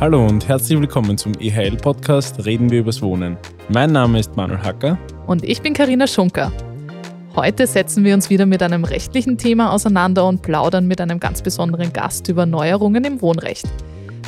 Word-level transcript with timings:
Hallo 0.00 0.26
und 0.26 0.48
herzlich 0.48 0.80
willkommen 0.80 1.18
zum 1.18 1.34
EHL-Podcast 1.38 2.46
Reden 2.46 2.70
wir 2.70 2.80
übers 2.80 3.02
Wohnen. 3.02 3.36
Mein 3.68 3.92
Name 3.92 4.18
ist 4.18 4.34
Manuel 4.34 4.62
Hacker. 4.62 4.98
Und 5.26 5.44
ich 5.44 5.60
bin 5.60 5.74
Karina 5.74 6.06
Schunker. 6.06 6.50
Heute 7.36 7.66
setzen 7.66 8.02
wir 8.02 8.14
uns 8.14 8.30
wieder 8.30 8.46
mit 8.46 8.62
einem 8.62 8.84
rechtlichen 8.84 9.36
Thema 9.36 9.70
auseinander 9.74 10.26
und 10.26 10.40
plaudern 10.40 10.86
mit 10.86 11.02
einem 11.02 11.20
ganz 11.20 11.42
besonderen 11.42 11.92
Gast 11.92 12.28
über 12.28 12.46
Neuerungen 12.46 13.04
im 13.04 13.20
Wohnrecht. 13.20 13.66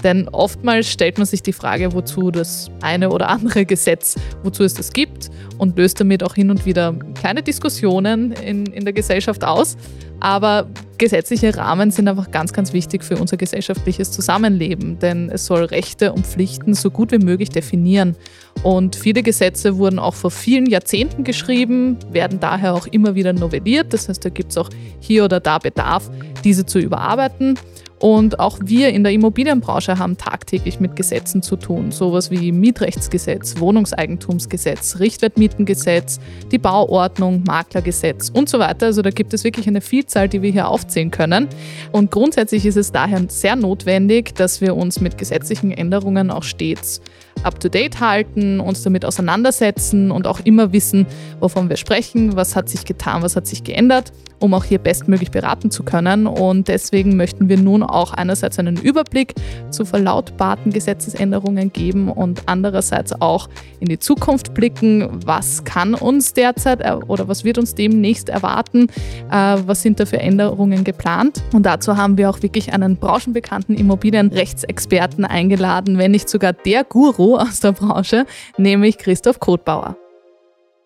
Denn 0.04 0.28
oftmals 0.28 0.90
stellt 0.90 1.16
man 1.16 1.26
sich 1.26 1.42
die 1.42 1.54
Frage, 1.54 1.94
wozu 1.94 2.30
das 2.30 2.70
eine 2.82 3.08
oder 3.08 3.30
andere 3.30 3.64
Gesetz, 3.64 4.16
wozu 4.42 4.64
es 4.64 4.74
das 4.74 4.92
gibt 4.92 5.30
und 5.62 5.78
löst 5.78 6.00
damit 6.00 6.24
auch 6.24 6.34
hin 6.34 6.50
und 6.50 6.66
wieder 6.66 6.92
kleine 7.14 7.40
Diskussionen 7.40 8.32
in, 8.32 8.66
in 8.66 8.82
der 8.84 8.92
Gesellschaft 8.92 9.44
aus. 9.44 9.76
Aber 10.18 10.66
gesetzliche 10.98 11.56
Rahmen 11.56 11.92
sind 11.92 12.08
einfach 12.08 12.32
ganz, 12.32 12.52
ganz 12.52 12.72
wichtig 12.72 13.04
für 13.04 13.16
unser 13.16 13.36
gesellschaftliches 13.36 14.10
Zusammenleben, 14.10 14.98
denn 14.98 15.30
es 15.30 15.46
soll 15.46 15.64
Rechte 15.64 16.12
und 16.12 16.26
Pflichten 16.26 16.74
so 16.74 16.90
gut 16.90 17.12
wie 17.12 17.18
möglich 17.18 17.50
definieren. 17.50 18.16
Und 18.64 18.96
viele 18.96 19.22
Gesetze 19.22 19.78
wurden 19.78 20.00
auch 20.00 20.14
vor 20.14 20.32
vielen 20.32 20.66
Jahrzehnten 20.66 21.22
geschrieben, 21.22 21.96
werden 22.10 22.40
daher 22.40 22.74
auch 22.74 22.88
immer 22.88 23.14
wieder 23.14 23.32
novelliert. 23.32 23.92
Das 23.92 24.08
heißt, 24.08 24.24
da 24.24 24.30
gibt 24.30 24.50
es 24.50 24.58
auch 24.58 24.68
hier 24.98 25.24
oder 25.24 25.38
da 25.38 25.58
Bedarf, 25.58 26.10
diese 26.42 26.66
zu 26.66 26.80
überarbeiten. 26.80 27.56
Und 28.02 28.40
auch 28.40 28.58
wir 28.64 28.88
in 28.88 29.04
der 29.04 29.12
Immobilienbranche 29.12 29.96
haben 29.96 30.18
tagtäglich 30.18 30.80
mit 30.80 30.96
Gesetzen 30.96 31.40
zu 31.40 31.54
tun. 31.54 31.92
Sowas 31.92 32.32
wie 32.32 32.50
Mietrechtsgesetz, 32.50 33.60
Wohnungseigentumsgesetz, 33.60 34.98
Richtwertmietengesetz, 34.98 36.18
die 36.50 36.58
Bauordnung, 36.58 37.44
Maklergesetz 37.46 38.28
und 38.28 38.48
so 38.48 38.58
weiter. 38.58 38.86
Also 38.86 39.02
da 39.02 39.10
gibt 39.10 39.32
es 39.34 39.44
wirklich 39.44 39.68
eine 39.68 39.80
Vielzahl, 39.80 40.28
die 40.28 40.42
wir 40.42 40.50
hier 40.50 40.66
aufzählen 40.66 41.12
können. 41.12 41.46
Und 41.92 42.10
grundsätzlich 42.10 42.66
ist 42.66 42.76
es 42.76 42.90
daher 42.90 43.22
sehr 43.28 43.54
notwendig, 43.54 44.34
dass 44.34 44.60
wir 44.60 44.74
uns 44.74 45.00
mit 45.00 45.16
gesetzlichen 45.16 45.70
Änderungen 45.70 46.32
auch 46.32 46.42
stets 46.42 47.00
up-to-date 47.42 48.00
halten, 48.00 48.60
uns 48.60 48.82
damit 48.82 49.04
auseinandersetzen 49.04 50.10
und 50.10 50.26
auch 50.26 50.40
immer 50.40 50.72
wissen, 50.72 51.06
wovon 51.40 51.68
wir 51.68 51.76
sprechen, 51.76 52.36
was 52.36 52.56
hat 52.56 52.68
sich 52.68 52.84
getan, 52.84 53.22
was 53.22 53.36
hat 53.36 53.46
sich 53.46 53.64
geändert, 53.64 54.12
um 54.38 54.54
auch 54.54 54.64
hier 54.64 54.78
bestmöglich 54.78 55.30
beraten 55.30 55.70
zu 55.70 55.82
können. 55.82 56.26
Und 56.26 56.68
deswegen 56.68 57.16
möchten 57.16 57.48
wir 57.48 57.58
nun 57.58 57.82
auch 57.82 58.12
einerseits 58.12 58.58
einen 58.58 58.76
Überblick 58.76 59.34
zu 59.70 59.84
verlautbarten 59.84 60.72
Gesetzesänderungen 60.72 61.72
geben 61.72 62.08
und 62.08 62.42
andererseits 62.46 63.12
auch 63.20 63.48
in 63.80 63.88
die 63.88 63.98
Zukunft 63.98 64.54
blicken, 64.54 65.08
was 65.24 65.64
kann 65.64 65.94
uns 65.94 66.34
derzeit 66.34 66.80
oder 67.08 67.28
was 67.28 67.44
wird 67.44 67.58
uns 67.58 67.74
demnächst 67.74 68.28
erwarten, 68.28 68.88
äh, 69.30 69.58
was 69.66 69.82
sind 69.82 70.00
da 70.00 70.06
für 70.06 70.18
Änderungen 70.18 70.84
geplant. 70.84 71.42
Und 71.52 71.64
dazu 71.66 71.96
haben 71.96 72.18
wir 72.18 72.30
auch 72.30 72.42
wirklich 72.42 72.72
einen 72.72 72.96
branchenbekannten 72.96 73.76
Immobilienrechtsexperten 73.76 75.24
eingeladen, 75.24 75.98
wenn 75.98 76.10
nicht 76.10 76.28
sogar 76.28 76.52
der 76.52 76.84
Guru 76.84 77.21
aus 77.30 77.60
der 77.60 77.72
Branche, 77.72 78.26
nämlich 78.56 78.98
Christoph 78.98 79.40
Kotbauer. 79.40 79.96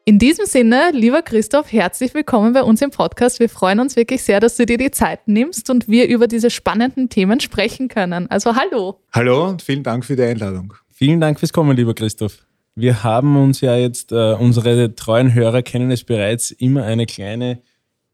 In 0.08 0.20
diesem 0.20 0.46
Sinne, 0.46 0.90
lieber 0.92 1.20
Christoph, 1.22 1.72
herzlich 1.72 2.14
willkommen 2.14 2.52
bei 2.52 2.62
uns 2.62 2.80
im 2.80 2.90
Podcast. 2.90 3.40
Wir 3.40 3.48
freuen 3.48 3.80
uns 3.80 3.96
wirklich 3.96 4.22
sehr, 4.22 4.38
dass 4.38 4.56
du 4.56 4.64
dir 4.64 4.78
die 4.78 4.92
Zeit 4.92 5.26
nimmst 5.26 5.68
und 5.68 5.88
wir 5.88 6.06
über 6.06 6.28
diese 6.28 6.48
spannenden 6.48 7.08
Themen 7.08 7.40
sprechen 7.40 7.88
können. 7.88 8.30
Also 8.30 8.54
hallo. 8.54 9.00
Hallo 9.12 9.48
und 9.48 9.62
vielen 9.62 9.82
Dank 9.82 10.04
für 10.04 10.14
die 10.14 10.22
Einladung. 10.22 10.74
Vielen 10.94 11.20
Dank 11.20 11.40
fürs 11.40 11.52
Kommen, 11.52 11.76
lieber 11.76 11.92
Christoph. 11.92 12.46
Wir 12.76 13.02
haben 13.02 13.36
uns 13.36 13.60
ja 13.62 13.74
jetzt, 13.74 14.12
äh, 14.12 14.34
unsere 14.34 14.94
treuen 14.94 15.34
Hörer 15.34 15.62
kennen 15.62 15.90
es 15.90 16.04
bereits, 16.04 16.52
immer 16.52 16.84
eine 16.84 17.06
kleine 17.06 17.62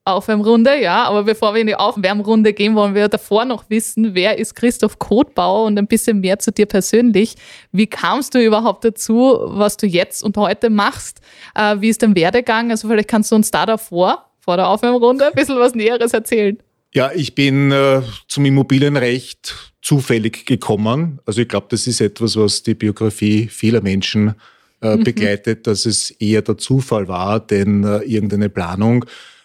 Aufwärmrunde, 0.05 0.81
ja. 0.81 1.05
Aber 1.05 1.25
bevor 1.25 1.55
wir 1.55 1.61
in 1.61 1.67
die 1.69 1.77
Aufwärmrunde 1.77 2.53
gehen, 2.53 2.75
wollen 2.75 2.95
wir 2.95 3.09
davor 3.09 3.45
noch 3.45 3.71
wissen, 3.71 4.15
wer 4.15 4.39
ist 4.39 4.55
Christoph 4.55 4.99
Kotbauer 4.99 5.67
und 5.67 5.79
ein 5.79 5.87
bisschen 5.87 6.21
mehr 6.21 6.39
zu 6.39 6.51
dir 6.51 6.67
persönlich. 6.67 7.37
Wie 7.71 7.87
kamst 7.87 8.35
du 8.35 8.45
überhaupt 8.45 8.85
dazu, 8.85 9.39
was 9.45 9.77
du 9.77 9.87
jetzt 9.87 10.25
und 10.25 10.37
heute 10.37 10.71
machst? 10.71 11.21
Äh, 11.55 11.77
wie 11.81 11.89
ist 11.89 12.03
dein 12.03 12.17
Werdegang? 12.17 12.71
Also 12.71 12.89
vielleicht 12.89 13.09
kannst 13.09 13.31
du 13.31 13.37
uns 13.37 13.51
da 13.51 13.65
davor, 13.65 14.27
vor 14.41 14.57
der 14.57 14.69
Aufwärmrunde, 14.69 15.27
ein 15.27 15.33
bisschen 15.35 15.59
was 15.59 15.75
Näheres 15.75 16.13
erzählen. 16.13 16.59
Ja, 16.95 17.11
ich 17.15 17.35
bin 17.35 17.71
äh, 17.71 18.03
zum 18.29 18.45
Immobilienrecht 18.45 19.73
zufällig 19.81 20.47
gekommen. 20.47 21.21
Also 21.25 21.41
ich 21.41 21.49
glaube, 21.49 21.69
das 21.71 21.87
ist 21.87 22.01
etwas, 22.01 22.37
was 22.37 22.63
die 22.63 22.75
Biografie 22.75 23.49
vieler 23.49 23.81
Menschen 23.81 24.35
äh, 24.83 24.97
mhm. 24.97 25.05
begleitet, 25.05 25.67
dass 25.67 25.87
es 25.87 26.11
eher 26.11 26.43
der 26.43 26.59
Zufall 26.59 27.09
war, 27.09 27.41
denn 27.41 27.85
äh, 27.85 27.99
irgendeine 27.99 28.49
Planung. 28.49 29.05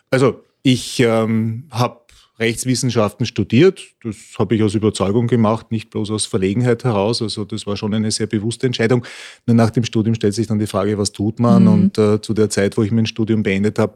Also 0.09 0.43
ich 0.67 0.99
ähm, 0.99 1.63
habe 1.71 2.01
Rechtswissenschaften 2.39 3.25
studiert. 3.25 3.81
Das 4.03 4.17
habe 4.37 4.55
ich 4.55 4.63
aus 4.63 4.75
Überzeugung 4.75 5.27
gemacht, 5.27 5.71
nicht 5.71 5.89
bloß 5.91 6.11
aus 6.11 6.25
Verlegenheit 6.25 6.83
heraus. 6.83 7.21
Also 7.21 7.45
das 7.45 7.65
war 7.65 7.77
schon 7.77 7.93
eine 7.93 8.11
sehr 8.11 8.27
bewusste 8.27 8.67
Entscheidung. 8.67 9.05
Nur 9.45 9.55
nach 9.55 9.69
dem 9.69 9.85
Studium 9.85 10.13
stellt 10.13 10.33
sich 10.33 10.47
dann 10.47 10.59
die 10.59 10.67
Frage, 10.67 10.97
was 10.97 11.13
tut 11.13 11.39
man? 11.39 11.63
Mhm. 11.63 11.69
Und 11.69 11.97
äh, 11.97 12.21
zu 12.21 12.33
der 12.33 12.49
Zeit, 12.49 12.77
wo 12.77 12.83
ich 12.83 12.91
mein 12.91 13.05
Studium 13.05 13.43
beendet 13.43 13.79
habe, 13.79 13.95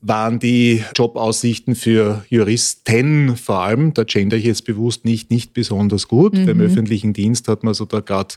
waren 0.00 0.38
die 0.38 0.84
Jobaussichten 0.96 1.74
für 1.74 2.24
Juristen 2.28 3.36
vor 3.36 3.58
allem, 3.62 3.92
da 3.92 4.04
gender 4.04 4.36
ich 4.36 4.44
jetzt 4.44 4.64
bewusst 4.64 5.04
nicht, 5.04 5.30
nicht 5.30 5.54
besonders 5.54 6.06
gut. 6.06 6.34
Mhm. 6.34 6.46
Beim 6.46 6.60
öffentlichen 6.60 7.12
Dienst 7.12 7.48
hat 7.48 7.64
man 7.64 7.74
so 7.74 7.84
da 7.84 7.98
gerade 7.98 8.34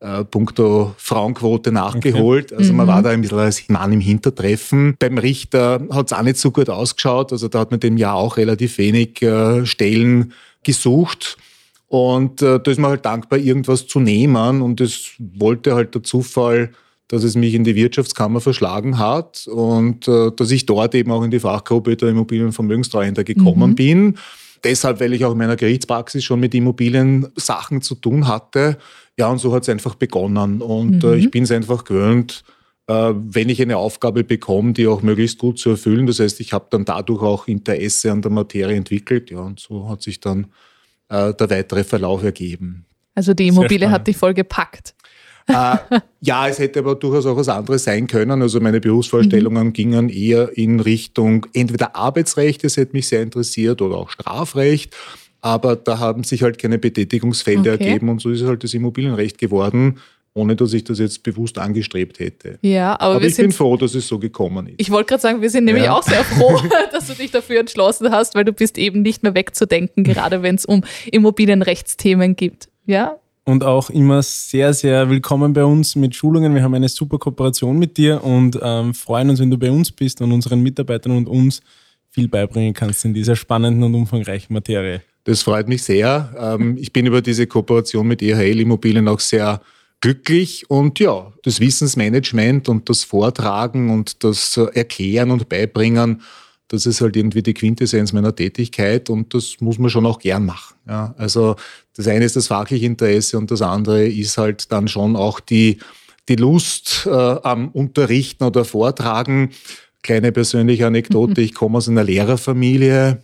äh, 0.00 0.24
puncto 0.24 0.94
Frauenquote 0.98 1.72
nachgeholt. 1.72 2.52
Okay. 2.52 2.60
Also 2.60 2.72
man 2.72 2.86
mhm. 2.86 2.90
war 2.90 3.02
da 3.02 3.10
ein 3.10 3.20
bisschen 3.22 3.38
als 3.38 3.68
Mann 3.68 3.92
im 3.92 4.00
Hintertreffen. 4.00 4.96
Beim 4.98 5.18
Richter 5.18 5.80
hat 5.90 6.06
es 6.06 6.12
auch 6.12 6.22
nicht 6.22 6.36
so 6.36 6.50
gut 6.50 6.68
ausgeschaut. 6.68 7.32
Also 7.32 7.48
da 7.48 7.60
hat 7.60 7.70
man 7.70 7.80
dem 7.80 7.96
Jahr 7.96 8.14
auch 8.14 8.36
relativ 8.36 8.78
wenig 8.78 9.22
äh, 9.22 9.64
Stellen 9.66 10.32
gesucht. 10.62 11.36
Und 11.88 12.42
äh, 12.42 12.60
da 12.60 12.70
ist 12.70 12.78
man 12.78 12.90
halt 12.90 13.04
dankbar, 13.04 13.38
irgendwas 13.38 13.86
zu 13.86 14.00
nehmen. 14.00 14.62
Und 14.62 14.80
es 14.80 15.12
wollte 15.18 15.74
halt 15.74 15.94
der 15.94 16.02
Zufall, 16.02 16.70
dass 17.08 17.22
es 17.22 17.36
mich 17.36 17.54
in 17.54 17.64
die 17.64 17.74
Wirtschaftskammer 17.74 18.40
verschlagen 18.40 18.98
hat 18.98 19.46
und 19.46 20.08
äh, 20.08 20.30
dass 20.34 20.50
ich 20.50 20.66
dort 20.66 20.94
eben 20.94 21.10
auch 21.12 21.22
in 21.22 21.30
die 21.30 21.38
Fachgruppe 21.38 21.96
der 21.96 22.08
Immobilienvermögenstreuhänder 22.08 23.24
gekommen 23.24 23.70
mhm. 23.70 23.74
bin. 23.74 24.18
Deshalb, 24.64 24.98
weil 25.00 25.12
ich 25.12 25.24
auch 25.24 25.32
in 25.32 25.38
meiner 25.38 25.56
Gerichtspraxis 25.56 26.24
schon 26.24 26.40
mit 26.40 26.54
Immobiliensachen 26.54 27.82
zu 27.82 27.94
tun 27.94 28.26
hatte 28.26 28.78
ja, 29.18 29.28
und 29.28 29.38
so 29.38 29.54
hat 29.54 29.62
es 29.62 29.68
einfach 29.68 29.94
begonnen. 29.94 30.60
Und 30.60 31.04
äh, 31.04 31.06
mhm. 31.06 31.12
äh, 31.12 31.16
ich 31.16 31.30
bin 31.30 31.44
es 31.44 31.50
einfach 31.50 31.84
gewöhnt, 31.84 32.42
äh, 32.86 33.12
wenn 33.14 33.48
ich 33.48 33.62
eine 33.62 33.76
Aufgabe 33.76 34.24
bekomme, 34.24 34.72
die 34.72 34.86
auch 34.86 35.02
möglichst 35.02 35.38
gut 35.38 35.58
zu 35.58 35.70
erfüllen. 35.70 36.06
Das 36.06 36.18
heißt, 36.18 36.40
ich 36.40 36.52
habe 36.52 36.66
dann 36.70 36.84
dadurch 36.84 37.22
auch 37.22 37.46
Interesse 37.46 38.10
an 38.10 38.22
der 38.22 38.32
Materie 38.32 38.76
entwickelt. 38.76 39.30
Ja, 39.30 39.38
und 39.40 39.60
so 39.60 39.88
hat 39.88 40.02
sich 40.02 40.20
dann 40.20 40.48
äh, 41.08 41.32
der 41.32 41.50
weitere 41.50 41.84
Verlauf 41.84 42.22
ergeben. 42.22 42.86
Also 43.14 43.32
die 43.32 43.48
Immobilie 43.48 43.90
hat 43.90 44.08
dich 44.08 44.16
voll 44.16 44.34
gepackt. 44.34 44.94
Äh, 45.46 45.76
ja, 46.20 46.48
es 46.48 46.58
hätte 46.58 46.80
aber 46.80 46.94
durchaus 46.94 47.26
auch 47.26 47.36
was 47.36 47.48
anderes 47.48 47.84
sein 47.84 48.06
können. 48.06 48.40
Also 48.42 48.60
meine 48.60 48.80
Berufsvorstellungen 48.80 49.68
mhm. 49.68 49.72
gingen 49.72 50.08
eher 50.08 50.56
in 50.56 50.80
Richtung 50.80 51.46
entweder 51.52 51.96
Arbeitsrecht, 51.96 52.64
das 52.64 52.76
hätte 52.76 52.94
mich 52.94 53.08
sehr 53.08 53.22
interessiert, 53.22 53.82
oder 53.82 53.96
auch 53.96 54.10
Strafrecht 54.10 54.94
aber 55.44 55.76
da 55.76 55.98
haben 55.98 56.24
sich 56.24 56.42
halt 56.42 56.56
keine 56.56 56.78
Betätigungsfelder 56.78 57.74
okay. 57.74 57.84
ergeben 57.84 58.08
und 58.08 58.22
so 58.22 58.30
ist 58.30 58.42
halt 58.44 58.64
das 58.64 58.72
Immobilienrecht 58.72 59.36
geworden, 59.36 59.98
ohne 60.32 60.56
dass 60.56 60.72
ich 60.72 60.84
das 60.84 60.98
jetzt 60.98 61.22
bewusst 61.22 61.58
angestrebt 61.58 62.18
hätte. 62.18 62.58
Ja, 62.62 62.98
aber, 62.98 63.16
aber 63.16 63.24
ich 63.26 63.36
bin 63.36 63.52
froh, 63.52 63.76
dass 63.76 63.94
es 63.94 64.08
so 64.08 64.18
gekommen 64.18 64.68
ist. 64.68 64.76
Ich 64.78 64.90
wollte 64.90 65.08
gerade 65.08 65.20
sagen, 65.20 65.42
wir 65.42 65.50
sind 65.50 65.66
nämlich 65.66 65.84
ja. 65.84 65.98
auch 65.98 66.02
sehr 66.02 66.24
froh, 66.24 66.58
dass 66.92 67.08
du 67.08 67.12
dich 67.12 67.30
dafür 67.30 67.60
entschlossen 67.60 68.10
hast, 68.10 68.34
weil 68.34 68.46
du 68.46 68.54
bist 68.54 68.78
eben 68.78 69.02
nicht 69.02 69.22
mehr 69.22 69.34
wegzudenken, 69.34 70.02
gerade 70.02 70.42
wenn 70.42 70.54
es 70.54 70.64
um 70.64 70.82
Immobilienrechtsthemen 71.12 72.36
geht. 72.36 72.68
Ja, 72.86 73.18
und 73.44 73.62
auch 73.62 73.90
immer 73.90 74.22
sehr, 74.22 74.72
sehr 74.72 75.10
willkommen 75.10 75.52
bei 75.52 75.64
uns 75.64 75.96
mit 75.96 76.14
Schulungen. 76.14 76.54
Wir 76.54 76.62
haben 76.62 76.74
eine 76.74 76.88
super 76.88 77.18
Kooperation 77.18 77.78
mit 77.78 77.96
dir 77.96 78.24
und 78.24 78.58
ähm, 78.62 78.94
freuen 78.94 79.30
uns, 79.30 79.40
wenn 79.40 79.50
du 79.50 79.58
bei 79.58 79.70
uns 79.70 79.92
bist 79.92 80.20
und 80.22 80.32
unseren 80.32 80.60
Mitarbeitern 80.60 81.12
und 81.12 81.28
uns 81.28 81.60
viel 82.10 82.28
beibringen 82.28 82.72
kannst 82.72 83.04
in 83.04 83.12
dieser 83.12 83.36
spannenden 83.36 83.82
und 83.82 83.94
umfangreichen 83.94 84.54
Materie. 84.54 85.02
Das 85.24 85.42
freut 85.42 85.68
mich 85.68 85.82
sehr. 85.82 86.34
Ähm, 86.38 86.76
ich 86.78 86.92
bin 86.92 87.06
über 87.06 87.20
diese 87.20 87.46
Kooperation 87.46 88.06
mit 88.06 88.22
EHL 88.22 88.60
Immobilien 88.60 89.08
auch 89.08 89.20
sehr 89.20 89.60
glücklich 90.00 90.68
und 90.68 90.98
ja, 90.98 91.32
das 91.42 91.60
Wissensmanagement 91.60 92.68
und 92.68 92.88
das 92.88 93.04
Vortragen 93.04 93.90
und 93.90 94.22
das 94.22 94.56
Erklären 94.56 95.30
und 95.30 95.48
Beibringen, 95.48 96.20
das 96.68 96.86
ist 96.86 97.00
halt 97.00 97.16
irgendwie 97.16 97.42
die 97.42 97.54
Quintessenz 97.54 98.12
meiner 98.12 98.34
Tätigkeit 98.34 99.10
und 99.10 99.34
das 99.34 99.56
muss 99.60 99.78
man 99.78 99.90
schon 99.90 100.06
auch 100.06 100.18
gern 100.18 100.46
machen. 100.46 100.74
Ja, 100.88 101.14
also 101.18 101.56
das 101.96 102.08
eine 102.08 102.24
ist 102.24 102.36
das 102.36 102.48
fachliche 102.48 102.86
Interesse 102.86 103.38
und 103.38 103.50
das 103.50 103.62
andere 103.62 104.06
ist 104.06 104.38
halt 104.38 104.72
dann 104.72 104.88
schon 104.88 105.16
auch 105.16 105.40
die, 105.40 105.78
die 106.28 106.36
Lust 106.36 107.06
äh, 107.06 107.10
am 107.10 107.68
Unterrichten 107.68 108.44
oder 108.44 108.64
Vortragen. 108.64 109.50
Kleine 110.02 110.32
persönliche 110.32 110.86
Anekdote, 110.86 111.40
ich 111.42 111.54
komme 111.54 111.78
aus 111.78 111.88
einer 111.88 112.04
Lehrerfamilie, 112.04 113.22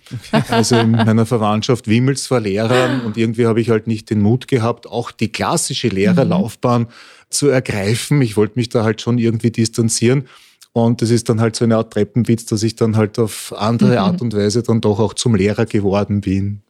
also 0.48 0.76
in 0.76 0.90
meiner 0.92 1.26
Verwandtschaft 1.26 1.88
wimmelt 1.88 2.18
es 2.18 2.26
vor 2.26 2.40
Lehrern 2.40 3.00
und 3.02 3.16
irgendwie 3.16 3.46
habe 3.46 3.60
ich 3.60 3.70
halt 3.70 3.86
nicht 3.86 4.10
den 4.10 4.20
Mut 4.20 4.48
gehabt, 4.48 4.86
auch 4.86 5.10
die 5.10 5.32
klassische 5.32 5.88
Lehrerlaufbahn 5.88 6.88
zu 7.30 7.48
ergreifen. 7.48 8.20
Ich 8.22 8.36
wollte 8.36 8.58
mich 8.58 8.68
da 8.68 8.84
halt 8.84 9.00
schon 9.00 9.18
irgendwie 9.18 9.50
distanzieren. 9.50 10.26
Und 10.72 11.02
das 11.02 11.10
ist 11.10 11.28
dann 11.28 11.40
halt 11.40 11.56
so 11.56 11.64
eine 11.64 11.76
Art 11.76 11.92
Treppenwitz, 11.92 12.46
dass 12.46 12.62
ich 12.62 12.76
dann 12.76 12.96
halt 12.96 13.18
auf 13.18 13.52
andere 13.56 13.92
mhm. 13.92 13.98
Art 13.98 14.22
und 14.22 14.34
Weise 14.34 14.62
dann 14.62 14.80
doch 14.80 15.00
auch 15.00 15.14
zum 15.14 15.34
Lehrer 15.34 15.66
geworden 15.66 16.20
bin. 16.20 16.62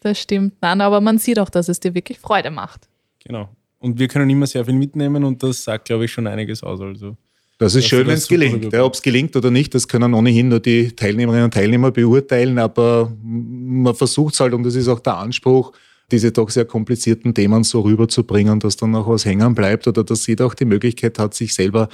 Das 0.00 0.20
stimmt. 0.20 0.54
Nein, 0.60 0.80
aber 0.80 1.00
man 1.00 1.18
sieht 1.18 1.38
auch, 1.38 1.50
dass 1.50 1.68
es 1.68 1.80
dir 1.80 1.94
wirklich 1.94 2.20
Freude 2.20 2.50
macht. 2.50 2.88
Genau. 3.24 3.48
Und 3.80 3.98
wir 3.98 4.08
können 4.08 4.30
immer 4.30 4.46
sehr 4.46 4.64
viel 4.64 4.74
mitnehmen 4.74 5.24
und 5.24 5.42
das 5.42 5.64
sagt, 5.64 5.86
glaube 5.86 6.04
ich, 6.04 6.12
schon 6.12 6.26
einiges 6.26 6.62
aus. 6.62 6.80
Also. 6.80 7.16
Das 7.58 7.74
ist 7.74 7.88
schön, 7.88 8.06
wenn 8.06 8.14
es 8.14 8.28
gelingt. 8.28 8.72
Ja, 8.72 8.84
Ob 8.84 8.94
es 8.94 9.02
gelingt 9.02 9.34
oder 9.34 9.50
nicht, 9.50 9.74
das 9.74 9.88
können 9.88 10.14
ohnehin 10.14 10.48
nur 10.48 10.60
die 10.60 10.92
Teilnehmerinnen 10.92 11.46
und 11.46 11.54
Teilnehmer 11.54 11.90
beurteilen, 11.90 12.58
aber 12.58 13.12
man 13.22 13.94
versucht 13.94 14.34
es 14.34 14.40
halt, 14.40 14.54
und 14.54 14.62
das 14.62 14.76
ist 14.76 14.86
auch 14.86 15.00
der 15.00 15.16
Anspruch, 15.16 15.72
diese 16.10 16.30
doch 16.32 16.50
sehr 16.50 16.64
komplizierten 16.64 17.34
Themen 17.34 17.64
so 17.64 17.80
rüberzubringen, 17.80 18.60
dass 18.60 18.76
dann 18.76 18.92
noch 18.92 19.08
was 19.08 19.24
hängen 19.24 19.54
bleibt 19.54 19.88
oder 19.88 20.04
dass 20.04 20.26
jeder 20.26 20.46
auch 20.46 20.54
die 20.54 20.64
Möglichkeit 20.64 21.18
hat, 21.18 21.34
sich 21.34 21.52
selber 21.52 21.88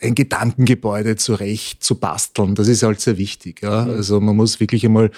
ein 0.00 0.14
Gedankengebäude 0.14 1.16
zurecht 1.16 1.84
zu 1.84 1.96
basteln. 1.96 2.54
Das 2.54 2.68
ist 2.68 2.82
halt 2.82 3.00
sehr 3.00 3.18
wichtig. 3.18 3.62
Ja? 3.62 3.84
Also 3.84 4.20
man 4.20 4.36
muss 4.36 4.60
wirklich 4.60 4.84
einmal 4.84 5.10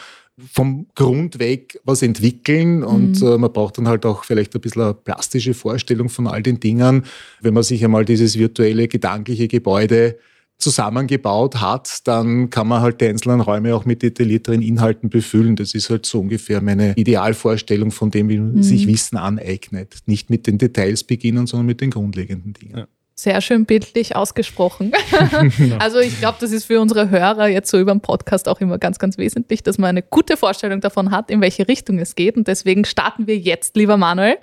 vom 0.51 0.87
Grund 0.95 1.39
weg 1.39 1.79
was 1.85 2.03
entwickeln 2.03 2.83
und 2.83 3.21
mhm. 3.21 3.27
äh, 3.27 3.39
man 3.39 3.53
braucht 3.53 3.79
dann 3.79 3.87
halt 3.87 4.07
auch 4.07 4.25
vielleicht 4.25 4.55
ein 4.55 4.61
bisschen 4.61 4.83
eine 4.83 4.95
plastische 4.95 5.55
Vorstellung 5.55 6.09
von 6.09 6.27
all 6.27 6.43
den 6.43 6.59
Dingen. 6.59 7.05
Wenn 7.41 7.55
man 7.55 7.63
sich 7.63 7.85
einmal 7.85 8.05
dieses 8.05 8.39
virtuelle, 8.39 8.89
gedankliche 8.89 9.47
Gebäude 9.47 10.19
zusammengebaut 10.59 11.61
hat, 11.61 12.07
dann 12.07 12.49
kann 12.49 12.69
man 12.69 12.81
halt 12.81 13.01
die 13.01 13.07
einzelnen 13.07 13.41
Räume 13.41 13.75
auch 13.75 13.85
mit 13.85 14.03
detaillierteren 14.03 14.63
Inhalten 14.63 15.11
befüllen. 15.11 15.57
Das 15.57 15.75
ist 15.75 15.91
halt 15.91 16.07
so 16.07 16.21
ungefähr 16.21 16.63
meine 16.63 16.95
Idealvorstellung 16.97 17.91
von 17.91 18.11
dem, 18.11 18.29
wie 18.29 18.39
mhm. 18.39 18.63
sich 18.63 18.87
Wissen 18.87 19.17
aneignet. 19.17 19.99
Nicht 20.07 20.31
mit 20.31 20.47
den 20.47 20.59
Details 20.59 21.05
beginnen, 21.05 21.47
sondern 21.47 21.67
mit 21.67 21.81
den 21.81 21.91
grundlegenden 21.91 22.55
Dingen. 22.55 22.79
Ja. 22.79 22.87
Sehr 23.15 23.41
schön 23.41 23.67
bildlich 23.67 24.17
ausgesprochen. 24.17 24.93
also 25.79 25.99
ich 25.99 26.19
glaube, 26.19 26.39
das 26.41 26.51
ist 26.51 26.65
für 26.65 26.81
unsere 26.81 27.11
Hörer 27.11 27.47
jetzt 27.49 27.71
so 27.71 27.79
über 27.79 27.93
den 27.93 28.01
Podcast 28.01 28.49
auch 28.49 28.61
immer 28.61 28.79
ganz, 28.79 28.99
ganz 28.99 29.19
wesentlich, 29.19 29.63
dass 29.63 29.79
man 29.79 29.91
eine 29.91 30.03
gute 30.03 30.37
Vorstellung 30.37 30.81
davon 30.81 31.11
hat, 31.11 31.31
in 31.31 31.41
welche 31.41 31.69
Richtung 31.69 31.99
es 31.99 32.15
geht. 32.15 32.37
Und 32.37 32.49
deswegen 32.49 32.85
starten 32.85 33.27
wir 33.27 33.37
jetzt, 33.37 33.77
lieber 33.77 33.97
Manuel, 33.97 34.39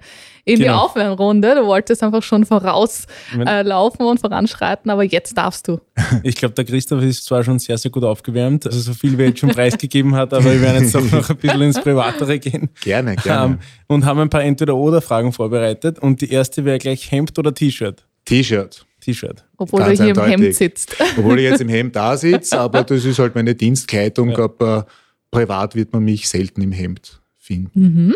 in 0.45 0.59
genau. 0.59 0.65
die 0.65 0.79
Aufwärmrunde. 0.79 1.55
Du 1.55 1.65
wolltest 1.65 2.03
einfach 2.03 2.23
schon 2.23 2.45
vorauslaufen 2.45 4.05
äh, 4.05 4.09
und 4.09 4.19
voranschreiten, 4.19 4.91
aber 4.91 5.03
jetzt 5.03 5.37
darfst 5.37 5.67
du. 5.67 5.79
Ich 6.23 6.35
glaube, 6.35 6.53
der 6.55 6.65
Christoph 6.65 7.03
ist 7.03 7.25
zwar 7.25 7.43
schon 7.43 7.59
sehr, 7.59 7.77
sehr 7.77 7.91
gut 7.91 8.03
aufgewärmt, 8.03 8.65
also 8.65 8.79
so 8.79 8.93
viel 8.93 9.17
wie 9.17 9.23
er 9.23 9.27
jetzt 9.29 9.39
schon 9.39 9.49
preisgegeben 9.49 10.15
hat, 10.15 10.33
aber 10.33 10.45
wir 10.45 10.61
werden 10.61 10.83
jetzt 10.83 10.95
doch 10.95 11.11
noch 11.11 11.29
ein 11.29 11.37
bisschen 11.37 11.61
ins 11.61 11.79
Privatere 11.79 12.39
gehen. 12.39 12.69
Gerne, 12.81 13.15
gerne. 13.15 13.57
Um, 13.87 13.95
und 13.95 14.05
haben 14.05 14.19
ein 14.19 14.29
paar 14.29 14.43
Entweder-Oder-Fragen 14.43 15.33
vorbereitet. 15.33 15.99
Und 15.99 16.21
die 16.21 16.31
erste 16.31 16.65
wäre 16.65 16.77
gleich 16.77 17.11
Hemd 17.11 17.37
oder 17.37 17.53
T-Shirt? 17.53 18.05
T-Shirt. 18.29 18.85
T-Shirt. 19.01 19.45
Obwohl 19.57 19.79
Ganz 19.79 19.97
du 19.97 20.03
hier 20.05 20.11
eindeutig. 20.11 20.33
im 20.33 20.41
Hemd 20.41 20.55
sitzt. 20.55 20.95
Obwohl 21.17 21.39
ich 21.39 21.45
jetzt 21.45 21.61
im 21.61 21.69
Hemd 21.69 21.95
da 21.95 22.17
sitze, 22.17 22.59
aber 22.59 22.83
das 22.83 23.05
ist 23.05 23.19
halt 23.19 23.35
meine 23.35 23.55
Dienstkleidung, 23.55 24.31
ja. 24.31 24.39
aber 24.39 24.87
privat 25.31 25.75
wird 25.75 25.93
man 25.93 26.03
mich 26.03 26.27
selten 26.29 26.61
im 26.61 26.71
Hemd 26.71 27.21
finden. 27.37 27.81
Mhm. 27.81 28.15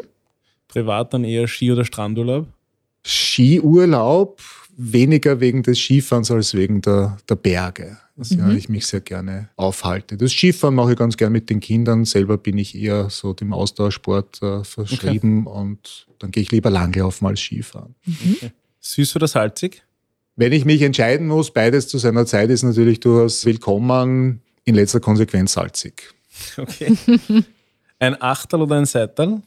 Privat 0.68 1.13
dann 1.13 1.24
eher 1.24 1.48
Ski- 1.48 1.71
oder 1.71 1.86
Strandurlaub? 1.86 2.48
Skiurlaub 3.06 4.42
weniger 4.75 5.39
wegen 5.39 5.63
des 5.63 5.77
Skifahrens 5.80 6.31
als 6.31 6.54
wegen 6.54 6.81
der, 6.81 7.18
der 7.30 7.36
Berge. 7.36 7.98
Also, 8.18 8.36
mhm. 8.36 8.42
ja, 8.42 8.56
ich 8.56 8.69
mich 8.69 8.86
sehr 8.86 9.01
gerne 9.01 9.50
aufhalte. 9.56 10.18
Das 10.18 10.31
Skifahren 10.31 10.75
mache 10.75 10.92
ich 10.92 10.98
ganz 10.98 11.18
gern 11.18 11.31
mit 11.31 11.50
den 11.50 11.60
Kindern. 11.60 12.06
Selber 12.06 12.38
bin 12.38 12.57
ich 12.57 12.75
eher 12.75 13.10
so 13.10 13.33
dem 13.33 13.54
Ausdauersport 13.54 14.42
äh, 14.42 14.63
verschrieben 14.63 15.48
okay. 15.48 15.60
und 15.60 16.07
dann 16.19 16.31
gehe 16.31 16.44
ich 16.44 16.51
lieber 16.51 16.69
langlaufen 16.69 17.27
als 17.27 17.39
Skifahren. 17.39 17.95
Mhm. 18.06 18.36
Okay. 18.36 18.51
Süß 18.80 19.15
oder 19.15 19.27
salzig? 19.27 19.83
Wenn 20.36 20.52
ich 20.52 20.66
mich 20.66 20.82
entscheiden 20.82 21.28
muss, 21.28 21.52
beides 21.52 21.88
zu 21.88 22.00
seiner 22.00 22.26
Zeit 22.26 22.50
ist 22.50 22.64
natürlich 22.64 23.00
durchaus 23.00 23.46
willkommen, 23.46 24.42
in 24.66 24.74
letzter 24.74 25.00
Konsequenz 25.00 25.54
salzig. 25.54 26.12
Okay. 26.58 26.98
Ein 28.00 28.20
Achtel 28.20 28.62
oder 28.62 28.78
ein 28.78 28.86
Seital 28.86 29.42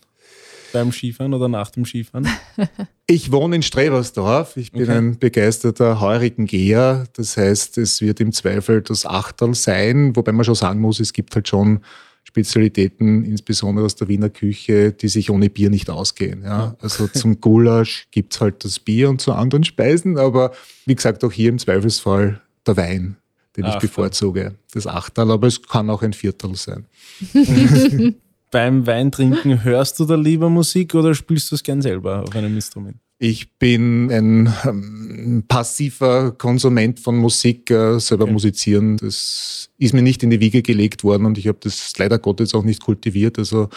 beim 0.73 0.93
Skifahren 0.93 1.35
oder 1.35 1.49
nach 1.49 1.71
dem 1.71 1.85
Skifahren? 1.85 2.29
Ich 3.09 3.31
wohne 3.31 3.55
in 3.55 3.63
Strebersdorf. 3.63 4.57
Ich 4.57 4.73
bin 4.73 4.83
okay. 4.83 4.93
ein 4.99 5.19
begeisterter 5.21 6.01
Heurigengeher. 6.01 7.05
Das 7.13 7.37
heißt, 7.37 7.79
es 7.79 8.01
wird 8.01 8.19
im 8.19 8.33
Zweifel 8.33 8.83
das 8.83 9.07
Achtel 9.07 9.55
sein, 9.55 10.17
wobei 10.17 10.33
man 10.33 10.45
schon 10.45 10.57
sagen 10.57 10.81
muss, 10.81 10.99
es 10.99 11.13
gibt 11.13 11.37
halt 11.37 11.47
schon 11.47 11.85
Spezialitäten, 12.27 13.25
insbesondere 13.25 13.87
aus 13.87 13.95
der 13.95 14.09
Wiener 14.09 14.29
Küche, 14.29 14.93
die 14.93 15.09
sich 15.09 15.31
ohne 15.31 15.49
Bier 15.49 15.71
nicht 15.71 15.89
ausgehen. 15.89 16.43
Ja? 16.43 16.77
Also 16.81 17.07
zum 17.07 17.41
Gulasch 17.41 18.09
gibt 18.11 18.35
es 18.35 18.41
halt 18.41 18.65
das 18.65 18.81
Bier 18.81 19.09
und 19.09 19.21
zu 19.21 19.33
anderen 19.33 19.63
Speisen, 19.63 20.19
aber 20.19 20.53
wie 20.87 20.95
gesagt, 20.97 21.23
auch 21.25 21.33
hier 21.33 21.51
im 21.51 21.59
Zweifelsfall 21.59 22.43
der 22.67 22.77
Wein, 22.77 23.17
den 23.57 23.65
Achtel. 23.65 23.77
ich 23.77 23.81
bevorzuge. 23.81 24.57
Das 24.73 24.89
Achtel, 24.89 25.31
aber 25.31 25.47
es 25.47 25.63
kann 25.63 25.89
auch 25.89 26.03
ein 26.03 26.13
Viertel 26.13 26.57
sein. 26.57 26.87
Beim 28.51 28.87
Weintrinken 28.87 29.63
hörst 29.63 30.01
du 30.01 30.05
da 30.05 30.17
lieber 30.17 30.51
Musik 30.51 30.95
oder 30.95 31.15
spielst 31.15 31.53
du 31.53 31.55
es 31.55 31.63
gern 31.63 31.81
selber 31.81 32.25
auf 32.25 32.35
einem 32.35 32.55
Instrument? 32.55 32.97
Ich 33.19 33.53
bin 33.59 34.11
ein 34.11 34.53
ähm, 34.65 35.45
passiver 35.49 36.33
Konsument 36.33 37.01
von 37.01 37.17
Musik, 37.17 37.71
äh, 37.71 37.99
selber 37.99 38.25
okay. 38.25 38.33
musizieren. 38.33 38.99
Das 38.99 39.71
ist 39.79 39.95
mir 39.95 40.03
nicht 40.03 40.23
in 40.23 40.31
die 40.31 40.41
Wiege 40.41 40.63
gelegt 40.63 41.03
worden 41.03 41.25
und 41.25 41.39
ich 41.39 41.49
habe 41.49 41.59
das 41.63 41.97
leider 41.97 42.19
Gottes 42.19 42.55
auch 42.55 42.65
nicht 42.65 42.83
kultiviert. 42.83 43.39
Also 43.39 43.71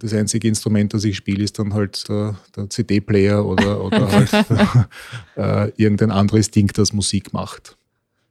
das 0.00 0.12
einzige 0.12 0.48
Instrument, 0.48 0.92
das 0.94 1.04
ich 1.04 1.16
spiele, 1.16 1.44
ist 1.44 1.60
dann 1.60 1.74
halt 1.74 2.08
der, 2.08 2.36
der 2.56 2.68
CD-Player 2.68 3.46
oder, 3.46 3.84
oder 3.84 4.10
halt 4.10 4.32
äh, 5.36 5.70
irgendein 5.76 6.10
anderes 6.10 6.50
Ding, 6.50 6.68
das 6.74 6.92
Musik 6.92 7.32
macht. 7.32 7.76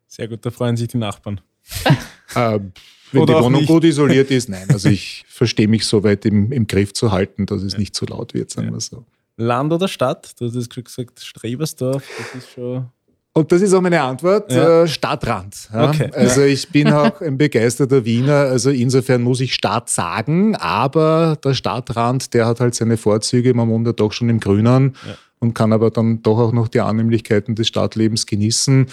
Sehr 0.08 0.28
gut, 0.28 0.46
da 0.46 0.52
freuen 0.52 0.76
sich 0.76 0.90
die 0.90 0.98
Nachbarn. 0.98 1.40
äh, 2.36 2.60
wenn 3.14 3.22
oder 3.22 3.36
die 3.36 3.44
Wohnung 3.46 3.66
gut 3.66 3.86
isoliert 3.86 4.30
ist, 4.32 4.50
nein. 4.50 4.70
Also 4.70 4.90
ich 4.90 5.24
verstehe 5.30 5.70
mich 5.70 5.86
so 5.86 6.04
weit 6.04 6.26
im, 6.26 6.52
im 6.52 6.68
Griff 6.68 6.92
zu 6.92 7.14
halten, 7.14 7.46
dass 7.46 7.62
es 7.64 7.74
ja. 7.74 7.80
nicht 7.80 7.96
zu 7.96 8.06
laut 8.06 8.34
wird, 8.34 8.52
sagen 8.52 8.68
ja. 8.68 8.74
wir 8.74 8.82
so. 8.82 9.06
Land 9.38 9.74
oder 9.74 9.88
Stadt? 9.88 10.40
Du 10.40 10.46
hast 10.46 10.56
jetzt 10.56 10.70
gesagt, 10.70 11.20
Strebersdorf, 11.20 12.04
das 12.18 12.44
ist 12.44 12.52
schon. 12.52 12.88
Und 13.34 13.50
das 13.52 13.62
ist 13.62 13.74
auch 13.74 13.82
meine 13.82 14.02
Antwort, 14.02 14.52
ja. 14.52 14.84
äh, 14.84 14.88
Stadtrand. 14.88 15.70
Ja? 15.74 15.90
Okay. 15.90 16.10
Also 16.14 16.42
ich 16.42 16.68
bin 16.70 16.92
auch 16.92 17.22
ein 17.22 17.38
begeisterter 17.38 18.04
Wiener, 18.04 18.34
also 18.34 18.72
insofern 18.72 19.22
muss 19.22 19.40
ich 19.40 19.54
Stadt 19.54 19.90
sagen, 19.90 20.56
aber 20.58 21.38
der 21.42 21.54
Stadtrand, 21.54 22.34
der 22.34 22.46
hat 22.46 22.60
halt 22.60 22.76
seine 22.76 22.98
Vorzüge, 22.98 23.54
man 23.54 23.70
wohnt 23.70 23.88
ja 23.88 23.94
doch 23.94 24.12
schon 24.12 24.28
im 24.28 24.42
Grünen 24.42 24.98
ja. 25.08 25.16
und 25.40 25.54
kann 25.54 25.72
aber 25.72 25.92
dann 25.92 26.22
doch 26.22 26.40
auch 26.40 26.52
noch 26.52 26.68
die 26.68 26.82
Annehmlichkeiten 26.82 27.56
des 27.56 27.70
Stadtlebens 27.70 28.26
genießen. 28.26 28.88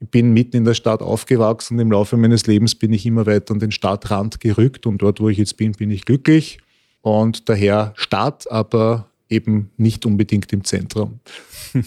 Ich 0.00 0.10
bin 0.10 0.34
mitten 0.34 0.56
in 0.56 0.64
der 0.64 0.74
Stadt 0.74 1.00
aufgewachsen 1.00 1.74
und 1.74 1.80
im 1.80 1.92
Laufe 1.92 2.18
meines 2.18 2.46
Lebens 2.46 2.74
bin 2.74 2.92
ich 2.92 3.06
immer 3.06 3.24
weiter 3.24 3.54
an 3.54 3.60
den 3.60 3.72
Stadtrand 3.72 4.38
gerückt 4.40 4.84
und 4.84 4.98
dort, 4.98 5.18
wo 5.18 5.30
ich 5.30 5.38
jetzt 5.38 5.56
bin, 5.56 5.72
bin 5.72 5.90
ich 5.90 6.04
glücklich 6.04 6.58
und 7.00 7.48
daher 7.48 7.94
Stadt, 7.96 8.50
aber 8.50 9.06
eben 9.32 9.70
nicht 9.76 10.06
unbedingt 10.06 10.52
im 10.52 10.64
Zentrum. 10.64 11.20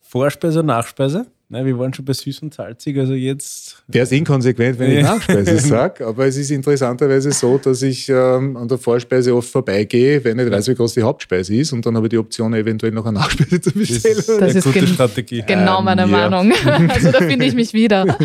Vorspeise, 0.00 0.62
Nachspeise? 0.62 1.26
Nein, 1.48 1.66
wir 1.66 1.78
waren 1.78 1.92
schon 1.92 2.04
bei 2.04 2.14
süß 2.14 2.42
und 2.42 2.54
salzig, 2.54 2.98
also 2.98 3.12
jetzt. 3.12 3.84
Wäre 3.86 4.04
es 4.04 4.12
inkonsequent, 4.12 4.78
wenn 4.78 4.90
ich 4.90 5.02
Nachspeise 5.02 5.58
sage, 5.68 6.06
aber 6.06 6.26
es 6.26 6.36
ist 6.36 6.50
interessanterweise 6.50 7.30
so, 7.32 7.58
dass 7.58 7.82
ich 7.82 8.08
ähm, 8.08 8.56
an 8.56 8.66
der 8.66 8.78
Vorspeise 8.78 9.34
oft 9.34 9.50
vorbeigehe, 9.50 10.24
wenn 10.24 10.38
ich 10.38 10.50
weiß, 10.50 10.68
wie 10.68 10.74
groß 10.74 10.94
die 10.94 11.02
Hauptspeise 11.02 11.54
ist 11.54 11.72
und 11.72 11.84
dann 11.84 11.96
habe 11.96 12.06
ich 12.06 12.10
die 12.10 12.18
Option, 12.18 12.54
eventuell 12.54 12.92
noch 12.92 13.04
eine 13.04 13.18
Nachspeise 13.18 13.60
zu 13.60 13.72
bestellen. 13.72 14.16
Das 14.16 14.28
ist, 14.28 14.40
das 14.40 14.54
ist 14.54 14.64
gute 14.64 14.80
gen 14.80 14.88
Strategie. 14.88 15.44
Genau 15.46 15.82
meine 15.82 16.02
ähm, 16.02 16.10
Meinung. 16.10 16.52
Also 16.88 17.12
da 17.12 17.18
finde 17.18 17.44
ich 17.44 17.54
mich 17.54 17.72
wieder. 17.72 18.18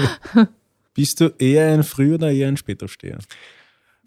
Bist 0.94 1.20
du 1.20 1.34
eher 1.38 1.74
ein 1.74 1.84
Früh- 1.84 2.16
oder 2.16 2.32
eher 2.32 2.48
ein 2.48 2.58
Spätaufsteher? 2.58 3.20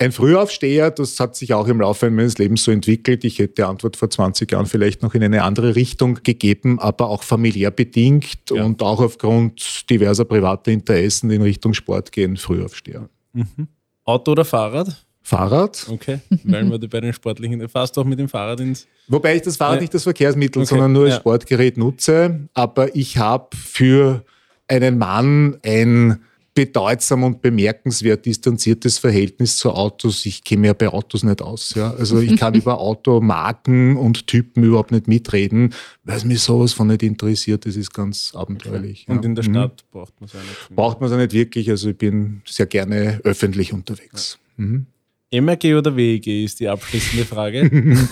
Ein 0.03 0.11
Frühaufsteher, 0.11 0.91
das 0.91 1.21
hat 1.21 1.37
sich 1.37 1.55
auch 1.55 1.69
im 1.69 1.81
Laufe 1.81 2.11
meines 2.11 2.37
Lebens 2.37 2.65
so 2.65 2.73
entwickelt. 2.73 3.23
Ich 3.23 3.39
hätte 3.39 3.55
die 3.55 3.63
Antwort 3.63 3.97
vor 3.97 4.11
20 4.11 4.51
Jahren 4.51 4.67
vielleicht 4.67 5.01
noch 5.01 5.15
in 5.15 5.23
eine 5.23 5.45
andere 5.45 5.77
Richtung 5.77 6.19
gegeben, 6.25 6.81
aber 6.81 7.09
auch 7.09 7.23
familiär 7.23 7.71
bedingt 7.71 8.51
ja. 8.51 8.65
und 8.65 8.83
auch 8.83 9.01
aufgrund 9.01 9.89
diverser 9.89 10.25
privater 10.25 10.73
Interessen 10.73 11.31
in 11.31 11.41
Richtung 11.41 11.73
Sport 11.73 12.11
gehen, 12.11 12.37
Frühaufsteher. 12.37 13.09
Mhm. 13.33 13.69
Auto 14.05 14.33
oder 14.33 14.45
Fahrrad? 14.45 15.07
Fahrrad. 15.23 15.87
Okay, 15.89 16.19
weil 16.43 16.69
wir 16.69 16.89
bei 16.89 17.01
den 17.01 17.13
sportlichen, 17.13 17.61
du 17.61 17.69
auch 17.73 18.05
mit 18.05 18.19
dem 18.19 18.29
Fahrrad 18.29 18.59
ins... 18.59 18.89
Wobei 19.07 19.37
ich 19.37 19.43
das 19.43 19.57
Fahrrad 19.57 19.77
ja. 19.77 19.83
nicht 19.83 19.95
als 19.95 20.03
Verkehrsmittel, 20.03 20.63
okay. 20.63 20.69
sondern 20.69 20.91
nur 20.91 21.05
als 21.05 21.15
ja. 21.15 21.21
Sportgerät 21.21 21.77
nutze, 21.77 22.49
aber 22.55 22.97
ich 22.97 23.19
habe 23.19 23.57
für 23.57 24.25
einen 24.67 24.99
Mann 24.99 25.59
ein 25.63 26.19
bedeutsam 26.55 27.25
und 27.25 27.41
bemerkenswert 27.41 28.27
distanziertes 28.27 28.99
Verhältnis 28.99 29.57
zu 29.57 29.73
Autos. 29.73 30.27
Ich 30.27 30.45
kenne 30.45 30.67
ja 30.69 30.73
bei 30.75 30.89
Autos 30.89 31.23
nicht 31.23 31.41
aus. 31.41 31.75
Ja? 31.75 31.95
Also 31.95 32.21
ich 32.21 32.37
kann 32.37 32.55
über 32.57 32.79
Automarken 32.79 33.97
und 33.97 34.27
Typen 34.27 34.63
überhaupt 34.63 34.93
nicht 34.93 35.09
mitreden, 35.09 35.73
weil 36.05 36.19
es 36.19 36.25
mich 36.25 36.41
sowas 36.41 36.75
von 36.75 36.89
nicht 36.89 37.03
interessiert. 37.03 37.65
Das 37.65 37.77
ist 37.77 37.95
ganz 37.95 38.33
abenteuerlich. 38.35 39.05
Okay. 39.05 39.13
Und 39.13 39.25
ja. 39.25 39.29
in 39.29 39.35
der 39.35 39.49
mhm. 39.49 39.53
Stadt 39.53 39.85
mhm. 39.85 39.99
braucht 39.99 40.21
man 40.21 40.29
es 40.29 40.35
auch 40.35 40.41
nicht. 40.41 40.77
Braucht 40.77 41.01
man 41.01 41.09
es 41.09 41.15
auch 41.15 41.21
nicht 41.21 41.33
wirklich. 41.33 41.71
Also 41.71 41.91
ich 41.91 41.97
bin 41.97 42.43
sehr 42.45 42.67
gerne 42.67 43.21
öffentlich 43.25 43.73
unterwegs. 43.73 44.39
Ja. 44.59 44.65
Mhm. 44.65 44.87
MRG 45.33 45.75
oder 45.75 45.97
WEG 45.97 46.27
ist 46.27 46.61
die 46.61 46.69
abschließende 46.69 47.25
Frage. 47.25 47.63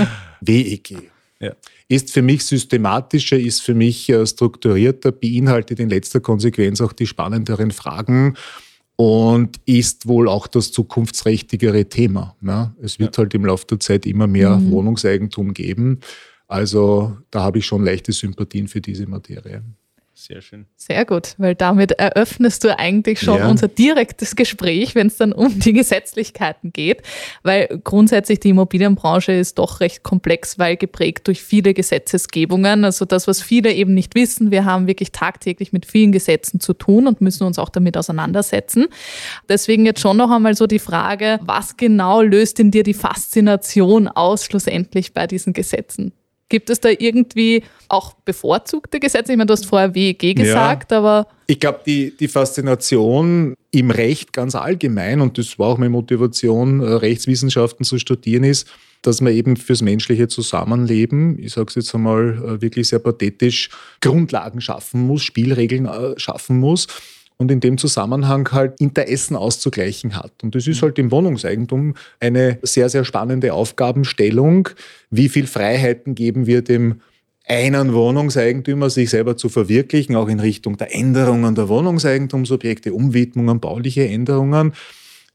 WEG. 0.40 1.10
Ja. 1.40 1.54
Ist 1.88 2.12
für 2.12 2.22
mich 2.22 2.44
systematischer, 2.44 3.38
ist 3.38 3.62
für 3.62 3.74
mich 3.74 4.08
äh, 4.10 4.26
strukturierter, 4.26 5.10
beinhaltet 5.10 5.80
in 5.80 5.88
letzter 5.88 6.20
Konsequenz 6.20 6.80
auch 6.80 6.92
die 6.92 7.06
spannenderen 7.06 7.70
Fragen 7.70 8.36
und 8.96 9.58
ist 9.64 10.06
wohl 10.06 10.28
auch 10.28 10.46
das 10.46 10.72
zukunftsträchtigere 10.72 11.86
Thema. 11.86 12.36
Ne? 12.42 12.74
Es 12.82 12.98
wird 12.98 13.16
ja. 13.16 13.22
halt 13.22 13.32
im 13.32 13.46
Laufe 13.46 13.66
der 13.66 13.80
Zeit 13.80 14.04
immer 14.04 14.26
mehr 14.26 14.58
mhm. 14.58 14.70
Wohnungseigentum 14.70 15.54
geben. 15.54 16.00
Also 16.46 17.16
da 17.30 17.42
habe 17.42 17.58
ich 17.58 17.64
schon 17.64 17.84
leichte 17.84 18.12
Sympathien 18.12 18.68
für 18.68 18.82
diese 18.82 19.06
Materie. 19.06 19.62
Sehr 20.20 20.42
schön. 20.42 20.66
Sehr 20.76 21.06
gut, 21.06 21.34
weil 21.38 21.54
damit 21.54 21.92
eröffnest 21.92 22.62
du 22.64 22.78
eigentlich 22.78 23.20
schon 23.20 23.38
ja. 23.38 23.48
unser 23.48 23.68
direktes 23.68 24.36
Gespräch, 24.36 24.94
wenn 24.94 25.06
es 25.06 25.16
dann 25.16 25.32
um 25.32 25.58
die 25.58 25.72
Gesetzlichkeiten 25.72 26.74
geht, 26.74 27.00
weil 27.42 27.80
grundsätzlich 27.82 28.38
die 28.38 28.50
Immobilienbranche 28.50 29.32
ist 29.32 29.58
doch 29.58 29.80
recht 29.80 30.02
komplex, 30.02 30.58
weil 30.58 30.76
geprägt 30.76 31.26
durch 31.26 31.42
viele 31.42 31.72
Gesetzesgebungen. 31.72 32.84
Also 32.84 33.06
das, 33.06 33.28
was 33.28 33.40
viele 33.40 33.72
eben 33.72 33.94
nicht 33.94 34.14
wissen, 34.14 34.50
wir 34.50 34.66
haben 34.66 34.86
wirklich 34.86 35.10
tagtäglich 35.10 35.72
mit 35.72 35.86
vielen 35.86 36.12
Gesetzen 36.12 36.60
zu 36.60 36.74
tun 36.74 37.06
und 37.06 37.22
müssen 37.22 37.44
uns 37.44 37.58
auch 37.58 37.70
damit 37.70 37.96
auseinandersetzen. 37.96 38.88
Deswegen 39.48 39.86
jetzt 39.86 40.00
schon 40.00 40.18
noch 40.18 40.30
einmal 40.30 40.54
so 40.54 40.66
die 40.66 40.80
Frage, 40.80 41.40
was 41.40 41.78
genau 41.78 42.20
löst 42.20 42.60
in 42.60 42.70
dir 42.70 42.82
die 42.82 42.92
Faszination 42.92 44.06
aus 44.06 44.44
schlussendlich 44.44 45.14
bei 45.14 45.26
diesen 45.26 45.54
Gesetzen? 45.54 46.12
Gibt 46.50 46.68
es 46.68 46.80
da 46.80 46.90
irgendwie 46.90 47.62
auch 47.88 48.12
bevorzugte 48.12 49.00
Gesetze? 49.00 49.32
Ich 49.32 49.38
meine, 49.38 49.46
du 49.46 49.52
hast 49.52 49.64
vorher 49.64 49.94
WEG 49.94 50.36
gesagt, 50.36 50.90
ja. 50.90 50.98
aber. 50.98 51.28
Ich 51.46 51.58
glaube, 51.58 51.80
die, 51.86 52.14
die 52.14 52.28
Faszination 52.28 53.54
im 53.70 53.90
Recht 53.90 54.32
ganz 54.32 54.54
allgemein, 54.54 55.20
und 55.20 55.38
das 55.38 55.58
war 55.58 55.68
auch 55.68 55.78
meine 55.78 55.90
Motivation, 55.90 56.80
äh, 56.80 56.84
Rechtswissenschaften 56.84 57.84
zu 57.84 57.98
studieren, 57.98 58.44
ist, 58.44 58.68
dass 59.02 59.20
man 59.20 59.32
eben 59.32 59.56
fürs 59.56 59.80
menschliche 59.80 60.28
Zusammenleben, 60.28 61.38
ich 61.38 61.52
sage 61.52 61.68
es 61.68 61.76
jetzt 61.76 61.94
einmal 61.94 62.34
äh, 62.44 62.60
wirklich 62.60 62.88
sehr 62.88 62.98
pathetisch, 62.98 63.70
Grundlagen 64.00 64.60
schaffen 64.60 65.06
muss, 65.06 65.22
Spielregeln 65.22 65.86
äh, 65.86 66.18
schaffen 66.18 66.58
muss 66.58 66.88
und 67.40 67.50
in 67.50 67.60
dem 67.60 67.78
Zusammenhang 67.78 68.52
halt 68.52 68.78
Interessen 68.80 69.34
auszugleichen 69.34 70.14
hat. 70.14 70.30
Und 70.42 70.54
das 70.54 70.66
ist 70.66 70.82
halt 70.82 70.98
im 70.98 71.10
Wohnungseigentum 71.10 71.94
eine 72.20 72.58
sehr, 72.60 72.90
sehr 72.90 73.06
spannende 73.06 73.54
Aufgabenstellung. 73.54 74.68
Wie 75.10 75.30
viel 75.30 75.46
Freiheiten 75.46 76.14
geben 76.14 76.46
wir 76.46 76.60
dem 76.60 77.00
einen 77.48 77.94
Wohnungseigentümer, 77.94 78.90
sich 78.90 79.08
selber 79.08 79.38
zu 79.38 79.48
verwirklichen, 79.48 80.16
auch 80.16 80.28
in 80.28 80.38
Richtung 80.38 80.76
der 80.76 80.94
Änderungen 80.94 81.54
der 81.54 81.70
Wohnungseigentumsobjekte, 81.70 82.92
Umwidmungen, 82.92 83.58
bauliche 83.58 84.06
Änderungen 84.06 84.74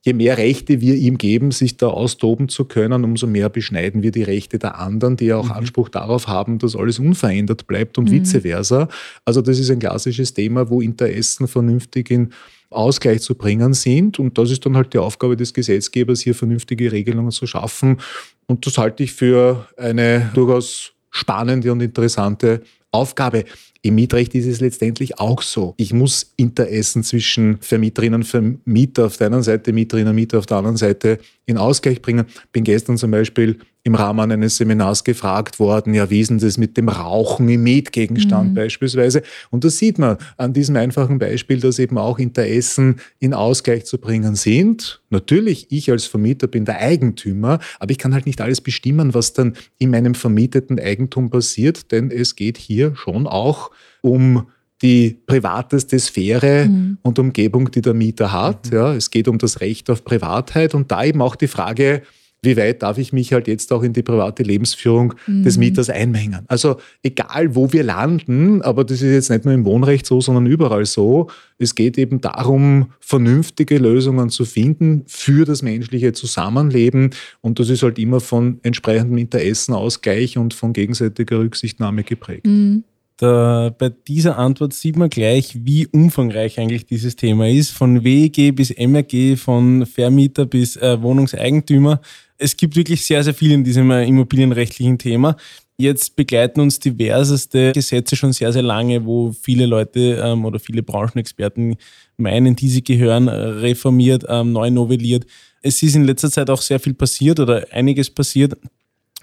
je 0.06 0.14
mehr 0.14 0.38
Rechte 0.38 0.82
wir 0.82 0.96
ihm 0.96 1.18
geben, 1.18 1.50
sich 1.50 1.78
da 1.78 1.88
austoben 1.88 2.48
zu 2.48 2.66
können, 2.66 3.04
umso 3.04 3.26
mehr 3.26 3.50
beschneiden 3.50 4.04
wir 4.04 4.12
die 4.12 4.22
Rechte 4.22 4.60
der 4.60 4.80
anderen, 4.80 5.18
die 5.18 5.26
ja 5.26 5.38
auch 5.38 5.46
mhm. 5.46 5.54
Anspruch 5.54 5.90
darauf 5.90 6.28
haben, 6.28 6.60
dass 6.60 6.76
alles 6.76 7.00
unverändert 7.00 7.66
bleibt 7.66 7.98
und 7.98 8.10
mhm. 8.10 8.22
vice 8.22 8.42
versa. 8.42 8.88
Also 9.26 9.42
das 9.42 9.58
ist 9.58 9.72
ein 9.72 9.80
klassisches 9.80 10.34
Thema, 10.34 10.70
wo 10.70 10.80
Interessen 10.80 11.48
vernünftig 11.48 12.12
in 12.12 12.30
Ausgleich 12.70 13.22
zu 13.22 13.34
bringen 13.34 13.74
sind. 13.74 14.20
Und 14.20 14.38
das 14.38 14.52
ist 14.52 14.64
dann 14.66 14.78
halt 14.78 14.94
die 14.94 15.00
Aufgabe 15.00 15.36
des 15.36 15.54
Gesetzgebers, 15.54 16.22
hier 16.22 16.36
vernünftige 16.36 16.92
Regelungen 16.92 17.32
zu 17.32 17.48
schaffen. 17.48 17.98
Und 18.46 18.68
das 18.68 18.78
halte 18.78 19.02
ich 19.02 19.14
für 19.14 19.68
eine 19.76 20.30
durchaus 20.36 20.94
spannende 21.10 21.72
und 21.72 21.82
interessante 21.82 22.62
Aufgabe. 22.92 23.46
Im 23.86 23.94
Mietrecht 23.94 24.34
ist 24.34 24.48
es 24.48 24.62
letztendlich 24.62 25.20
auch 25.20 25.44
so. 25.44 25.76
Ich 25.78 25.94
muss 25.94 26.34
Interessen 26.38 27.04
zwischen 27.04 27.60
Vermieterinnen 27.62 28.22
und 28.22 28.24
Vermieter 28.24 29.06
auf 29.06 29.18
der 29.18 29.28
einen 29.28 29.44
Seite, 29.44 29.74
Mieterinnen 29.74 30.10
und 30.10 30.16
Mieter 30.16 30.40
auf 30.40 30.48
der 30.48 30.58
anderen 30.58 30.76
Seite 30.76 31.20
in 31.46 31.60
Ausgleich 31.60 32.02
bringen. 32.02 32.26
Bin 32.52 32.64
gestern 32.64 32.98
zum 32.98 33.12
Beispiel 33.12 33.60
im 33.86 33.94
Rahmen 33.94 34.32
eines 34.32 34.58
Seminars 34.58 35.04
gefragt 35.04 35.60
worden, 35.60 35.94
ja, 35.94 36.10
wie 36.10 36.20
ist 36.20 36.32
denn 36.32 36.40
das 36.40 36.58
mit 36.58 36.76
dem 36.76 36.90
Rauchen 36.90 37.48
im 37.48 37.62
Mietgegenstand 37.62 38.50
mhm. 38.50 38.56
beispielsweise? 38.56 39.22
Und 39.52 39.64
das 39.64 39.78
sieht 39.78 40.00
man 40.00 40.18
an 40.38 40.54
diesem 40.54 40.76
einfachen 40.76 41.20
Beispiel, 41.20 41.60
dass 41.60 41.78
eben 41.78 42.00
auch 42.00 42.18
Interessen 42.18 42.96
in 43.20 43.36
Ausgleich 43.36 43.86
zu 43.86 44.00
bringen 44.00 44.34
sind. 44.34 45.04
Natürlich, 45.12 45.68
ich 45.72 45.92
als 45.92 46.06
Vermieter 46.06 46.48
bin 46.48 46.66
der 46.66 46.80
Eigentümer, 46.80 47.60
aber 47.80 47.92
ich 47.92 48.00
kann 48.00 48.16
halt 48.16 48.26
nicht 48.26 48.42
alles 48.42 48.60
bestimmen, 48.60 49.14
was 49.14 49.34
dann 49.34 49.54
in 49.78 49.92
meinem 49.92 50.16
vermieteten 50.16 50.80
Eigentum 50.80 51.30
passiert, 51.30 51.92
denn 51.92 52.10
es 52.10 52.36
geht 52.36 52.58
hier 52.58 52.96
schon 52.96 53.28
auch 53.28 53.70
um 54.02 54.48
die 54.82 55.16
privateste 55.28 56.00
Sphäre 56.00 56.66
mhm. 56.66 56.98
und 57.04 57.20
Umgebung, 57.20 57.70
die 57.70 57.82
der 57.82 57.94
Mieter 57.94 58.34
hat. 58.34 58.72
Mhm. 58.72 58.78
Ja, 58.78 58.96
es 58.96 59.12
geht 59.12 59.28
um 59.28 59.38
das 59.38 59.62
Recht 59.62 59.92
auf 59.92 60.04
Privatheit 60.04 60.74
und 60.74 60.92
da 60.92 61.04
eben 61.04 61.22
auch 61.22 61.36
die 61.36 61.48
Frage, 61.48 62.02
wie 62.46 62.58
weit 62.58 62.84
darf 62.84 62.98
ich 62.98 63.12
mich 63.12 63.34
halt 63.34 63.48
jetzt 63.48 63.72
auch 63.74 63.84
in 63.84 63.94
die 63.94 64.04
private 64.04 64.44
Lebensführung 64.44 65.14
mhm. 65.28 65.44
des 65.44 65.58
Mieters 65.58 65.90
einmengen. 65.90 66.46
Also 66.48 66.78
egal, 67.04 67.56
wo 67.56 67.74
wir 67.74 67.84
landen, 67.84 68.62
aber 68.62 68.84
das 68.84 69.02
ist 69.02 69.12
jetzt 69.12 69.30
nicht 69.30 69.46
nur 69.46 69.54
im 69.54 69.66
Wohnrecht 69.66 70.06
so, 70.06 70.22
sondern 70.22 70.46
überall 70.46 70.86
so. 70.86 71.30
Es 71.58 71.76
geht 71.76 71.98
eben 71.98 72.22
darum, 72.22 72.92
vernünftige 73.00 73.78
Lösungen 73.78 74.30
zu 74.30 74.46
finden 74.46 75.04
für 75.08 75.46
das 75.46 75.62
menschliche 75.62 76.14
Zusammenleben 76.14 77.12
und 77.42 77.60
das 77.60 77.70
ist 77.70 77.84
halt 77.84 78.00
immer 78.00 78.20
von 78.20 78.60
entsprechendem 78.64 79.18
Interessenausgleich 79.18 80.38
und 80.38 80.54
von 80.54 80.74
gegenseitiger 80.74 81.40
Rücksichtnahme 81.40 82.04
geprägt. 82.04 82.46
Mhm. 82.46 82.84
Da, 83.18 83.74
bei 83.78 83.90
dieser 83.90 84.38
Antwort 84.38 84.74
sieht 84.74 84.98
man 84.98 85.10
gleich, 85.10 85.56
wie 85.64 85.88
umfangreich 85.88 86.60
eigentlich 86.60 86.86
dieses 86.86 87.16
Thema 87.16 87.48
ist. 87.48 87.72
Von 87.72 88.04
WEG 88.04 88.54
bis 88.54 88.72
MRG, 88.72 89.38
von 89.38 89.86
Vermieter 89.86 90.46
bis 90.46 90.76
äh, 90.76 91.02
Wohnungseigentümer. 91.02 92.02
Es 92.38 92.58
gibt 92.58 92.76
wirklich 92.76 93.06
sehr, 93.06 93.24
sehr 93.24 93.34
viel 93.34 93.52
in 93.52 93.64
diesem 93.64 93.90
äh, 93.92 94.06
immobilienrechtlichen 94.06 94.98
Thema. 94.98 95.38
Jetzt 95.78 96.18
begleiten 96.18 96.60
uns 96.60 96.80
diverseste 96.80 97.72
Gesetze 97.72 98.18
schon 98.18 98.34
sehr, 98.34 98.52
sehr 98.52 98.62
lange, 98.62 99.06
wo 99.06 99.32
viele 99.32 99.66
Leute 99.66 100.22
ähm, 100.24 100.44
oder 100.44 100.60
viele 100.60 100.84
Branchenexperten 100.84 101.76
meinen, 102.18 102.56
diese 102.56 102.82
gehören 102.82 103.30
reformiert, 103.30 104.26
ähm, 104.28 104.52
neu 104.52 104.72
novelliert. 104.72 105.26
Es 105.62 105.82
ist 105.84 105.96
in 105.96 106.04
letzter 106.04 106.32
Zeit 106.32 106.50
auch 106.50 106.62
sehr 106.62 106.80
viel 106.80 106.94
passiert 106.94 107.40
oder 107.40 107.66
einiges 107.72 108.10
passiert. 108.10 108.58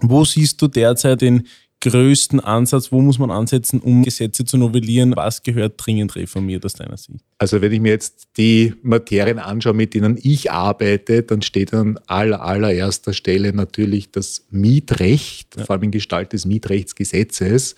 Wo 0.01 0.25
siehst 0.25 0.61
du 0.61 0.69
derzeit 0.69 1.23
den 1.23 1.47
größten 1.83 2.41
Ansatz? 2.41 2.93
Wo 2.93 3.01
muss 3.01 3.19
man 3.19 3.31
ansetzen, 3.31 3.81
um 3.81 4.03
Gesetze 4.05 4.45
zu 4.45 4.57
novellieren? 4.57 5.15
Was 5.17 5.43
gehört 5.43 5.75
dringend 5.77 6.15
reformiert 6.15 6.65
aus 6.65 6.75
deiner 6.75 6.97
Sicht? 6.97 7.25
Also 7.39 7.61
wenn 7.61 7.73
ich 7.73 7.81
mir 7.81 7.91
jetzt 7.91 8.29
die 8.37 8.75
Materien 8.83 9.39
anschaue, 9.39 9.75
mit 9.75 9.93
denen 9.93 10.19
ich 10.23 10.51
arbeite, 10.51 11.25
dann 11.25 11.43
steht 11.43 11.75
an 11.75 11.99
aller, 12.07 12.41
allererster 12.41 13.13
Stelle 13.13 13.53
natürlich 13.53 14.13
das 14.13 14.47
Mietrecht, 14.51 15.57
ja. 15.57 15.65
vor 15.65 15.75
allem 15.75 15.83
in 15.85 15.91
Gestalt 15.91 16.33
des 16.33 16.47
Mietrechtsgesetzes. 16.47 17.75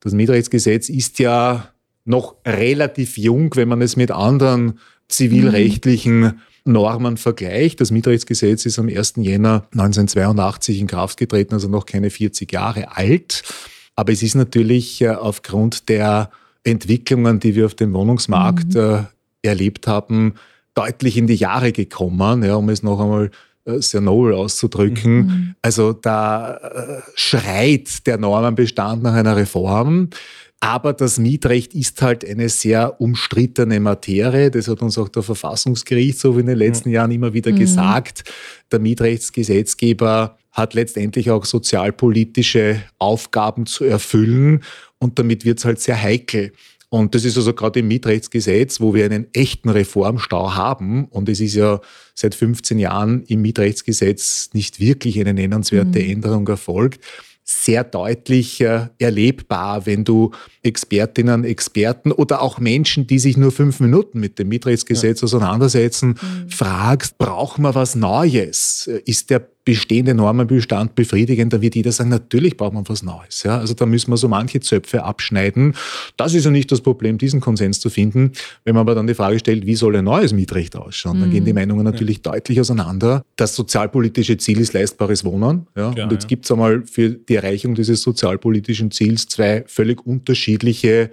Das 0.00 0.12
Mietrechtsgesetz 0.12 0.88
ist 0.88 1.20
ja 1.20 1.72
noch 2.04 2.36
relativ 2.44 3.18
jung, 3.18 3.54
wenn 3.54 3.68
man 3.68 3.82
es 3.82 3.96
mit 3.96 4.10
anderen 4.10 4.80
zivilrechtlichen 5.08 6.40
Normen 6.68 7.16
vergleicht. 7.16 7.80
Das 7.80 7.90
Mietrechtsgesetz 7.90 8.66
ist 8.66 8.78
am 8.78 8.88
1. 8.88 9.14
Jänner 9.16 9.66
1982 9.72 10.80
in 10.80 10.86
Kraft 10.86 11.18
getreten, 11.18 11.54
also 11.54 11.68
noch 11.68 11.86
keine 11.86 12.10
40 12.10 12.52
Jahre 12.52 12.96
alt. 12.96 13.42
Aber 13.96 14.12
es 14.12 14.22
ist 14.22 14.34
natürlich 14.34 15.00
äh, 15.02 15.08
aufgrund 15.08 15.88
der 15.88 16.30
Entwicklungen, 16.64 17.40
die 17.40 17.54
wir 17.54 17.66
auf 17.66 17.74
dem 17.74 17.92
Wohnungsmarkt 17.92 18.74
mhm. 18.74 18.80
äh, 19.42 19.48
erlebt 19.48 19.86
haben, 19.86 20.34
deutlich 20.74 21.16
in 21.16 21.26
die 21.26 21.34
Jahre 21.34 21.72
gekommen, 21.72 22.44
ja, 22.44 22.54
um 22.54 22.68
es 22.68 22.82
noch 22.82 23.00
einmal 23.00 23.30
äh, 23.64 23.80
sehr 23.80 24.00
nobel 24.00 24.34
auszudrücken. 24.34 25.16
Mhm. 25.16 25.54
Also 25.62 25.92
da 25.92 26.60
schreit 27.14 28.06
der 28.06 28.18
Normenbestand 28.18 29.02
nach 29.02 29.14
einer 29.14 29.36
Reform. 29.36 30.10
Aber 30.60 30.92
das 30.92 31.18
Mietrecht 31.18 31.72
ist 31.74 32.02
halt 32.02 32.24
eine 32.24 32.48
sehr 32.48 33.00
umstrittene 33.00 33.78
Materie. 33.78 34.50
Das 34.50 34.66
hat 34.66 34.82
uns 34.82 34.98
auch 34.98 35.08
der 35.08 35.22
Verfassungsgerichtshof 35.22 36.36
in 36.38 36.46
den 36.46 36.58
letzten 36.58 36.90
Jahren 36.90 37.12
immer 37.12 37.32
wieder 37.32 37.52
mhm. 37.52 37.56
gesagt. 37.56 38.24
Der 38.72 38.80
Mietrechtsgesetzgeber 38.80 40.36
hat 40.50 40.74
letztendlich 40.74 41.30
auch 41.30 41.44
sozialpolitische 41.44 42.82
Aufgaben 42.98 43.66
zu 43.66 43.84
erfüllen 43.84 44.64
und 44.98 45.18
damit 45.20 45.44
wird 45.44 45.58
es 45.58 45.64
halt 45.64 45.80
sehr 45.80 46.00
heikel. 46.02 46.52
Und 46.90 47.14
das 47.14 47.24
ist 47.24 47.36
also 47.36 47.52
gerade 47.52 47.80
im 47.80 47.88
Mietrechtsgesetz, 47.88 48.80
wo 48.80 48.94
wir 48.94 49.04
einen 49.04 49.26
echten 49.34 49.68
Reformstau 49.68 50.54
haben. 50.54 51.04
Und 51.04 51.28
es 51.28 51.38
ist 51.38 51.54
ja 51.54 51.80
seit 52.14 52.34
15 52.34 52.78
Jahren 52.78 53.24
im 53.24 53.42
Mietrechtsgesetz 53.42 54.50
nicht 54.54 54.80
wirklich 54.80 55.20
eine 55.20 55.34
nennenswerte 55.34 56.00
mhm. 56.00 56.10
Änderung 56.10 56.48
erfolgt 56.48 57.04
sehr 57.50 57.82
deutlich 57.82 58.60
äh, 58.60 58.88
erlebbar, 58.98 59.86
wenn 59.86 60.04
du 60.04 60.32
Expertinnen, 60.62 61.44
Experten 61.44 62.12
oder 62.12 62.42
auch 62.42 62.58
Menschen, 62.58 63.06
die 63.06 63.18
sich 63.18 63.38
nur 63.38 63.52
fünf 63.52 63.80
Minuten 63.80 64.20
mit 64.20 64.38
dem 64.38 64.48
Mietrechtsgesetz 64.48 65.22
ja. 65.22 65.24
auseinandersetzen, 65.24 66.08
mhm. 66.08 66.50
fragst, 66.50 67.16
brauchen 67.16 67.62
wir 67.62 67.74
was 67.74 67.94
Neues? 67.94 68.86
Ist 69.06 69.30
der 69.30 69.48
bestehende 69.68 70.14
Normenbestand 70.14 70.94
befriedigend, 70.94 71.52
dann 71.52 71.60
wird 71.60 71.74
jeder 71.74 71.92
sagen, 71.92 72.08
natürlich 72.08 72.56
braucht 72.56 72.72
man 72.72 72.88
was 72.88 73.02
Neues. 73.02 73.42
Ja? 73.42 73.58
Also 73.58 73.74
da 73.74 73.84
müssen 73.84 74.10
wir 74.10 74.16
so 74.16 74.26
manche 74.26 74.60
Zöpfe 74.60 75.04
abschneiden. 75.04 75.74
Das 76.16 76.32
ist 76.32 76.46
ja 76.46 76.50
nicht 76.50 76.72
das 76.72 76.80
Problem, 76.80 77.18
diesen 77.18 77.40
Konsens 77.40 77.78
zu 77.78 77.90
finden. 77.90 78.32
Wenn 78.64 78.74
man 78.74 78.80
aber 78.80 78.94
dann 78.94 79.06
die 79.06 79.12
Frage 79.12 79.38
stellt, 79.38 79.66
wie 79.66 79.74
soll 79.74 79.94
ein 79.96 80.04
neues 80.04 80.32
Mietrecht 80.32 80.74
ausschauen, 80.74 81.20
dann 81.20 81.30
gehen 81.30 81.44
die 81.44 81.52
mhm. 81.52 81.58
Meinungen 81.58 81.84
natürlich 81.84 82.22
ja. 82.24 82.32
deutlich 82.32 82.58
auseinander. 82.58 83.22
Das 83.36 83.54
sozialpolitische 83.54 84.38
Ziel 84.38 84.58
ist 84.58 84.72
leistbares 84.72 85.22
Wohnen. 85.22 85.66
Ja? 85.76 85.92
Klar, 85.92 86.06
und 86.06 86.12
jetzt 86.12 86.24
ja. 86.24 86.28
gibt 86.28 86.46
es 86.46 86.50
einmal 86.50 86.84
für 86.86 87.10
die 87.10 87.34
Erreichung 87.34 87.74
dieses 87.74 88.00
sozialpolitischen 88.00 88.90
Ziels 88.90 89.28
zwei 89.28 89.64
völlig 89.66 90.06
unterschiedliche 90.06 91.10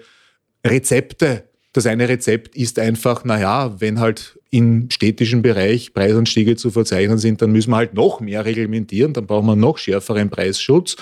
Rezepte. 0.66 1.44
Das 1.74 1.88
eine 1.88 2.08
Rezept 2.08 2.56
ist 2.56 2.80
einfach, 2.80 3.26
naja, 3.26 3.82
wenn 3.82 4.00
halt 4.00 4.40
im 4.56 4.90
städtischen 4.90 5.42
Bereich 5.42 5.94
Preisanstiege 5.94 6.56
zu 6.56 6.72
verzeichnen 6.72 7.18
sind, 7.18 7.42
dann 7.42 7.52
müssen 7.52 7.72
wir 7.72 7.76
halt 7.76 7.94
noch 7.94 8.22
mehr 8.22 8.46
reglementieren, 8.46 9.12
dann 9.12 9.28
brauchen 9.28 9.48
wir 9.48 9.58
noch 9.58 9.78
schärferen 9.78 10.30
Preisschutz. 10.30 10.96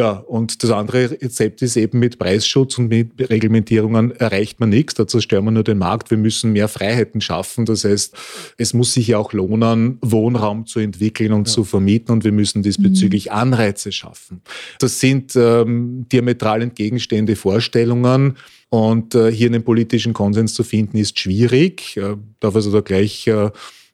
Ja, 0.00 0.12
und 0.12 0.62
das 0.62 0.70
andere 0.70 1.10
Rezept 1.10 1.60
ist 1.60 1.76
eben 1.76 1.98
mit 1.98 2.18
Preisschutz 2.18 2.78
und 2.78 2.88
mit 2.88 3.10
Reglementierungen 3.18 4.12
erreicht 4.12 4.58
man 4.58 4.70
nichts. 4.70 4.94
Da 4.94 5.06
zerstören 5.06 5.44
wir 5.44 5.50
nur 5.50 5.62
den 5.62 5.76
Markt. 5.76 6.10
Wir 6.10 6.16
müssen 6.16 6.52
mehr 6.52 6.68
Freiheiten 6.68 7.20
schaffen. 7.20 7.66
Das 7.66 7.84
heißt, 7.84 8.16
es 8.56 8.72
muss 8.72 8.94
sich 8.94 9.08
ja 9.08 9.18
auch 9.18 9.34
lohnen, 9.34 9.98
Wohnraum 10.00 10.64
zu 10.64 10.80
entwickeln 10.80 11.34
und 11.34 11.48
ja. 11.48 11.52
zu 11.52 11.64
vermieten 11.64 12.12
und 12.14 12.24
wir 12.24 12.32
müssen 12.32 12.62
diesbezüglich 12.62 13.26
mhm. 13.26 13.32
Anreize 13.32 13.92
schaffen. 13.92 14.40
Das 14.78 15.00
sind 15.00 15.36
ähm, 15.36 16.06
diametral 16.10 16.62
entgegenstehende 16.62 17.36
Vorstellungen. 17.36 18.38
Und 18.70 19.14
äh, 19.14 19.30
hier 19.30 19.48
einen 19.48 19.64
politischen 19.64 20.14
Konsens 20.14 20.54
zu 20.54 20.62
finden, 20.62 20.96
ist 20.96 21.18
schwierig. 21.18 21.98
Äh, 21.98 22.16
darf 22.38 22.54
also 22.54 22.72
da 22.72 22.80
gleich 22.80 23.26
äh, 23.26 23.50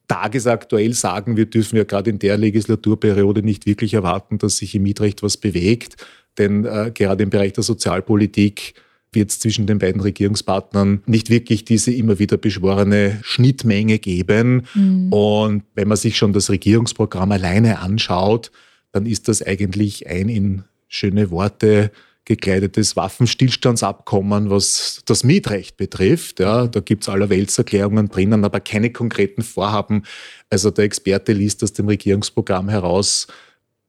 tagesaktuell 0.09 0.93
sagen, 0.93 1.37
wir 1.37 1.47
dürfen 1.47 1.77
ja 1.77 1.85
gerade 1.85 2.11
in 2.11 2.19
der 2.19 2.37
Legislaturperiode 2.37 3.43
nicht 3.43 3.67
wirklich 3.67 3.95
erwarten, 3.95 4.39
dass 4.39 4.59
sich 4.59 4.75
im 4.75 4.85
Mietrecht 4.85 5.23
was 5.23 5.37
bewegt. 5.37 5.97
Denn 6.39 6.65
äh, 6.65 6.91
gerade 6.93 7.23
im 7.23 7.31
Bereich 7.31 7.55
der 7.55 7.65
Sozialpolitik 7.65 8.75
wird 9.13 9.31
es 9.31 9.41
zwischen 9.41 9.67
den 9.67 9.79
beiden 9.79 10.01
Regierungspartnern 10.01 11.03
nicht 11.07 11.31
wirklich 11.31 11.65
diese 11.65 11.93
immer 11.93 12.19
wieder 12.19 12.37
beschworene 12.37 13.19
Schnittmenge 13.23 13.99
geben. 13.99 14.67
Mhm. 14.75 15.13
Und 15.13 15.63
wenn 15.75 15.89
man 15.89 15.97
sich 15.97 16.17
schon 16.17 16.33
das 16.33 16.51
Regierungsprogramm 16.51 17.33
alleine 17.33 17.81
anschaut, 17.81 18.53
dann 18.93 19.07
ist 19.07 19.29
das 19.29 19.43
eigentlich 19.43 20.07
ein 20.09 20.29
in 20.29 20.65
schöne 20.89 21.31
Worte 21.31 21.91
gekleidetes 22.27 22.97
Waffenstillstandsabkommen, 22.97 24.51
was 24.51 25.01
das 25.07 25.25
Mietrecht 25.25 25.77
betrifft. 25.77 26.41
Ja, 26.41 26.67
da 26.67 26.81
gibt 26.81 27.05
es 27.05 27.09
allerweltserklärungen 27.09 28.09
drinnen, 28.09 28.45
aber 28.45 28.61
keine 28.61 28.91
konkreten 28.91 29.43
Vorhaben. 29.43 30.03
Also 30.51 30.71
der 30.71 30.85
Experte 30.85 31.33
liest 31.33 31.63
aus 31.63 31.73
dem 31.73 31.87
Regierungsprogramm 31.87 32.69
heraus, 32.69 33.29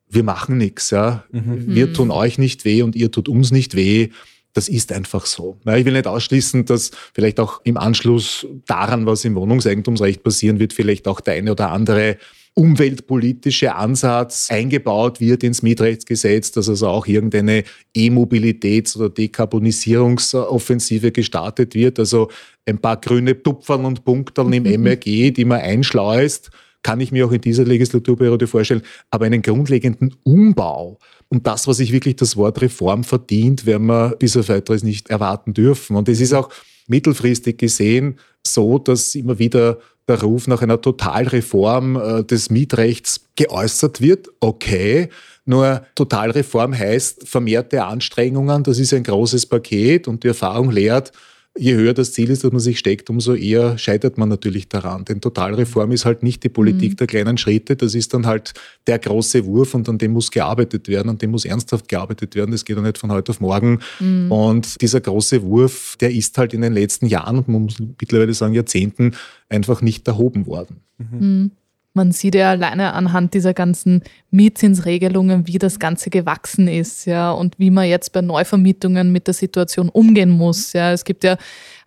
wir 0.09 0.23
machen 0.23 0.57
nichts. 0.57 0.91
Ja. 0.91 1.25
Mhm. 1.31 1.65
Wir 1.67 1.91
tun 1.91 2.11
euch 2.11 2.37
nicht 2.37 2.63
weh 2.63 2.83
und 2.83 2.95
ihr 2.95 3.11
tut 3.11 3.27
uns 3.27 3.51
nicht 3.51 3.75
weh. 3.75 4.09
Das 4.53 4.69
ist 4.69 4.91
einfach 4.91 5.25
so. 5.25 5.59
ich 5.65 5.85
will 5.85 5.93
nicht 5.93 6.07
ausschließen, 6.07 6.65
dass 6.65 6.91
vielleicht 7.13 7.39
auch 7.39 7.61
im 7.63 7.77
Anschluss 7.77 8.47
daran, 8.65 9.05
was 9.05 9.25
im 9.25 9.35
Wohnungseigentumsrecht 9.35 10.23
passieren 10.23 10.59
wird, 10.59 10.73
vielleicht 10.73 11.07
auch 11.07 11.19
der 11.19 11.35
eine 11.35 11.51
oder 11.51 11.71
andere 11.71 12.17
umweltpolitische 12.57 13.75
Ansatz 13.75 14.49
eingebaut 14.49 15.19
wird 15.19 15.43
ins 15.43 15.61
Mietrechtsgesetz, 15.61 16.51
dass 16.51 16.67
also 16.67 16.87
auch 16.87 17.05
irgendeine 17.05 17.63
E-Mobilitäts- 17.95 18.97
oder 18.97 19.09
Dekarbonisierungsoffensive 19.09 21.11
gestartet 21.11 21.75
wird. 21.75 21.99
Also 21.99 22.29
ein 22.65 22.79
paar 22.79 22.99
grüne 22.99 23.41
Tupfern 23.41 23.85
und 23.85 24.03
Punkteln 24.03 24.53
im 24.53 24.63
MRG, 24.63 25.31
die 25.31 25.45
man 25.45 25.61
einschleust, 25.61 26.49
kann 26.81 26.99
ich 26.99 27.11
mir 27.11 27.27
auch 27.27 27.31
in 27.31 27.41
dieser 27.41 27.63
Legislaturperiode 27.63 28.47
vorstellen. 28.47 28.81
Aber 29.11 29.25
einen 29.25 29.43
grundlegenden 29.43 30.15
Umbau 30.23 30.97
und 31.29 31.45
das, 31.45 31.67
was 31.67 31.77
sich 31.77 31.91
wirklich 31.91 32.15
das 32.15 32.37
Wort 32.37 32.59
Reform 32.59 33.03
verdient, 33.03 33.67
werden 33.67 33.85
wir 33.85 34.15
bis 34.17 34.35
auf 34.35 34.49
weiteres 34.49 34.81
nicht 34.81 35.11
erwarten 35.11 35.53
dürfen. 35.53 35.95
Und 35.95 36.09
es 36.09 36.19
ist 36.19 36.33
auch 36.33 36.49
mittelfristig 36.87 37.59
gesehen 37.59 38.17
so, 38.43 38.79
dass 38.79 39.13
immer 39.13 39.37
wieder 39.37 39.77
der 40.07 40.21
Ruf 40.21 40.47
nach 40.47 40.61
einer 40.61 40.81
Totalreform 40.81 41.95
äh, 41.95 42.23
des 42.23 42.49
Mietrechts 42.49 43.25
geäußert 43.35 44.01
wird. 44.01 44.29
Okay, 44.39 45.09
nur 45.45 45.83
Totalreform 45.95 46.77
heißt 46.77 47.27
vermehrte 47.27 47.83
Anstrengungen, 47.85 48.63
das 48.63 48.79
ist 48.79 48.93
ein 48.93 49.03
großes 49.03 49.45
Paket 49.45 50.07
und 50.07 50.23
die 50.23 50.29
Erfahrung 50.29 50.71
lehrt, 50.71 51.11
je 51.57 51.75
höher 51.75 51.93
das 51.93 52.13
Ziel 52.13 52.29
ist, 52.29 52.43
das 52.43 52.51
man 52.51 52.59
sich 52.59 52.79
steckt, 52.79 53.09
umso 53.09 53.33
eher 53.33 53.77
scheitert 53.77 54.17
man 54.17 54.29
natürlich 54.29 54.69
daran. 54.69 55.05
Denn 55.05 55.21
Totalreform 55.21 55.91
ist 55.91 56.05
halt 56.05 56.23
nicht 56.23 56.43
die 56.43 56.49
Politik 56.49 56.91
mhm. 56.91 56.95
der 56.97 57.07
kleinen 57.07 57.37
Schritte, 57.37 57.75
das 57.75 57.95
ist 57.95 58.13
dann 58.13 58.25
halt 58.25 58.53
der 58.85 58.99
große 58.99 59.45
Wurf 59.45 59.73
und 59.73 59.87
an 59.89 59.97
dem 59.97 60.11
muss 60.13 60.31
gearbeitet 60.31 60.87
werden, 60.87 61.09
an 61.09 61.17
dem 61.17 61.31
muss 61.31 61.45
ernsthaft 61.45 61.87
gearbeitet 61.87 62.35
werden. 62.35 62.51
Das 62.51 62.65
geht 62.65 62.75
ja 62.75 62.81
nicht 62.81 62.97
von 62.97 63.11
heute 63.11 63.31
auf 63.31 63.41
morgen. 63.41 63.79
Mhm. 63.99 64.31
Und 64.31 64.81
dieser 64.81 65.01
große 65.01 65.43
Wurf, 65.43 65.97
der 65.99 66.11
ist 66.11 66.37
halt 66.37 66.53
in 66.53 66.61
den 66.61 66.73
letzten 66.73 67.07
Jahren 67.07 67.37
und 67.37 67.47
man 67.47 67.63
muss 67.63 67.77
mittlerweile 67.79 68.33
sagen 68.33 68.53
Jahrzehnten 68.53 69.11
einfach 69.49 69.81
nicht 69.81 70.07
erhoben 70.07 70.45
worden. 70.45 70.77
Mhm. 70.97 71.51
Mhm. 71.97 72.07
Man 72.07 72.11
sieht 72.11 72.35
ja 72.35 72.51
alleine 72.51 72.93
anhand 72.93 73.33
dieser 73.33 73.53
ganzen 73.53 74.03
Mietzinsregelungen, 74.31 75.47
wie 75.47 75.57
das 75.57 75.79
Ganze 75.79 76.09
gewachsen 76.09 76.67
ist, 76.67 77.05
ja, 77.05 77.31
und 77.31 77.57
wie 77.57 77.71
man 77.71 77.87
jetzt 77.87 78.13
bei 78.13 78.21
Neuvermietungen 78.21 79.11
mit 79.11 79.27
der 79.27 79.33
Situation 79.33 79.89
umgehen 79.89 80.29
muss. 80.29 80.73
Ja, 80.73 80.91
es 80.91 81.03
gibt 81.03 81.23
ja 81.23 81.37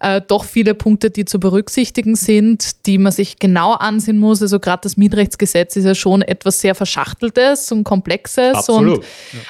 äh, 0.00 0.22
doch 0.26 0.44
viele 0.44 0.74
Punkte, 0.74 1.10
die 1.10 1.26
zu 1.26 1.38
berücksichtigen 1.38 2.16
sind, 2.16 2.86
die 2.86 2.96
man 2.96 3.12
sich 3.12 3.38
genau 3.38 3.74
ansehen 3.74 4.18
muss. 4.18 4.40
Also 4.40 4.58
gerade 4.58 4.80
das 4.84 4.96
Mietrechtsgesetz 4.96 5.76
ist 5.76 5.84
ja 5.84 5.94
schon 5.94 6.22
etwas 6.22 6.60
sehr 6.60 6.74
Verschachteltes 6.74 7.70
und 7.70 7.84
Komplexes 7.84 8.54
Absolut. 8.54 8.98
und 8.98 9.04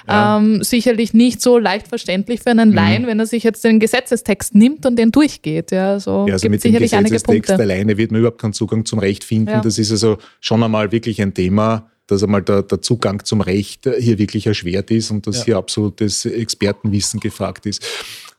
ja. 0.09 0.39
ähm, 0.39 0.65
sicherlich 0.65 1.15
nicht 1.15 1.41
so 1.41 1.57
leicht 1.57 1.87
verständlich 1.87 2.41
für 2.41 2.51
einen 2.51 2.71
mhm. 2.71 2.75
Laien, 2.75 3.07
wenn 3.07 3.21
er 3.21 3.27
sich 3.27 3.45
jetzt 3.45 3.63
den 3.63 3.79
Gesetzestext 3.79 4.57
nimmt 4.57 4.85
und 4.87 4.97
den 4.97 5.13
durchgeht. 5.13 5.71
Ja, 5.71 6.01
so 6.01 6.27
ja, 6.27 6.35
also 6.35 6.49
mit 6.49 6.61
sicherlich 6.61 6.91
dem 6.91 7.05
Gesetzestext 7.05 7.53
alleine 7.53 7.97
wird 7.97 8.11
man 8.11 8.19
überhaupt 8.21 8.41
keinen 8.41 8.53
Zugang 8.53 8.85
zum 8.85 8.99
Recht 8.99 9.23
finden. 9.23 9.51
Ja. 9.51 9.61
Das 9.61 9.79
ist 9.79 9.93
also 9.93 10.19
schon 10.51 10.65
einmal 10.65 10.91
wirklich 10.91 11.23
ein 11.23 11.33
Thema, 11.33 11.89
dass 12.09 12.25
einmal 12.25 12.43
der, 12.43 12.65
der, 12.65 12.83
Zugang 12.83 13.25
zum 13.25 13.41
Recht 13.41 13.89
hier 14.01 14.19
wirklich 14.19 14.49
erschwert 14.49 14.91
ist 14.91 15.13
und 15.13 15.25
dass 15.29 15.39
ja. 15.39 15.45
hier 15.45 15.57
absolutes 15.59 16.25
Expertenwissen 16.25 17.21
gefragt 17.21 17.67
ist. 17.67 17.87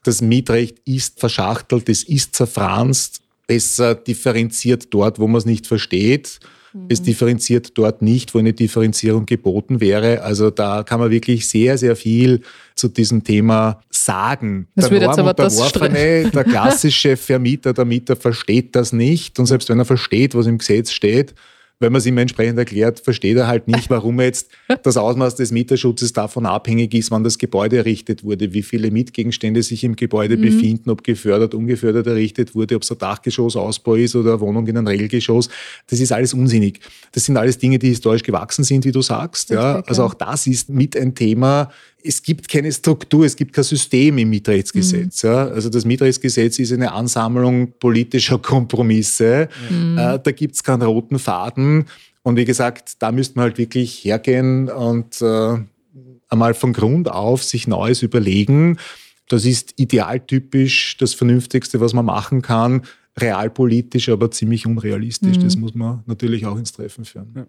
Das 0.04 0.22
Mietrecht 0.22 0.80
ist 0.84 1.22
verschachtelt, 1.22 1.88
es 1.88 2.04
ist 2.04 2.36
zerfranst, 2.36 3.22
besser 3.48 3.96
differenziert 3.96 4.94
dort, 4.94 5.20
wo 5.20 5.28
man 5.28 5.38
es 5.38 5.46
nicht 5.46 5.68
versteht. 5.68 6.42
Mhm. 6.74 6.88
Es 6.90 7.02
differenziert 7.02 7.78
dort 7.78 8.02
nicht, 8.02 8.36
wo 8.36 8.40
eine 8.40 8.52
Differenzierung 8.52 9.26
geboten 9.26 9.80
wäre. 9.80 10.22
Also 10.22 10.50
da 10.50 10.84
kann 10.84 11.00
man 11.00 11.12
wirklich 11.12 11.48
sehr, 11.48 11.78
sehr 11.78 11.96
viel 11.96 12.42
zu 12.76 12.90
diesem 12.90 13.24
Thema 13.24 13.80
sagen. 13.90 14.68
Das 14.76 14.90
der 14.90 15.00
jetzt 15.00 15.18
aber 15.18 15.34
das 15.34 15.56
der 15.72 16.44
klassische 16.44 17.16
Vermieter, 17.16 17.72
der 17.72 17.86
Mieter 17.86 18.18
versteht 18.18 18.76
das 18.76 18.92
nicht. 18.92 19.40
Und 19.40 19.46
selbst 19.46 19.70
wenn 19.70 19.80
er 19.80 19.86
versteht, 19.86 20.36
was 20.36 20.46
im 20.46 20.58
Gesetz 20.58 20.92
steht, 20.92 21.34
wenn 21.82 21.92
man 21.92 22.00
es 22.00 22.06
ihm 22.06 22.18
entsprechend 22.18 22.58
erklärt, 22.60 23.00
versteht 23.00 23.36
er 23.38 23.48
halt 23.48 23.68
nicht, 23.68 23.90
warum 23.90 24.22
jetzt 24.22 24.50
das 24.84 24.98
Ausmaß 24.98 25.36
des 25.36 25.52
Mieterschutzes 25.52 26.14
davon 26.14 26.46
abhängig 26.46 26.94
ist, 26.94 27.12
wann 27.12 27.24
das 27.24 27.38
Gebäude 27.38 27.78
errichtet 27.78 28.24
wurde, 28.24 28.54
wie 28.54 28.62
viele 28.62 28.92
Mietgegenstände 28.92 29.64
sich 29.64 29.84
im 29.84 29.96
Gebäude 29.96 30.38
mhm. 30.38 30.42
befinden, 30.42 30.90
ob 30.92 31.04
gefördert, 31.04 31.56
ungefördert 31.56 32.06
errichtet 32.06 32.54
wurde, 32.54 32.76
ob 32.76 32.84
es 32.84 32.92
ein 32.92 33.00
Dachgeschossausbau 33.00 33.96
ist 33.96 34.16
oder 34.16 34.34
eine 34.34 34.42
Wohnung 34.42 34.68
in 34.68 34.78
einem 34.78 34.88
Regelgeschoss. 34.88 35.50
Das 35.88 36.00
ist 36.00 36.12
alles 36.12 36.34
unsinnig. 36.34 36.80
Das 37.12 37.26
sind 37.26 37.36
alles 37.36 37.58
Dinge, 37.58 37.80
die 37.80 37.90
historisch 37.90 38.24
gewachsen 38.24 38.64
sind, 38.64 38.86
wie 38.86 38.92
du 38.92 39.02
sagst. 39.02 39.50
Ja. 39.50 39.82
Also 39.88 40.04
auch 40.04 40.14
das 40.14 40.46
ist 40.46 40.70
mit 40.70 40.96
ein 40.96 41.16
Thema, 41.16 41.72
es 42.04 42.22
gibt 42.22 42.48
keine 42.48 42.72
Struktur, 42.72 43.26
es 43.26 43.36
gibt 43.36 43.54
kein 43.54 43.64
System 43.64 44.18
im 44.18 44.30
Mietrechtsgesetz. 44.30 45.24
Mhm. 45.24 45.30
Ja. 45.30 45.48
Also 45.48 45.70
das 45.70 45.86
Mietrechtsgesetz 45.86 46.60
ist 46.60 46.72
eine 46.72 46.92
Ansammlung 46.92 47.74
politischer 47.80 48.40
Kompromisse. 48.40 49.50
Mhm. 49.70 49.98
Äh, 49.98 50.20
da 50.20 50.32
gibt 50.32 50.56
es 50.56 50.64
keinen 50.64 50.82
roten 50.84 51.20
Faden. 51.20 51.86
Und 52.24 52.36
wie 52.36 52.46
gesagt, 52.46 52.96
da 53.00 53.12
müsste 53.12 53.36
man 53.36 53.44
halt 53.44 53.58
wirklich 53.58 54.04
hergehen 54.06 54.70
und 54.70 55.22
äh, 55.22 55.58
einmal 56.30 56.54
von 56.54 56.74
Grund 56.74 57.10
auf 57.10 57.44
sich 57.44 57.68
Neues 57.68 58.04
überlegen. 58.04 58.78
Das 59.28 59.46
ist 59.46 59.74
idealtypisch 59.78 60.98
das 60.98 61.14
Vernünftigste, 61.14 61.80
was 61.80 61.94
man 61.94 62.06
machen 62.06 62.42
kann. 62.42 62.84
Realpolitisch, 63.18 64.10
aber 64.10 64.32
ziemlich 64.32 64.66
unrealistisch. 64.66 65.38
Mhm. 65.38 65.44
Das 65.44 65.56
muss 65.56 65.74
man 65.74 66.04
natürlich 66.06 66.46
auch 66.46 66.58
ins 66.58 66.72
Treffen 66.72 67.06
führen. 67.06 67.34
Ja. 67.36 67.48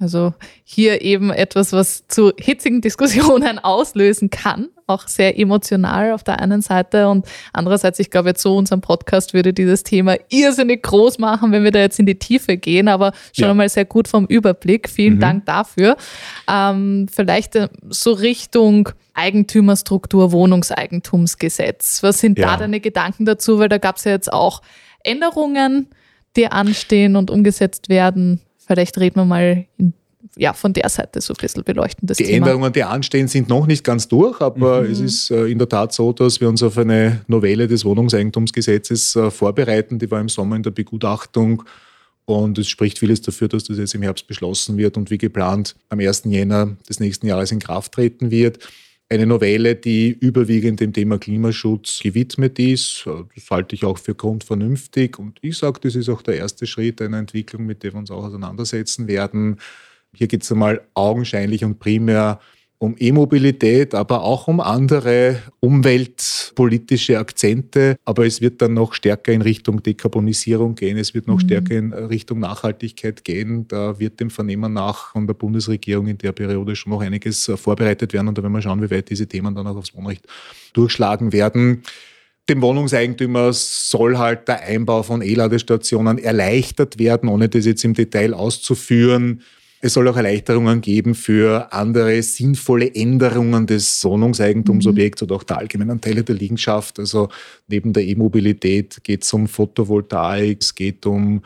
Also 0.00 0.32
hier 0.64 1.02
eben 1.02 1.30
etwas, 1.30 1.74
was 1.74 2.08
zu 2.08 2.32
hitzigen 2.38 2.80
Diskussionen 2.80 3.58
auslösen 3.58 4.30
kann, 4.30 4.70
auch 4.86 5.06
sehr 5.06 5.38
emotional 5.38 6.12
auf 6.12 6.24
der 6.24 6.40
einen 6.40 6.62
Seite 6.62 7.08
und 7.08 7.26
andererseits, 7.52 7.98
ich 7.98 8.10
glaube 8.10 8.30
jetzt 8.30 8.40
so 8.40 8.56
unserem 8.56 8.80
Podcast 8.80 9.34
würde 9.34 9.52
dieses 9.52 9.82
Thema 9.82 10.16
irrsinnig 10.30 10.82
groß 10.82 11.18
machen, 11.18 11.52
wenn 11.52 11.64
wir 11.64 11.70
da 11.70 11.80
jetzt 11.80 11.98
in 11.98 12.06
die 12.06 12.18
Tiefe 12.18 12.56
gehen, 12.56 12.88
aber 12.88 13.12
schon 13.36 13.44
ja. 13.44 13.50
einmal 13.50 13.68
sehr 13.68 13.84
gut 13.84 14.08
vom 14.08 14.24
Überblick. 14.24 14.88
Vielen 14.88 15.16
mhm. 15.16 15.20
Dank 15.20 15.46
dafür. 15.46 15.96
Ähm, 16.48 17.06
vielleicht 17.12 17.56
äh, 17.56 17.68
so 17.90 18.12
Richtung 18.12 18.88
Eigentümerstruktur, 19.12 20.32
Wohnungseigentumsgesetz. 20.32 22.02
Was 22.02 22.20
sind 22.20 22.38
ja. 22.38 22.46
da 22.46 22.56
deine 22.56 22.80
Gedanken 22.80 23.26
dazu? 23.26 23.58
Weil 23.58 23.68
da 23.68 23.76
gab 23.76 23.96
es 23.96 24.04
ja 24.04 24.12
jetzt 24.12 24.32
auch 24.32 24.62
Änderungen, 25.04 25.88
die 26.36 26.46
anstehen 26.46 27.16
und 27.16 27.30
umgesetzt 27.30 27.90
werden. 27.90 28.40
Vielleicht 28.70 28.98
reden 28.98 29.16
wir 29.16 29.24
mal 29.24 29.66
in, 29.78 29.94
ja, 30.36 30.52
von 30.52 30.72
der 30.72 30.88
Seite 30.88 31.20
so 31.20 31.34
ein 31.34 31.36
bisschen 31.40 31.64
beleuchten. 31.64 32.06
Die 32.06 32.14
Thema. 32.14 32.46
Änderungen, 32.46 32.72
die 32.72 32.84
anstehen, 32.84 33.26
sind 33.26 33.48
noch 33.48 33.66
nicht 33.66 33.82
ganz 33.82 34.06
durch, 34.06 34.40
aber 34.40 34.82
mhm. 34.82 34.92
es 34.92 35.00
ist 35.00 35.30
in 35.32 35.58
der 35.58 35.68
Tat 35.68 35.92
so, 35.92 36.12
dass 36.12 36.40
wir 36.40 36.48
uns 36.48 36.62
auf 36.62 36.78
eine 36.78 37.22
Novelle 37.26 37.66
des 37.66 37.84
Wohnungseigentumsgesetzes 37.84 39.18
vorbereiten. 39.30 39.98
Die 39.98 40.08
war 40.08 40.20
im 40.20 40.28
Sommer 40.28 40.54
in 40.54 40.62
der 40.62 40.70
Begutachtung. 40.70 41.64
Und 42.26 42.58
es 42.58 42.68
spricht 42.68 43.00
vieles 43.00 43.20
dafür, 43.22 43.48
dass 43.48 43.64
das 43.64 43.78
jetzt 43.78 43.92
im 43.96 44.02
Herbst 44.02 44.28
beschlossen 44.28 44.76
wird 44.76 44.96
und 44.96 45.10
wie 45.10 45.18
geplant 45.18 45.74
am 45.88 45.98
1. 45.98 46.22
Jänner 46.26 46.76
des 46.88 47.00
nächsten 47.00 47.26
Jahres 47.26 47.50
in 47.50 47.58
Kraft 47.58 47.90
treten 47.90 48.30
wird 48.30 48.60
eine 49.10 49.26
Novelle, 49.26 49.74
die 49.74 50.10
überwiegend 50.10 50.78
dem 50.78 50.92
Thema 50.92 51.18
Klimaschutz 51.18 51.98
gewidmet 52.00 52.58
ist. 52.60 53.06
Das 53.34 53.50
halte 53.50 53.74
ich 53.74 53.84
auch 53.84 53.98
für 53.98 54.14
grundvernünftig. 54.14 55.18
Und 55.18 55.38
ich 55.42 55.58
sage, 55.58 55.80
das 55.82 55.96
ist 55.96 56.08
auch 56.08 56.22
der 56.22 56.36
erste 56.36 56.66
Schritt 56.66 57.02
einer 57.02 57.18
Entwicklung, 57.18 57.66
mit 57.66 57.82
der 57.82 57.92
wir 57.92 57.98
uns 57.98 58.12
auch 58.12 58.24
auseinandersetzen 58.24 59.08
werden. 59.08 59.56
Hier 60.14 60.28
geht 60.28 60.44
es 60.44 60.52
einmal 60.52 60.82
augenscheinlich 60.94 61.64
und 61.64 61.80
primär 61.80 62.40
um 62.80 62.96
E-Mobilität, 62.98 63.94
aber 63.94 64.22
auch 64.22 64.48
um 64.48 64.58
andere 64.58 65.42
umweltpolitische 65.60 67.18
Akzente. 67.18 67.96
Aber 68.06 68.24
es 68.24 68.40
wird 68.40 68.62
dann 68.62 68.72
noch 68.72 68.94
stärker 68.94 69.32
in 69.32 69.42
Richtung 69.42 69.82
Dekarbonisierung 69.82 70.76
gehen, 70.76 70.96
es 70.96 71.12
wird 71.12 71.28
noch 71.28 71.36
mhm. 71.36 71.40
stärker 71.40 71.76
in 71.76 71.92
Richtung 71.92 72.40
Nachhaltigkeit 72.40 73.22
gehen. 73.22 73.68
Da 73.68 74.00
wird 74.00 74.18
dem 74.18 74.30
Vernehmen 74.30 74.72
nach 74.72 75.12
von 75.12 75.26
der 75.26 75.34
Bundesregierung 75.34 76.06
in 76.06 76.16
der 76.16 76.32
Periode 76.32 76.74
schon 76.74 76.92
noch 76.92 77.02
einiges 77.02 77.52
vorbereitet 77.56 78.14
werden. 78.14 78.28
Und 78.28 78.38
da 78.38 78.42
werden 78.42 78.54
wir 78.54 78.62
schauen, 78.62 78.80
wie 78.82 78.90
weit 78.90 79.10
diese 79.10 79.26
Themen 79.26 79.54
dann 79.54 79.66
auch 79.66 79.76
aufs 79.76 79.94
Wohnrecht 79.94 80.26
durchschlagen 80.72 81.34
werden 81.34 81.82
dem 82.48 82.62
Wohnungseigentümer 82.62 83.52
soll 83.52 84.18
halt 84.18 84.48
der 84.48 84.62
Einbau 84.62 85.04
von 85.04 85.22
E-Ladestationen 85.22 86.18
erleichtert 86.18 86.98
werden, 86.98 87.28
ohne 87.28 87.48
das 87.48 87.64
jetzt 87.64 87.84
im 87.84 87.94
Detail 87.94 88.34
auszuführen. 88.34 89.42
Es 89.82 89.94
soll 89.94 90.08
auch 90.08 90.16
Erleichterungen 90.16 90.82
geben 90.82 91.14
für 91.14 91.72
andere 91.72 92.22
sinnvolle 92.22 92.94
Änderungen 92.94 93.66
des 93.66 94.04
Wohnungseigentumsobjekts 94.04 95.22
mhm. 95.22 95.26
oder 95.26 95.36
auch 95.36 95.42
der 95.42 95.58
allgemeinen 95.58 96.00
Teile 96.00 96.22
der 96.22 96.34
Liegenschaft. 96.34 96.98
Also 96.98 97.30
neben 97.66 97.94
der 97.94 98.04
E-Mobilität 98.04 99.02
geht 99.02 99.24
es 99.24 99.32
um 99.32 99.48
Photovoltaik, 99.48 100.58
es 100.60 100.74
geht 100.74 101.06
um 101.06 101.42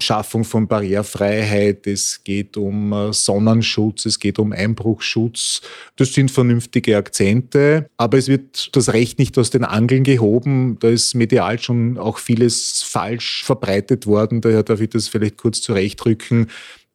Schaffung 0.00 0.44
von 0.44 0.66
Barrierefreiheit, 0.66 1.86
es 1.86 2.24
geht 2.24 2.56
um 2.56 2.92
äh, 2.92 3.12
Sonnenschutz, 3.12 4.06
es 4.06 4.18
geht 4.18 4.38
um 4.38 4.52
Einbruchschutz. 4.52 5.60
Das 5.96 6.12
sind 6.12 6.30
vernünftige 6.30 6.96
Akzente, 6.96 7.88
aber 7.96 8.18
es 8.18 8.28
wird 8.28 8.74
das 8.74 8.92
Recht 8.92 9.18
nicht 9.18 9.38
aus 9.38 9.50
den 9.50 9.64
Angeln 9.64 10.02
gehoben. 10.02 10.78
Da 10.80 10.88
ist 10.88 11.14
medial 11.14 11.58
schon 11.58 11.98
auch 11.98 12.18
vieles 12.18 12.82
falsch 12.82 13.44
verbreitet 13.44 14.06
worden. 14.06 14.40
Daher 14.40 14.62
darf 14.62 14.80
ich 14.80 14.90
das 14.90 15.08
vielleicht 15.08 15.36
kurz 15.36 15.60
zurechtrücken. 15.60 16.48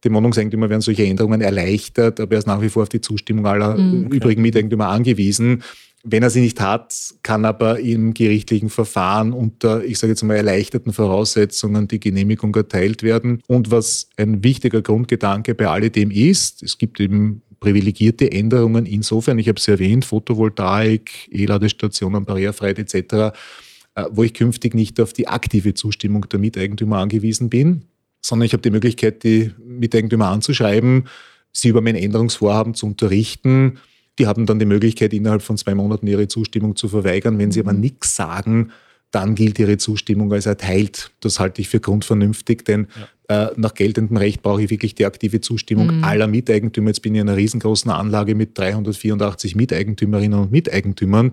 Dem 0.03 0.13
Wohnungseigentümer 0.13 0.69
werden 0.69 0.81
solche 0.81 1.05
Änderungen 1.05 1.41
erleichtert, 1.41 2.19
aber 2.19 2.33
er 2.33 2.39
ist 2.39 2.47
nach 2.47 2.62
wie 2.62 2.69
vor 2.69 2.83
auf 2.83 2.89
die 2.89 3.01
Zustimmung 3.01 3.45
aller 3.45 3.77
mhm. 3.77 4.07
übrigen 4.07 4.41
Miteigentümer 4.41 4.88
angewiesen. 4.88 5.63
Wenn 6.03 6.23
er 6.23 6.29
sie 6.29 6.39
nicht 6.39 6.62
hat, 6.62 6.95
kann 7.23 7.43
aber 7.43 7.79
im 7.79 8.13
gerichtlichen 8.13 8.69
Verfahren 8.69 9.33
unter, 9.33 9.83
ich 9.83 9.99
sage 9.99 10.12
jetzt 10.12 10.23
mal, 10.23 10.35
erleichterten 10.35 10.93
Voraussetzungen 10.93 11.89
die 11.89 11.99
Genehmigung 11.99 12.55
erteilt 12.55 13.03
werden. 13.03 13.41
Und 13.47 13.69
was 13.69 14.09
ein 14.15 14.41
wichtiger 14.41 14.81
Grundgedanke 14.81 15.55
bei 15.55 15.67
alledem 15.67 16.09
ist, 16.09 16.63
es 16.63 16.77
gibt 16.77 17.01
eben 17.01 17.41
privilegierte 17.59 18.31
Änderungen 18.31 18.85
insofern, 18.85 19.39
ich 19.39 19.49
habe 19.49 19.59
es 19.59 19.67
erwähnt, 19.67 20.05
Photovoltaik, 20.05 21.29
E-Ladestationen, 21.31 22.23
Barrierefreiheit 22.23 22.79
etc., 22.79 23.38
äh, 23.95 24.05
wo 24.12 24.23
ich 24.23 24.33
künftig 24.33 24.75
nicht 24.75 25.01
auf 25.01 25.12
die 25.12 25.27
aktive 25.27 25.73
Zustimmung 25.73 26.27
der 26.29 26.39
Miteigentümer 26.39 26.99
angewiesen 26.99 27.49
bin, 27.49 27.83
sondern 28.21 28.45
ich 28.45 28.53
habe 28.53 28.62
die 28.62 28.71
Möglichkeit, 28.71 29.23
die 29.23 29.51
Miteigentümer 29.63 30.27
anzuschreiben, 30.27 31.05
sie 31.51 31.69
über 31.69 31.82
mein 31.82 31.95
Änderungsvorhaben 31.95 32.73
zu 32.73 32.86
unterrichten 32.86 33.79
die 34.19 34.27
haben 34.27 34.45
dann 34.45 34.60
die 34.60 34.65
Möglichkeit, 34.65 35.13
innerhalb 35.13 35.41
von 35.41 35.58
zwei 35.58 35.73
Monaten 35.73 36.05
ihre 36.05 36.27
Zustimmung 36.27 36.75
zu 36.75 36.89
verweigern. 36.89 37.39
Wenn 37.39 37.51
sie 37.51 37.62
aber 37.62 37.73
mhm. 37.73 37.79
nichts 37.79 38.15
sagen, 38.15 38.71
dann 39.12 39.34
gilt 39.34 39.58
ihre 39.58 39.77
Zustimmung 39.77 40.32
als 40.34 40.45
erteilt. 40.45 41.12
Das 41.21 41.39
halte 41.39 41.62
ich 41.62 41.69
für 41.69 41.79
grundvernünftig, 41.79 42.63
denn 42.65 42.88
ja. 43.29 43.47
äh, 43.47 43.53
nach 43.55 43.73
geltendem 43.73 44.17
Recht 44.17 44.43
brauche 44.43 44.62
ich 44.62 44.69
wirklich 44.69 44.93
die 44.93 45.05
aktive 45.05 45.41
Zustimmung 45.41 45.97
mhm. 45.97 46.03
aller 46.03 46.27
Miteigentümer. 46.27 46.89
Jetzt 46.89 47.01
bin 47.01 47.15
ich 47.15 47.21
in 47.21 47.29
einer 47.29 47.38
riesengroßen 47.38 47.89
Anlage 47.89 48.36
mit 48.36 48.58
384 48.58 49.55
Miteigentümerinnen 49.55 50.38
und 50.38 50.51
Miteigentümern. 50.51 51.32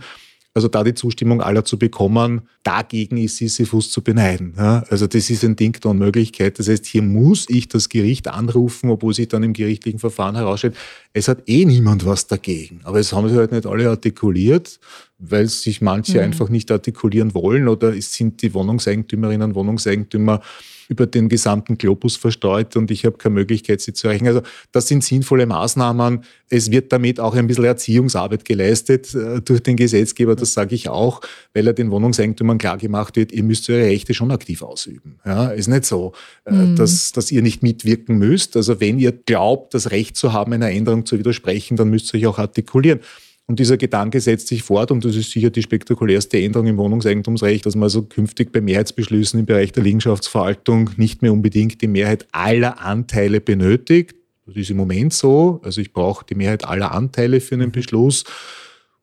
Also 0.57 0.69
da 0.69 0.83
die 0.83 0.95
Zustimmung 0.95 1.43
aller 1.43 1.67
zu 1.67 1.79
bekommen, 1.79 2.41
dagegen 2.63 3.19
ist 3.19 3.37
Sisyphus 3.37 3.91
zu 3.91 4.01
beneiden. 4.01 4.55
Ja? 4.57 4.85
Also 4.89 5.07
das 5.07 5.29
ist 5.29 5.45
ein 5.45 5.55
Ding 5.55 5.79
der 5.79 5.91
Unmöglichkeit. 5.91 6.59
Das 6.59 6.67
heißt, 6.67 6.87
hier 6.87 7.03
muss 7.03 7.45
ich 7.51 7.69
das 7.69 7.91
Gericht 7.91 8.27
anrufen, 8.27 8.89
obwohl 8.89 9.13
sich 9.13 9.29
dann 9.29 9.43
im 9.43 9.53
gerichtlichen 9.53 9.99
Verfahren 9.99 10.35
herausstellt, 10.35 10.75
es 11.13 11.29
hat 11.29 11.43
eh 11.47 11.67
niemand 11.67 12.07
was 12.07 12.27
dagegen. 12.27 12.81
Aber 12.85 12.99
es 12.99 13.13
haben 13.13 13.29
sie 13.29 13.37
halt 13.37 13.53
nicht 13.53 13.67
alle 13.67 13.91
artikuliert, 13.91 14.81
weil 15.19 15.47
sich 15.47 15.83
manche 15.83 16.17
mhm. 16.17 16.25
einfach 16.25 16.49
nicht 16.49 16.71
artikulieren 16.71 17.35
wollen 17.35 17.69
oder 17.69 17.95
es 17.95 18.15
sind 18.15 18.41
die 18.41 18.55
Wohnungseigentümerinnen 18.55 19.51
und 19.51 19.57
Wohnungseigentümer 19.57 20.41
über 20.89 21.07
den 21.07 21.29
gesamten 21.29 21.79
Globus 21.79 22.17
verstreut 22.17 22.77
und 22.77 22.91
ich 22.91 23.05
habe 23.05 23.17
keine 23.17 23.35
Möglichkeit, 23.35 23.81
sie 23.81 23.93
zu 23.93 24.09
erreichen. 24.09 24.27
Also 24.27 24.43
das 24.73 24.89
sind 24.89 25.05
sinnvolle 25.05 25.47
Maßnahmen. 25.47 26.23
Es 26.49 26.71
wird 26.71 26.93
damit 26.93 27.21
auch 27.21 27.35
ein 27.35 27.47
bisschen 27.47 27.65
Erziehungsarbeit 27.65 28.45
geleistet 28.45 29.15
äh, 29.15 29.41
durch 29.41 29.63
den 29.63 29.77
Gesetzgeber, 29.77 30.37
das 30.37 30.53
sage 30.53 30.75
ich 30.75 30.89
auch, 30.89 31.21
weil 31.55 31.67
er 31.67 31.73
den 31.73 31.91
Wohnungseigentümern 31.91 32.59
klargemacht 32.59 33.17
wird, 33.17 33.33
ihr 33.33 33.43
müsst 33.43 33.69
eure 33.69 33.85
Rechte 33.85 34.15
schon 34.15 34.31
aktiv 34.31 34.63
ausüben. 34.63 35.19
Ja, 35.25 35.49
ist 35.49 35.69
nicht 35.69 35.85
so, 35.85 36.13
äh, 36.45 36.53
mhm. 36.53 36.77
dass, 36.77 37.13
dass 37.13 37.33
ihr 37.33 37.43
nicht 37.43 37.63
mitwirken 37.63 38.19
müsst. 38.19 38.57
Also 38.57 38.81
wenn 38.81 38.99
ihr 38.99 39.13
glaubt, 39.13 39.75
das 39.75 39.91
Recht 39.91 40.17
zu 40.17 40.33
haben, 40.33 40.53
einer 40.53 40.71
Änderung 40.71 41.07
zu 41.07 41.19
widersprechen, 41.19 41.77
dann 41.77 41.91
müsst 41.91 42.13
ihr 42.15 42.21
euch 42.21 42.27
auch 42.27 42.39
artikulieren. 42.39 43.01
Und 43.49 43.61
dieser 43.61 43.77
Gedanke 43.77 44.21
setzt 44.21 44.49
sich 44.49 44.65
fort 44.65 44.91
und 44.91 45.05
das 45.05 45.15
ist 45.15 45.31
sicher 45.31 45.51
die 45.51 45.63
spektakulärste 45.63 46.41
Änderung 46.41 46.67
im 46.67 46.77
Wohnungseigentumsrecht, 46.79 47.65
dass 47.65 47.77
man 47.77 47.85
also 47.85 48.03
künftig 48.03 48.51
bei 48.51 48.61
Mehrheitsbeschlüssen 48.61 49.41
im 49.41 49.47
Bereich 49.47 49.71
der 49.71 49.85
Liegenschaftsverwaltung 49.85 50.91
nicht 50.97 51.23
mehr 51.23 51.33
unbedingt 51.33 51.81
die 51.81 51.87
Mehrheit 51.87 52.27
aller 52.33 52.81
Anteile 52.81 53.41
benötigt. 53.41 54.17
Das 54.47 54.57
ist 54.57 54.71
im 54.71 54.77
Moment 54.77 55.13
so. 55.13 55.61
Also 55.63 55.81
ich 55.81 55.93
brauche 55.93 56.25
die 56.25 56.35
Mehrheit 56.35 56.65
aller 56.65 56.91
Anteile 56.91 57.41
für 57.41 57.55
einen 57.55 57.71
Beschluss. 57.71 58.25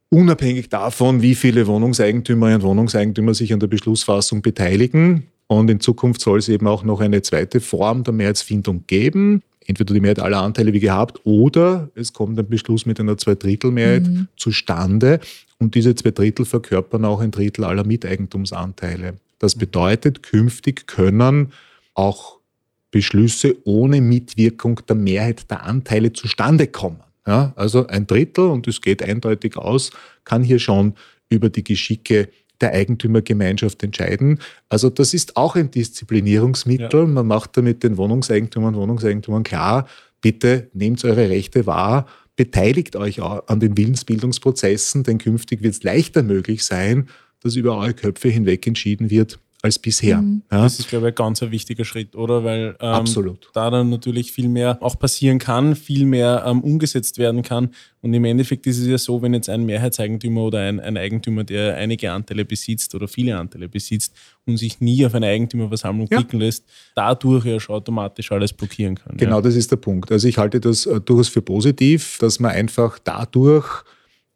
Unabhängig 0.09 0.69
davon, 0.69 1.21
wie 1.21 1.35
viele 1.35 1.65
Wohnungseigentümerinnen 1.65 2.61
und 2.61 2.67
Wohnungseigentümer 2.67 3.33
sich 3.33 3.53
an 3.53 3.61
der 3.61 3.67
Beschlussfassung 3.67 4.41
beteiligen. 4.41 5.27
Und 5.47 5.69
in 5.69 5.79
Zukunft 5.79 6.19
soll 6.19 6.39
es 6.39 6.49
eben 6.49 6.67
auch 6.67 6.83
noch 6.83 6.99
eine 6.99 7.21
zweite 7.21 7.61
Form 7.61 8.03
der 8.03 8.13
Mehrheitsfindung 8.13 8.83
geben 8.87 9.41
entweder 9.67 9.93
die 9.93 9.99
Mehrheit 9.99 10.19
aller 10.19 10.41
Anteile 10.41 10.73
wie 10.73 10.79
gehabt 10.79 11.21
oder 11.23 11.89
es 11.95 12.13
kommt 12.13 12.37
ein 12.39 12.47
Beschluss 12.47 12.85
mit 12.85 12.99
einer 12.99 13.17
Zweidrittelmehrheit 13.17 14.07
mhm. 14.07 14.27
zustande 14.37 15.19
und 15.59 15.75
diese 15.75 15.95
zwei 15.95 16.11
Drittel 16.11 16.45
verkörpern 16.45 17.05
auch 17.05 17.21
ein 17.21 17.31
Drittel 17.31 17.63
aller 17.63 17.83
Miteigentumsanteile. 17.83 19.15
Das 19.39 19.55
bedeutet, 19.55 20.23
künftig 20.23 20.87
können 20.87 21.51
auch 21.93 22.39
Beschlüsse 22.91 23.55
ohne 23.63 24.01
Mitwirkung 24.01 24.81
der 24.87 24.95
Mehrheit 24.95 25.49
der 25.49 25.63
Anteile 25.63 26.13
zustande 26.13 26.67
kommen. 26.67 26.99
Ja, 27.25 27.53
also 27.55 27.87
ein 27.87 28.05
Drittel, 28.05 28.45
und 28.45 28.67
es 28.67 28.81
geht 28.81 29.01
eindeutig 29.01 29.55
aus, 29.57 29.91
kann 30.25 30.43
hier 30.43 30.59
schon 30.59 30.93
über 31.29 31.49
die 31.49 31.63
Geschicke 31.63 32.29
der 32.61 32.73
Eigentümergemeinschaft 32.73 33.83
entscheiden. 33.83 34.39
Also 34.69 34.89
das 34.89 35.13
ist 35.13 35.37
auch 35.37 35.55
ein 35.55 35.71
Disziplinierungsmittel. 35.71 36.99
Ja. 37.01 37.05
Man 37.05 37.27
macht 37.27 37.57
damit 37.57 37.83
den 37.83 37.97
Wohnungseigentümern 37.97 38.75
und 38.75 38.81
Wohnungseigentümern 38.81 39.43
klar, 39.43 39.87
bitte 40.21 40.69
nehmt 40.73 41.03
eure 41.03 41.29
Rechte 41.29 41.65
wahr, 41.65 42.07
beteiligt 42.35 42.95
euch 42.95 43.21
an 43.21 43.59
den 43.59 43.77
Willensbildungsprozessen, 43.77 45.03
denn 45.03 45.17
künftig 45.17 45.61
wird 45.61 45.75
es 45.75 45.83
leichter 45.83 46.23
möglich 46.23 46.63
sein, 46.63 47.09
dass 47.41 47.55
über 47.55 47.77
eure 47.77 47.93
Köpfe 47.93 48.29
hinweg 48.29 48.65
entschieden 48.65 49.09
wird, 49.09 49.39
als 49.63 49.79
bisher. 49.79 50.21
Mhm. 50.21 50.43
Ja. 50.51 50.63
Das 50.63 50.77
ist, 50.77 50.89
glaube 50.89 51.07
ich, 51.07 51.13
ein 51.13 51.15
ganz 51.15 51.41
ein 51.41 51.49
wichtiger 51.49 51.85
Schritt, 51.85 52.17
oder? 52.17 52.43
Weil 52.43 52.75
ähm, 52.81 52.89
Absolut. 52.89 53.49
da 53.53 53.69
dann 53.71 53.89
natürlich 53.89 54.33
viel 54.33 54.49
mehr 54.49 54.77
auch 54.81 54.99
passieren 54.99 55.39
kann, 55.39 55.77
viel 55.77 56.05
mehr 56.05 56.43
ähm, 56.45 56.61
umgesetzt 56.61 57.17
werden 57.17 57.43
kann. 57.43 57.69
Und 58.01 58.13
im 58.13 58.25
Endeffekt 58.25 58.67
ist 58.67 58.79
es 58.79 58.87
ja 58.87 58.97
so, 58.97 59.21
wenn 59.21 59.33
jetzt 59.33 59.49
ein 59.49 59.65
Mehrheitseigentümer 59.65 60.41
oder 60.41 60.59
ein, 60.59 60.81
ein 60.81 60.97
Eigentümer, 60.97 61.45
der 61.45 61.77
einige 61.77 62.11
Anteile 62.11 62.43
besitzt 62.43 62.93
oder 62.93 63.07
viele 63.07 63.37
Anteile 63.37 63.69
besitzt 63.69 64.13
und 64.45 64.57
sich 64.57 64.81
nie 64.81 65.05
auf 65.05 65.15
eine 65.15 65.27
Eigentümerversammlung 65.27 66.09
ja. 66.11 66.17
klicken 66.17 66.41
lässt, 66.41 66.65
dadurch 66.93 67.45
ja 67.45 67.57
schon 67.61 67.75
automatisch 67.75 68.33
alles 68.33 68.51
blockieren 68.51 68.95
kann. 68.95 69.15
Genau, 69.15 69.37
ja. 69.37 69.41
das 69.41 69.55
ist 69.55 69.71
der 69.71 69.77
Punkt. 69.77 70.11
Also 70.11 70.27
ich 70.27 70.37
halte 70.37 70.59
das 70.59 70.85
äh, 70.85 70.99
durchaus 70.99 71.29
für 71.29 71.41
positiv, 71.41 72.17
dass 72.19 72.41
man 72.41 72.51
einfach 72.51 72.99
dadurch 73.01 73.85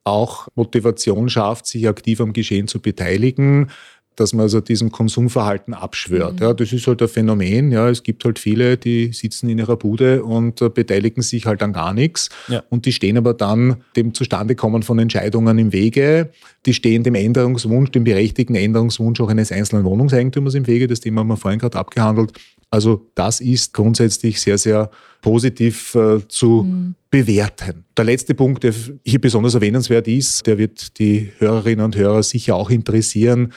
auch 0.05 0.47
Motivation 0.55 1.27
schafft, 1.27 1.65
sich 1.65 1.85
aktiv 1.85 2.21
am 2.21 2.31
Geschehen 2.31 2.69
zu 2.69 2.79
beteiligen 2.79 3.69
dass 4.17 4.33
man 4.33 4.43
also 4.43 4.59
diesem 4.59 4.91
Konsumverhalten 4.91 5.73
abschwört. 5.73 6.39
Mhm. 6.39 6.45
Ja, 6.45 6.53
das 6.53 6.73
ist 6.73 6.85
halt 6.87 7.01
ein 7.01 7.07
Phänomen. 7.07 7.71
Ja, 7.71 7.87
es 7.87 8.01
gibt 8.01 8.25
halt 8.25 8.39
viele, 8.39 8.75
die 8.75 9.13
sitzen 9.13 9.47
in 9.47 9.59
ihrer 9.59 9.77
Bude 9.77 10.23
und 10.23 10.61
äh, 10.61 10.69
beteiligen 10.69 11.21
sich 11.21 11.45
halt 11.45 11.61
an 11.61 11.71
gar 11.71 11.93
nichts. 11.93 12.29
Ja. 12.47 12.63
Und 12.69 12.85
die 12.85 12.91
stehen 12.91 13.17
aber 13.17 13.35
dann 13.35 13.77
dem 13.95 14.13
Zustandekommen 14.15 14.81
von 14.81 14.97
Entscheidungen 14.97 15.59
im 15.59 15.71
Wege. 15.71 16.31
Die 16.65 16.73
stehen 16.73 17.03
dem 17.03 17.13
Änderungswunsch, 17.13 17.91
dem 17.91 18.03
berechtigten 18.03 18.55
Änderungswunsch 18.55 19.21
auch 19.21 19.29
eines 19.29 19.51
einzelnen 19.51 19.85
Wohnungseigentümers 19.85 20.55
im 20.55 20.65
Wege. 20.65 20.87
Das 20.87 20.99
Thema 20.99 21.21
haben 21.21 21.27
wir 21.27 21.37
vorhin 21.37 21.59
gerade 21.59 21.77
abgehandelt. 21.77 22.33
Also 22.71 23.07
das 23.13 23.39
ist 23.39 23.73
grundsätzlich 23.73 24.41
sehr, 24.41 24.57
sehr 24.57 24.89
positiv 25.21 25.93
äh, 25.93 26.27
zu 26.27 26.63
mhm. 26.63 26.95
bewerten. 27.11 27.85
Der 27.95 28.05
letzte 28.05 28.33
Punkt, 28.33 28.63
der 28.63 28.73
hier 29.05 29.21
besonders 29.21 29.53
erwähnenswert 29.53 30.07
ist, 30.07 30.45
der 30.47 30.57
wird 30.57 30.97
die 30.97 31.31
Hörerinnen 31.37 31.85
und 31.85 31.95
Hörer 31.95 32.23
sicher 32.23 32.55
auch 32.55 32.71
interessieren 32.71 33.53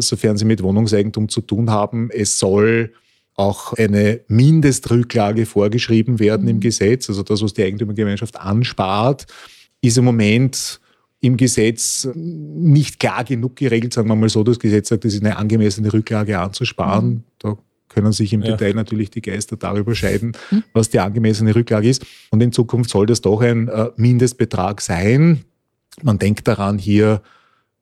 sofern 0.00 0.36
sie 0.36 0.44
mit 0.44 0.62
Wohnungseigentum 0.62 1.28
zu 1.28 1.40
tun 1.40 1.70
haben. 1.70 2.10
Es 2.10 2.38
soll 2.38 2.92
auch 3.34 3.74
eine 3.74 4.20
Mindestrücklage 4.28 5.46
vorgeschrieben 5.46 6.18
werden 6.18 6.44
mhm. 6.44 6.48
im 6.48 6.60
Gesetz. 6.60 7.08
Also 7.08 7.22
das, 7.22 7.42
was 7.42 7.52
die 7.52 7.64
Eigentümergemeinschaft 7.64 8.40
anspart, 8.40 9.26
ist 9.82 9.98
im 9.98 10.04
Moment 10.04 10.80
im 11.20 11.36
Gesetz 11.36 12.08
nicht 12.14 13.00
klar 13.00 13.24
genug 13.24 13.56
geregelt, 13.56 13.92
sagen 13.92 14.08
wir 14.08 14.16
mal 14.16 14.28
so. 14.28 14.42
Das 14.44 14.58
Gesetz 14.58 14.88
sagt, 14.88 15.04
es 15.04 15.14
ist 15.14 15.24
eine 15.24 15.36
angemessene 15.36 15.92
Rücklage 15.92 16.38
anzusparen. 16.38 17.08
Mhm. 17.08 17.22
Da 17.38 17.58
können 17.88 18.12
sich 18.12 18.32
im 18.32 18.42
ja. 18.42 18.52
Detail 18.52 18.74
natürlich 18.74 19.10
die 19.10 19.22
Geister 19.22 19.56
darüber 19.56 19.94
scheiden, 19.94 20.32
hm. 20.50 20.62
was 20.74 20.90
die 20.90 21.00
angemessene 21.00 21.54
Rücklage 21.54 21.88
ist. 21.88 22.04
Und 22.30 22.42
in 22.42 22.52
Zukunft 22.52 22.90
soll 22.90 23.06
das 23.06 23.22
doch 23.22 23.40
ein 23.40 23.68
äh, 23.68 23.88
Mindestbetrag 23.96 24.82
sein. 24.82 25.44
Man 26.02 26.18
denkt 26.18 26.46
daran 26.46 26.78
hier 26.78 27.22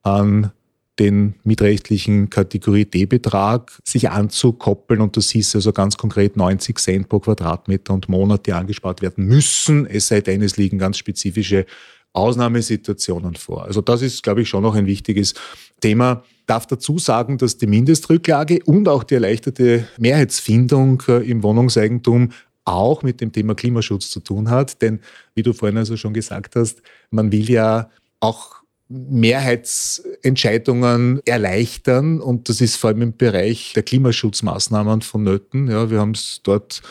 an 0.03 0.53
den 0.98 1.35
mitrechtlichen 1.42 2.30
Kategorie 2.30 2.85
D-Betrag 2.85 3.72
sich 3.85 4.11
anzukoppeln 4.11 5.00
und 5.00 5.16
das 5.16 5.30
hieß 5.30 5.57
also 5.57 5.72
ganz 5.72 5.96
konkret 5.96 6.37
90 6.37 6.78
Cent 6.78 7.09
pro 7.09 7.18
Quadratmeter 7.18 7.94
und 7.94 8.09
Monat, 8.09 8.46
die 8.46 8.52
angespart 8.52 9.02
werden 9.02 9.26
müssen, 9.26 9.87
es 9.87 10.09
sei 10.09 10.20
denn, 10.20 10.42
es 10.42 10.57
liegen 10.57 10.78
ganz 10.78 10.98
spezifische 10.98 11.66
Ausnahmesituationen 12.12 13.35
vor. 13.35 13.64
Also 13.64 13.80
das 13.80 14.00
ist, 14.00 14.22
glaube 14.22 14.42
ich, 14.42 14.48
schon 14.48 14.62
noch 14.62 14.76
ein 14.76 14.87
wichtiges 14.87 15.35
Thema. 15.80 16.22
Darf 16.46 16.66
dazu 16.66 16.98
sagen, 16.98 17.38
dass 17.38 17.59
die 17.59 17.66
Mindestrücklage 17.66 18.61
und 18.64 18.88
auch 18.88 19.02
die 19.02 19.14
erleichterte 19.14 19.88
Mehrheitsfindung 19.98 21.02
äh, 21.09 21.28
im 21.28 21.42
Wohnungseigentum 21.42 22.30
auch 22.64 23.02
mit 23.02 23.20
dem 23.20 23.33
Thema 23.33 23.54
Klimaschutz 23.54 24.11
zu 24.11 24.20
tun 24.20 24.48
hat. 24.48 24.80
Denn, 24.80 25.00
wie 25.35 25.42
du 25.42 25.52
vorhin 25.52 25.76
also 25.76 25.96
schon 25.96 26.14
gesagt 26.14 26.54
hast, 26.54 26.83
man 27.11 27.33
will 27.33 27.50
ja 27.50 27.90
auch 28.20 28.62
Mehrheitsentscheidungen 28.88 31.20
erleichtern 31.25 32.20
und 32.20 32.49
das 32.49 32.61
ist 32.61 32.77
vor 32.77 32.90
allem 32.90 33.03
im 33.03 33.16
Bereich 33.16 33.73
der 33.75 33.83
Klimaschutzmaßnahmen 33.83 35.03
vonnöten. 35.03 35.68
Ja, 35.70 35.90
wir 35.90 35.99
haben 36.01 36.12
es 36.12 36.40
dort 36.42 36.83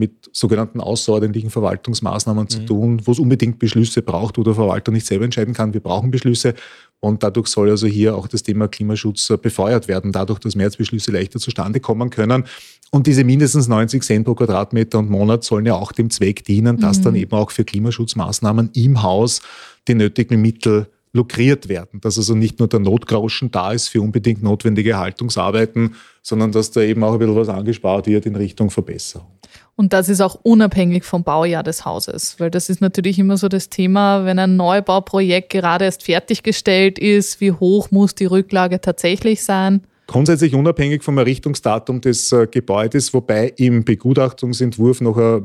mit 0.00 0.30
sogenannten 0.32 0.80
außerordentlichen 0.80 1.50
Verwaltungsmaßnahmen 1.50 2.44
mhm. 2.44 2.48
zu 2.48 2.64
tun, 2.64 3.02
wo 3.04 3.12
es 3.12 3.18
unbedingt 3.18 3.58
Beschlüsse 3.58 4.00
braucht, 4.00 4.38
wo 4.38 4.42
der 4.42 4.54
Verwalter 4.54 4.92
nicht 4.92 5.06
selber 5.06 5.26
entscheiden 5.26 5.52
kann. 5.52 5.74
Wir 5.74 5.80
brauchen 5.80 6.10
Beschlüsse 6.10 6.54
und 7.00 7.22
dadurch 7.22 7.48
soll 7.48 7.68
also 7.68 7.86
hier 7.86 8.16
auch 8.16 8.26
das 8.26 8.42
Thema 8.42 8.66
Klimaschutz 8.66 9.30
befeuert 9.42 9.88
werden, 9.88 10.10
dadurch, 10.10 10.38
dass 10.38 10.56
Mehrheitsbeschlüsse 10.56 11.12
leichter 11.12 11.38
zustande 11.38 11.80
kommen 11.80 12.08
können. 12.10 12.44
Und 12.90 13.06
diese 13.06 13.24
mindestens 13.24 13.68
90 13.68 14.02
Cent 14.02 14.24
pro 14.24 14.34
Quadratmeter 14.34 14.98
und 14.98 15.10
Monat 15.10 15.44
sollen 15.44 15.66
ja 15.66 15.74
auch 15.74 15.92
dem 15.92 16.10
Zweck 16.10 16.44
dienen, 16.44 16.78
dass 16.78 16.98
mhm. 16.98 17.04
dann 17.04 17.14
eben 17.16 17.32
auch 17.32 17.50
für 17.50 17.64
Klimaschutzmaßnahmen 17.64 18.70
im 18.74 19.02
Haus 19.02 19.42
die 19.86 19.94
nötigen 19.94 20.40
Mittel 20.40 20.86
lukriert 21.12 21.68
werden, 21.68 22.00
dass 22.00 22.18
also 22.18 22.34
nicht 22.34 22.58
nur 22.58 22.68
der 22.68 22.80
Notgroschen 22.80 23.50
da 23.50 23.72
ist 23.72 23.88
für 23.88 24.00
unbedingt 24.00 24.42
notwendige 24.42 24.98
Haltungsarbeiten, 24.98 25.94
sondern 26.22 26.52
dass 26.52 26.70
da 26.70 26.82
eben 26.82 27.02
auch 27.02 27.14
ein 27.14 27.18
bisschen 27.18 27.36
was 27.36 27.48
angespart 27.48 28.06
wird 28.06 28.26
in 28.26 28.36
Richtung 28.36 28.70
Verbesserung. 28.70 29.26
Und 29.74 29.92
das 29.92 30.08
ist 30.08 30.20
auch 30.20 30.38
unabhängig 30.42 31.04
vom 31.04 31.24
Baujahr 31.24 31.62
des 31.62 31.84
Hauses, 31.84 32.36
weil 32.38 32.50
das 32.50 32.68
ist 32.68 32.80
natürlich 32.80 33.18
immer 33.18 33.36
so 33.36 33.48
das 33.48 33.70
Thema, 33.70 34.24
wenn 34.24 34.38
ein 34.38 34.56
Neubauprojekt 34.56 35.50
gerade 35.50 35.86
erst 35.86 36.04
fertiggestellt 36.04 36.98
ist, 36.98 37.40
wie 37.40 37.52
hoch 37.52 37.90
muss 37.90 38.14
die 38.14 38.26
Rücklage 38.26 38.80
tatsächlich 38.80 39.42
sein? 39.42 39.82
Grundsätzlich 40.06 40.54
unabhängig 40.54 41.02
vom 41.02 41.18
Errichtungsdatum 41.18 42.00
des 42.00 42.30
äh, 42.32 42.46
Gebäudes, 42.50 43.14
wobei 43.14 43.52
im 43.56 43.84
Begutachtungsentwurf 43.84 45.00
noch 45.00 45.16
eine 45.16 45.42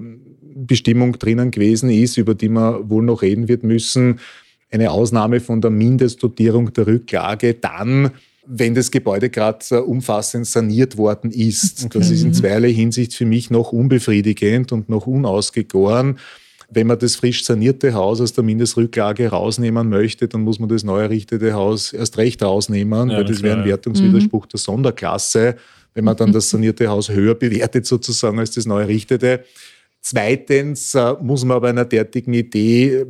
Bestimmung 0.55 1.17
drinnen 1.17 1.51
gewesen 1.51 1.89
ist, 1.89 2.17
über 2.17 2.35
die 2.35 2.49
man 2.49 2.89
wohl 2.89 3.03
noch 3.03 3.21
reden 3.21 3.47
wird 3.47 3.63
müssen, 3.63 4.19
eine 4.71 4.91
Ausnahme 4.91 5.39
von 5.39 5.61
der 5.61 5.71
Mindestdotierung 5.71 6.73
der 6.73 6.87
Rücklage 6.87 7.53
dann, 7.53 8.11
wenn 8.47 8.75
das 8.75 8.91
Gebäude 8.91 9.29
gerade 9.29 9.65
äh, 9.71 9.75
umfassend 9.75 10.47
saniert 10.47 10.97
worden 10.97 11.31
ist. 11.31 11.85
Okay. 11.85 11.99
Das 11.99 12.09
ist 12.09 12.23
in 12.23 12.33
zweierlei 12.33 12.73
Hinsicht 12.73 13.13
für 13.13 13.25
mich 13.25 13.49
noch 13.49 13.71
unbefriedigend 13.71 14.71
und 14.71 14.89
noch 14.89 15.07
unausgegoren. 15.07 16.19
Wenn 16.69 16.87
man 16.87 16.97
das 16.97 17.15
frisch 17.15 17.45
sanierte 17.45 17.93
Haus 17.93 18.21
aus 18.21 18.33
der 18.33 18.43
Mindestrücklage 18.43 19.29
rausnehmen 19.29 19.87
möchte, 19.87 20.27
dann 20.27 20.41
muss 20.41 20.59
man 20.59 20.67
das 20.67 20.83
neu 20.83 21.01
errichtete 21.01 21.53
Haus 21.53 21.93
erst 21.93 22.17
recht 22.17 22.41
rausnehmen, 22.41 23.11
ja, 23.11 23.17
weil 23.17 23.25
das 23.25 23.43
wäre 23.43 23.59
ein 23.59 23.65
Wertungswiderspruch 23.65 24.45
mhm. 24.45 24.49
der 24.49 24.59
Sonderklasse, 24.59 25.55
wenn 25.93 26.05
man 26.05 26.17
dann 26.17 26.31
das 26.31 26.49
sanierte 26.49 26.87
Haus 26.87 27.09
höher 27.09 27.35
bewertet 27.35 27.85
sozusagen 27.85 28.39
als 28.39 28.51
das 28.51 28.65
neu 28.65 28.81
errichtete. 28.81 29.43
Zweitens 30.01 30.95
äh, 30.95 31.13
muss 31.21 31.45
man 31.45 31.61
bei 31.61 31.69
einer 31.69 31.85
derartigen 31.85 32.33
Idee 32.33 33.05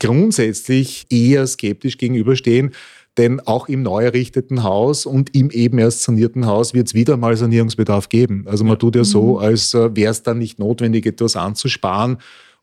grundsätzlich 0.00 1.06
eher 1.10 1.46
skeptisch 1.46 1.98
gegenüberstehen, 1.98 2.72
denn 3.16 3.40
auch 3.40 3.68
im 3.68 3.82
neu 3.82 4.04
errichteten 4.04 4.62
Haus 4.62 5.04
und 5.04 5.34
im 5.34 5.50
eben 5.50 5.78
erst 5.78 6.04
sanierten 6.04 6.46
Haus 6.46 6.72
wird 6.72 6.86
es 6.86 6.94
wieder 6.94 7.16
mal 7.16 7.36
Sanierungsbedarf 7.36 8.08
geben. 8.08 8.44
Also 8.46 8.64
man 8.64 8.78
tut 8.78 8.94
ja 8.94 9.04
so, 9.04 9.34
mhm. 9.34 9.38
als 9.38 9.74
äh, 9.74 9.94
wäre 9.96 10.12
es 10.12 10.22
dann 10.22 10.38
nicht 10.38 10.58
notwendig, 10.58 11.04
etwas 11.04 11.34
anzusparen. 11.34 12.18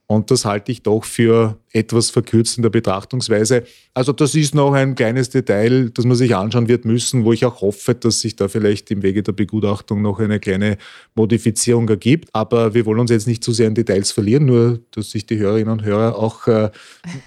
Und 0.08 0.30
das 0.30 0.44
halte 0.44 0.70
ich 0.70 0.84
doch 0.84 1.04
für 1.04 1.58
etwas 1.72 2.10
verkürzt 2.10 2.58
in 2.58 2.62
der 2.62 2.70
Betrachtungsweise. 2.70 3.64
Also 3.92 4.12
das 4.12 4.36
ist 4.36 4.54
noch 4.54 4.72
ein 4.72 4.94
kleines 4.94 5.30
Detail, 5.30 5.90
das 5.90 6.04
man 6.04 6.16
sich 6.16 6.36
anschauen 6.36 6.68
wird 6.68 6.84
müssen, 6.84 7.24
wo 7.24 7.32
ich 7.32 7.44
auch 7.44 7.60
hoffe, 7.60 7.96
dass 7.96 8.20
sich 8.20 8.36
da 8.36 8.46
vielleicht 8.46 8.88
im 8.92 9.02
Wege 9.02 9.24
der 9.24 9.32
Begutachtung 9.32 10.02
noch 10.02 10.20
eine 10.20 10.38
kleine 10.38 10.78
Modifizierung 11.16 11.88
ergibt. 11.88 12.28
Aber 12.32 12.72
wir 12.72 12.86
wollen 12.86 13.00
uns 13.00 13.10
jetzt 13.10 13.26
nicht 13.26 13.42
zu 13.42 13.52
sehr 13.52 13.66
in 13.66 13.74
Details 13.74 14.12
verlieren, 14.12 14.44
nur 14.44 14.78
dass 14.92 15.10
sich 15.10 15.26
die 15.26 15.38
Hörerinnen 15.38 15.72
und 15.72 15.84
Hörer 15.84 16.16
auch 16.16 16.46
äh, 16.46 16.70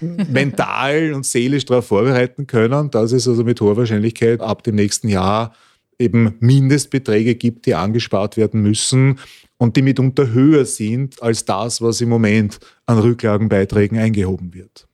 mental 0.00 1.12
und 1.12 1.26
seelisch 1.26 1.66
darauf 1.66 1.86
vorbereiten 1.86 2.46
können, 2.46 2.90
dass 2.90 3.12
es 3.12 3.28
also 3.28 3.44
mit 3.44 3.60
hoher 3.60 3.76
Wahrscheinlichkeit 3.76 4.40
ab 4.40 4.62
dem 4.62 4.76
nächsten 4.76 5.08
Jahr 5.08 5.52
eben 6.00 6.34
Mindestbeträge 6.40 7.34
gibt, 7.34 7.66
die 7.66 7.74
angespart 7.74 8.36
werden 8.36 8.62
müssen 8.62 9.18
und 9.58 9.76
die 9.76 9.82
mitunter 9.82 10.32
höher 10.32 10.64
sind 10.64 11.22
als 11.22 11.44
das, 11.44 11.82
was 11.82 12.00
im 12.00 12.08
Moment 12.08 12.58
an 12.86 12.98
Rücklagenbeiträgen 12.98 13.98
eingehoben 13.98 14.54
wird. 14.54 14.88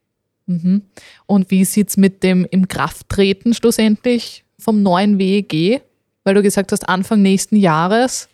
Mhm. 0.46 0.82
Und 1.26 1.50
wie 1.50 1.64
sieht 1.64 1.88
es 1.88 1.96
mit 1.96 2.22
dem 2.22 2.46
im 2.50 2.68
Krafttreten 2.68 3.54
schlussendlich 3.54 4.44
vom 4.58 4.82
neuen 4.82 5.18
WEG? 5.18 5.82
Weil 6.24 6.34
du 6.34 6.42
gesagt 6.42 6.72
hast, 6.72 6.88
Anfang 6.88 7.22
nächsten 7.22 7.56
Jahres. 7.56 8.28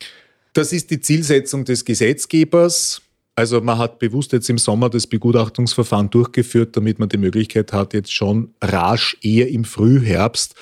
Das 0.54 0.72
ist 0.72 0.90
die 0.90 1.00
Zielsetzung 1.00 1.64
des 1.64 1.84
Gesetzgebers. 1.84 3.02
Also 3.34 3.60
man 3.60 3.78
hat 3.78 3.98
bewusst 3.98 4.32
jetzt 4.32 4.48
im 4.50 4.58
Sommer 4.58 4.90
das 4.90 5.06
Begutachtungsverfahren 5.06 6.10
durchgeführt, 6.10 6.76
damit 6.76 6.98
man 6.98 7.08
die 7.08 7.16
Möglichkeit 7.18 7.72
hat, 7.72 7.94
jetzt 7.94 8.12
schon 8.12 8.54
rasch 8.62 9.16
eher 9.22 9.48
im 9.48 9.64
Frühherbst 9.64 10.54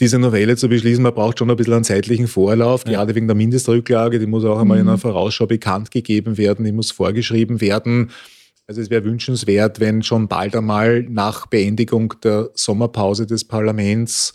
diese 0.00 0.18
Novelle 0.18 0.56
zu 0.56 0.68
beschließen. 0.68 1.02
Man 1.02 1.14
braucht 1.14 1.38
schon 1.38 1.50
ein 1.50 1.56
bisschen 1.56 1.74
einen 1.74 1.84
zeitlichen 1.84 2.26
Vorlauf, 2.26 2.84
ja. 2.86 2.92
gerade 2.92 3.14
wegen 3.14 3.26
der 3.26 3.36
Mindestrücklage. 3.36 4.18
Die 4.18 4.26
muss 4.26 4.44
auch 4.44 4.58
einmal 4.58 4.78
mhm. 4.78 4.82
in 4.82 4.88
einer 4.88 4.98
Vorausschau 4.98 5.46
bekannt 5.46 5.90
gegeben 5.90 6.36
werden, 6.36 6.64
die 6.64 6.72
muss 6.72 6.90
vorgeschrieben 6.90 7.60
werden. 7.60 8.10
Also 8.66 8.80
es 8.80 8.90
wäre 8.90 9.04
wünschenswert, 9.04 9.78
wenn 9.78 10.02
schon 10.02 10.26
bald 10.26 10.56
einmal 10.56 11.02
nach 11.04 11.46
Beendigung 11.46 12.14
der 12.22 12.50
Sommerpause 12.54 13.26
des 13.26 13.44
Parlaments 13.44 14.34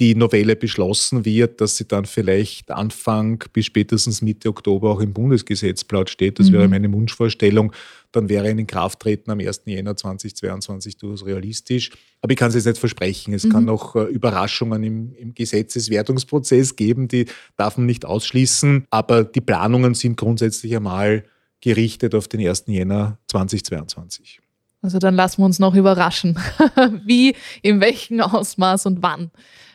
die 0.00 0.14
Novelle 0.14 0.56
beschlossen 0.56 1.24
wird, 1.24 1.60
dass 1.60 1.76
sie 1.76 1.86
dann 1.86 2.04
vielleicht 2.04 2.70
Anfang 2.70 3.42
bis 3.52 3.66
spätestens 3.66 4.22
Mitte 4.22 4.48
Oktober 4.48 4.90
auch 4.90 5.00
im 5.00 5.12
Bundesgesetzblatt 5.12 6.10
steht. 6.10 6.38
Das 6.38 6.50
mhm. 6.50 6.52
wäre 6.54 6.68
meine 6.68 6.92
Wunschvorstellung. 6.92 7.72
Dann 8.12 8.28
wäre 8.28 8.48
ein 8.48 8.58
Inkrafttreten 8.58 9.30
am 9.30 9.40
1. 9.40 9.62
Jänner 9.66 9.96
2022 9.96 10.96
durchaus 10.96 11.26
realistisch. 11.26 11.90
Aber 12.22 12.32
ich 12.32 12.38
kann 12.38 12.48
es 12.48 12.54
jetzt 12.54 12.66
nicht 12.66 12.78
versprechen. 12.78 13.34
Es 13.34 13.44
mhm. 13.44 13.50
kann 13.50 13.64
noch 13.64 13.96
äh, 13.96 14.04
Überraschungen 14.04 14.82
im, 14.82 15.14
im 15.14 15.34
Gesetzeswertungsprozess 15.34 16.76
geben, 16.76 17.08
die 17.08 17.26
darf 17.56 17.76
man 17.76 17.86
nicht 17.86 18.04
ausschließen. 18.04 18.86
Aber 18.90 19.24
die 19.24 19.40
Planungen 19.40 19.94
sind 19.94 20.16
grundsätzlich 20.16 20.74
einmal 20.74 21.24
gerichtet 21.60 22.14
auf 22.14 22.28
den 22.28 22.46
1. 22.46 22.64
Jänner 22.66 23.18
2022. 23.28 24.40
Also 24.80 24.98
dann 24.98 25.14
lassen 25.14 25.42
wir 25.42 25.46
uns 25.46 25.58
noch 25.58 25.74
überraschen, 25.74 26.38
wie, 27.04 27.34
in 27.62 27.80
welchem 27.80 28.20
Ausmaß 28.20 28.86
und 28.86 29.02
wann 29.02 29.30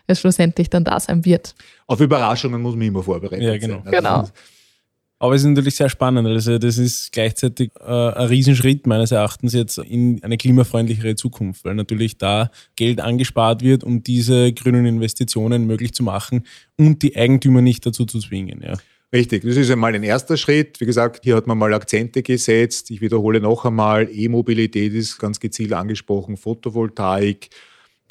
es 0.07 0.19
schlussendlich 0.19 0.69
dann 0.69 0.83
da 0.83 0.99
sein 0.99 1.25
wird. 1.25 1.55
Auf 1.87 1.99
Überraschungen 1.99 2.61
muss 2.61 2.75
man 2.75 2.87
immer 2.87 3.03
vorbereiten. 3.03 3.43
Ja, 3.43 3.57
genau. 3.57 3.79
Also 3.79 3.91
genau. 3.91 4.27
Aber 5.23 5.35
es 5.35 5.43
ist 5.43 5.47
natürlich 5.47 5.75
sehr 5.75 5.87
spannend. 5.87 6.27
Also 6.27 6.57
das 6.57 6.77
ist 6.77 7.13
gleichzeitig 7.13 7.71
äh, 7.79 7.85
ein 7.85 8.27
Riesenschritt 8.27 8.85
meines 8.85 9.13
Erachtens 9.13 9.53
jetzt 9.53 9.77
in 9.77 10.21
eine 10.21 10.35
klimafreundlichere 10.35 11.15
Zukunft, 11.15 11.63
weil 11.63 11.75
natürlich 11.75 12.17
da 12.17 12.51
Geld 12.75 12.99
angespart 12.99 13.61
wird, 13.61 13.85
um 13.85 14.03
diese 14.03 14.51
grünen 14.51 14.85
Investitionen 14.85 15.65
möglich 15.65 15.93
zu 15.93 16.03
machen 16.03 16.43
und 16.75 17.03
die 17.03 17.15
Eigentümer 17.15 17.61
nicht 17.61 17.85
dazu 17.85 18.03
zu 18.03 18.19
zwingen. 18.19 18.61
Ja. 18.61 18.73
Richtig, 19.13 19.45
das 19.45 19.55
ist 19.55 19.71
einmal 19.71 19.95
ein 19.95 20.03
erster 20.03 20.35
Schritt. 20.35 20.81
Wie 20.81 20.85
gesagt, 20.85 21.21
hier 21.23 21.37
hat 21.37 21.47
man 21.47 21.57
mal 21.57 21.73
Akzente 21.73 22.21
gesetzt. 22.21 22.91
Ich 22.91 22.99
wiederhole 22.99 23.39
noch 23.39 23.63
einmal, 23.63 24.09
E-Mobilität 24.11 24.91
ist 24.93 25.19
ganz 25.19 25.39
gezielt 25.39 25.71
angesprochen, 25.71 26.35
Photovoltaik, 26.35 27.47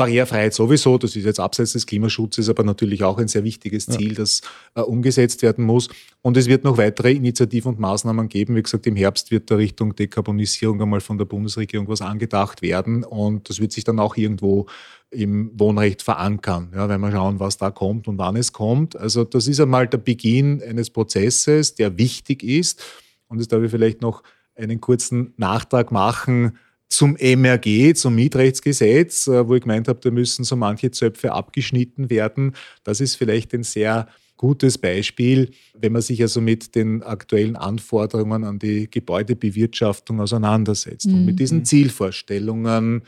Barrierefreiheit 0.03 0.53
sowieso, 0.53 0.99
das 0.99 1.15
ist 1.15 1.25
jetzt 1.25 1.39
abseits 1.39 1.73
des 1.73 1.87
Klimaschutzes, 1.87 2.49
aber 2.49 2.65
natürlich 2.65 3.05
auch 3.05 3.19
ein 3.19 3.29
sehr 3.29 3.45
wichtiges 3.45 3.87
Ziel, 3.87 4.09
ja. 4.09 4.15
das 4.15 4.41
äh, 4.75 4.81
umgesetzt 4.81 5.43
werden 5.43 5.65
muss. 5.65 5.89
Und 6.23 6.37
es 6.37 6.47
wird 6.47 6.65
noch 6.65 6.77
weitere 6.77 7.13
Initiativen 7.13 7.75
und 7.75 7.81
Maßnahmen 7.81 8.29
geben. 8.29 8.57
Wie 8.57 8.63
gesagt, 8.63 8.87
im 8.89 8.97
Herbst 8.97 9.31
wird 9.31 9.51
da 9.51 9.57
Richtung 9.57 9.95
Dekarbonisierung 9.95 10.83
einmal 10.83 11.01
von 11.01 11.19
der 11.19 11.25
Bundesregierung 11.25 11.87
was 11.87 12.01
angedacht 12.01 12.63
werden. 12.63 13.05
Und 13.05 13.49
das 13.49 13.61
wird 13.61 13.71
sich 13.71 13.85
dann 13.85 14.01
auch 14.01 14.17
irgendwo 14.17 14.67
im 15.11 15.53
Wohnrecht 15.55 16.03
verankern, 16.03 16.73
ja, 16.75 16.89
wenn 16.89 17.01
wir 17.01 17.13
schauen, 17.13 17.39
was 17.39 17.59
da 17.59 17.71
kommt 17.71 18.09
und 18.09 18.19
wann 18.19 18.35
es 18.35 18.53
kommt. 18.53 18.97
Also 18.97 19.23
das 19.23 19.47
ist 19.47 19.61
einmal 19.61 19.87
der 19.87 19.99
Beginn 19.99 20.63
eines 20.63 20.91
Prozesses, 20.91 21.75
der 21.75 21.97
wichtig 21.97 22.43
ist. 22.43 22.83
Und 23.29 23.39
jetzt 23.39 23.53
darf 23.53 23.63
ich 23.63 23.71
vielleicht 23.71 24.01
noch 24.01 24.23
einen 24.57 24.81
kurzen 24.81 25.33
Nachtrag 25.37 25.93
machen 25.93 26.59
zum 26.93 27.17
MRG, 27.17 27.95
zum 27.95 28.15
Mietrechtsgesetz, 28.15 29.27
äh, 29.27 29.47
wo 29.47 29.55
ich 29.55 29.63
gemeint 29.63 29.89
habe, 29.89 30.01
da 30.01 30.11
müssen 30.11 30.45
so 30.45 30.57
manche 30.57 30.91
Zöpfe 30.91 31.33
abgeschnitten 31.33 32.11
werden. 32.11 32.55
Das 32.85 33.01
ist 33.01 33.17
vielleicht 33.17 33.55
ein 33.55 33.63
sehr 33.63 34.09
gutes 34.37 34.77
Beispiel, 34.77 35.51
wenn 35.79 35.93
man 35.93 36.03
sich 36.03 36.21
also 36.21 36.41
mit 36.41 36.75
den 36.75 37.03
aktuellen 37.03 37.57
Anforderungen 37.57 38.45
an 38.45 38.59
die 38.59 38.91
Gebäudebewirtschaftung 38.91 40.21
auseinandersetzt 40.21 41.07
mhm. 41.07 41.15
und 41.15 41.25
mit 41.27 41.39
diesen 41.39 41.59
mhm. 41.59 41.65
Zielvorstellungen, 41.65 43.03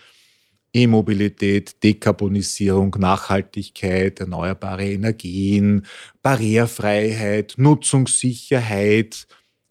E-Mobilität, 0.72 1.82
Dekarbonisierung, 1.82 2.96
Nachhaltigkeit, 2.98 4.18
erneuerbare 4.18 4.86
Energien, 4.86 5.86
Barrierefreiheit, 6.22 7.54
Nutzungssicherheit 7.58 9.26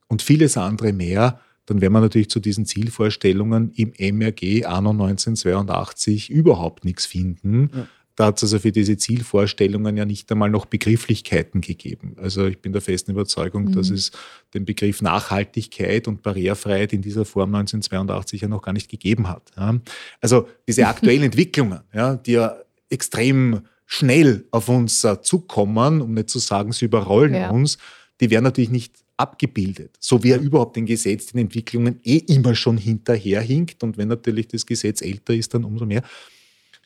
und 0.08 0.22
vieles 0.22 0.56
andere 0.56 0.94
mehr, 0.94 1.40
dann 1.66 1.82
wäre 1.82 1.92
man 1.92 2.02
natürlich 2.02 2.30
zu 2.30 2.40
diesen 2.40 2.66
Zielvorstellungen 2.66 3.72
im 3.76 3.94
MRG 3.98 4.66
anno 4.66 4.92
1982 4.92 6.30
überhaupt 6.30 6.86
nichts 6.86 7.06
finden. 7.06 7.70
Ja. 7.74 7.88
Da 8.16 8.26
hat 8.28 8.38
es 8.38 8.44
also 8.44 8.60
für 8.60 8.72
diese 8.72 8.96
Zielvorstellungen 8.96 9.98
ja 9.98 10.06
nicht 10.06 10.32
einmal 10.32 10.50
noch 10.50 10.66
Begrifflichkeiten 10.66 11.62
gegeben. 11.62 12.16
Also 12.22 12.46
ich 12.46 12.60
bin 12.60 12.72
der 12.72 12.82
festen 12.82 13.12
Überzeugung, 13.12 13.66
mhm. 13.66 13.72
dass 13.74 13.90
es 13.90 14.12
den 14.54 14.66
Begriff 14.66 15.02
Nachhaltigkeit 15.02 16.08
und 16.08 16.22
Barrierefreiheit 16.22 16.94
in 16.94 17.02
dieser 17.02 17.26
Form 17.26 17.56
1982 17.56 18.42
ja 18.42 18.48
noch 18.48 18.62
gar 18.62 18.74
nicht 18.74 18.90
gegeben 18.90 19.30
hat. 19.30 19.52
Ja. 19.58 19.80
Also 20.22 20.48
diese 20.68 20.86
aktuellen 20.88 21.24
Entwicklungen, 21.32 21.80
ja, 21.92 22.16
die 22.16 22.34
ja 22.34 22.56
extrem 22.90 23.62
schnell 23.88 24.46
auf 24.52 24.70
uns 24.70 25.04
uh, 25.04 25.16
zukommen, 25.16 26.02
um 26.02 26.14
nicht 26.14 26.30
zu 26.30 26.40
sagen, 26.40 26.72
sie 26.72 26.86
überrollen 26.86 27.34
ja. 27.34 27.50
uns, 27.50 27.80
die 28.22 28.30
werden 28.30 28.44
natürlich 28.44 28.70
nicht 28.70 29.03
abgebildet, 29.18 29.96
so 30.00 30.24
wie 30.24 30.32
er 30.32 30.40
überhaupt 30.40 30.76
den 30.76 30.86
Gesetz, 30.86 31.28
den 31.28 31.42
Entwicklungen 31.42 32.00
eh 32.04 32.18
immer 32.18 32.56
schon 32.56 32.78
hinterherhinkt. 32.78 33.84
Und 33.84 33.98
wenn 33.98 34.08
natürlich 34.08 34.48
das 34.48 34.66
Gesetz 34.66 35.02
älter 35.02 35.34
ist, 35.34 35.54
dann 35.54 35.64
umso 35.64 35.86
mehr. 35.86 36.04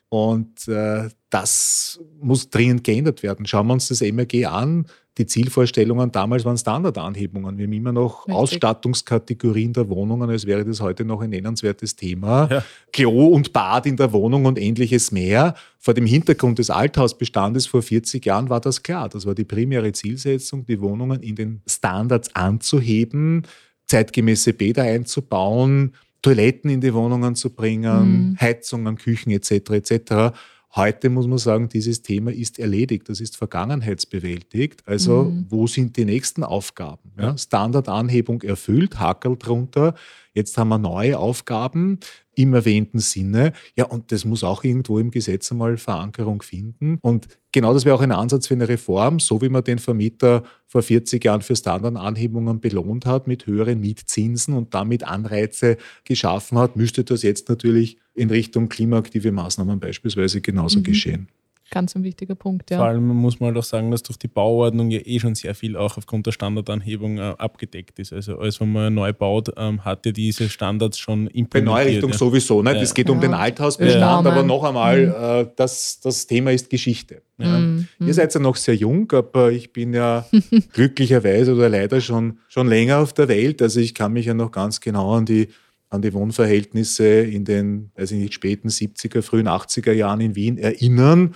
Und 0.09 0.67
äh, 0.67 1.09
das 1.29 1.99
muss 2.21 2.49
dringend 2.49 2.83
geändert 2.83 3.23
werden. 3.23 3.45
Schauen 3.45 3.67
wir 3.67 3.73
uns 3.73 3.89
das 3.89 4.01
MRG 4.01 4.45
an. 4.45 4.85
Die 5.17 5.25
Zielvorstellungen 5.25 6.11
damals 6.11 6.45
waren 6.45 6.57
Standardanhebungen. 6.57 7.57
Wir 7.57 7.65
haben 7.65 7.73
immer 7.73 7.91
noch 7.91 8.27
Richtig. 8.27 8.35
Ausstattungskategorien 8.35 9.73
der 9.73 9.89
Wohnungen, 9.89 10.29
als 10.29 10.45
wäre 10.45 10.63
das 10.63 10.79
heute 10.79 11.05
noch 11.05 11.21
ein 11.21 11.31
nennenswertes 11.31 11.95
Thema. 11.95 12.47
Ja. 12.51 12.63
Klo 12.93 13.27
und 13.27 13.51
Bad 13.51 13.87
in 13.87 13.97
der 13.97 14.13
Wohnung 14.13 14.45
und 14.45 14.59
ähnliches 14.59 15.11
mehr. 15.11 15.55
Vor 15.79 15.95
dem 15.95 16.05
Hintergrund 16.05 16.59
des 16.59 16.69
Althausbestandes 16.69 17.65
vor 17.65 17.81
40 17.81 18.23
Jahren 18.25 18.49
war 18.49 18.61
das 18.61 18.83
klar. 18.83 19.09
Das 19.09 19.25
war 19.25 19.33
die 19.33 19.43
primäre 19.43 19.91
Zielsetzung, 19.91 20.65
die 20.65 20.79
Wohnungen 20.79 21.21
in 21.23 21.35
den 21.35 21.61
Standards 21.67 22.35
anzuheben, 22.35 23.41
zeitgemäße 23.87 24.53
Bäder 24.53 24.83
einzubauen, 24.83 25.93
Toiletten 26.27 26.69
in 26.69 26.81
die 26.81 26.93
Wohnungen 26.93 27.35
zu 27.35 27.51
bringen, 27.51 28.31
mhm. 28.31 28.37
Heizungen, 28.41 28.97
Küchen 28.97 29.31
etc. 29.31 29.51
etc. 29.51 30.37
Heute 30.75 31.09
muss 31.09 31.25
man 31.25 31.37
sagen, 31.37 31.69
dieses 31.69 32.01
Thema 32.01 32.33
ist 32.33 32.59
erledigt, 32.59 33.07
das 33.07 33.21
ist 33.21 33.37
vergangenheitsbewältigt. 33.37 34.83
Also 34.85 35.23
mhm. 35.23 35.45
wo 35.47 35.67
sind 35.67 35.95
die 35.95 36.03
nächsten 36.03 36.43
Aufgaben? 36.43 37.13
Ja, 37.17 37.37
Standardanhebung 37.37 38.41
erfüllt, 38.41 38.99
Hackel 38.99 39.37
drunter. 39.37 39.95
Jetzt 40.33 40.57
haben 40.57 40.67
wir 40.67 40.77
neue 40.77 41.17
Aufgaben 41.17 41.99
im 42.37 42.53
erwähnten 42.53 42.99
Sinne. 42.99 43.51
Ja, 43.75 43.85
und 43.85 44.11
das 44.11 44.23
muss 44.23 44.43
auch 44.43 44.63
irgendwo 44.63 44.99
im 44.99 45.11
Gesetz 45.11 45.51
einmal 45.51 45.77
Verankerung 45.77 46.41
finden. 46.41 46.99
Und 47.01 47.27
genau 47.51 47.73
das 47.73 47.83
wäre 47.83 47.95
auch 47.95 48.01
ein 48.01 48.11
Ansatz 48.11 48.47
für 48.47 48.53
eine 48.53 48.69
Reform, 48.69 49.19
so 49.19 49.41
wie 49.41 49.49
man 49.49 49.63
den 49.63 49.79
Vermieter 49.79 50.43
vor 50.67 50.83
40 50.83 51.23
Jahren 51.23 51.41
für 51.41 51.55
Standardanhebungen 51.55 52.59
belohnt 52.59 53.05
hat 53.05 53.27
mit 53.27 53.47
höheren 53.47 53.79
Mietzinsen 53.79 54.53
und 54.53 54.73
damit 54.73 55.03
Anreize 55.03 55.77
geschaffen 56.03 56.59
hat, 56.59 56.75
müsste 56.75 57.03
das 57.03 57.23
jetzt 57.23 57.49
natürlich 57.49 57.97
in 58.13 58.29
Richtung 58.29 58.69
klimaaktive 58.69 59.31
Maßnahmen 59.31 59.79
beispielsweise 59.79 60.41
genauso 60.41 60.79
mhm. 60.79 60.83
geschehen. 60.83 61.27
Ganz 61.69 61.95
ein 61.95 62.03
wichtiger 62.03 62.35
Punkt, 62.35 62.71
ja. 62.71 62.77
Vor 62.77 62.85
allem 62.85 63.07
muss 63.07 63.39
man 63.39 63.47
halt 63.47 63.57
auch 63.57 63.63
sagen, 63.63 63.91
dass 63.91 64.01
durch 64.01 64.17
die 64.17 64.29
Bauordnung 64.29 64.89
ja 64.89 64.99
eh 65.03 65.19
schon 65.19 65.35
sehr 65.35 65.53
viel 65.53 65.75
auch 65.75 65.97
aufgrund 65.97 66.25
der 66.25 66.31
Standardanhebung 66.31 67.17
äh, 67.17 67.33
abgedeckt 67.37 67.99
ist. 67.99 68.13
Also 68.13 68.37
alles, 68.37 68.61
wenn 68.61 68.71
man 68.71 68.93
neu 68.93 69.11
baut, 69.11 69.51
ähm, 69.57 69.83
hat 69.83 70.05
ja 70.05 70.13
diese 70.13 70.47
Standards 70.47 70.97
schon 70.97 71.27
implementiert. 71.27 71.51
Bei 71.51 71.61
Neuerrichtung 71.61 72.11
ja. 72.11 72.17
sowieso. 72.17 72.61
Ne? 72.61 72.79
Es 72.79 72.93
geht 72.93 73.09
ja. 73.09 73.13
um 73.13 73.19
den 73.19 73.33
Althausbestand, 73.33 74.25
ja. 74.25 74.31
aber 74.31 74.43
noch 74.43 74.63
einmal, 74.63 75.07
mhm. 75.07 75.47
äh, 75.47 75.51
das, 75.57 75.99
das 75.99 76.25
Thema 76.25 76.51
ist 76.51 76.69
Geschichte. 76.69 77.21
Ja. 77.37 77.59
Mhm. 77.59 77.87
Ihr 77.99 78.13
seid 78.13 78.33
ja 78.33 78.39
noch 78.39 78.55
sehr 78.55 78.75
jung, 78.75 79.11
aber 79.11 79.51
ich 79.51 79.73
bin 79.73 79.93
ja 79.93 80.25
glücklicherweise 80.73 81.53
oder 81.53 81.67
leider 81.67 81.99
schon, 81.99 82.39
schon 82.47 82.67
länger 82.67 82.99
auf 82.99 83.11
der 83.11 83.27
Welt. 83.27 83.61
Also 83.61 83.81
ich 83.81 83.93
kann 83.93 84.13
mich 84.13 84.25
ja 84.25 84.33
noch 84.33 84.51
ganz 84.51 84.79
genau 84.79 85.13
an 85.15 85.25
die 85.25 85.49
an 85.89 86.01
die 86.01 86.13
Wohnverhältnisse 86.13 87.05
in 87.05 87.45
den 87.45 87.91
weiß 87.95 88.11
ich 88.11 88.19
nicht, 88.19 88.33
späten 88.33 88.67
70er, 88.67 89.21
frühen 89.21 89.47
80er 89.47 89.93
Jahren 89.93 90.19
in 90.19 90.35
Wien 90.35 90.57
erinnern. 90.57 91.35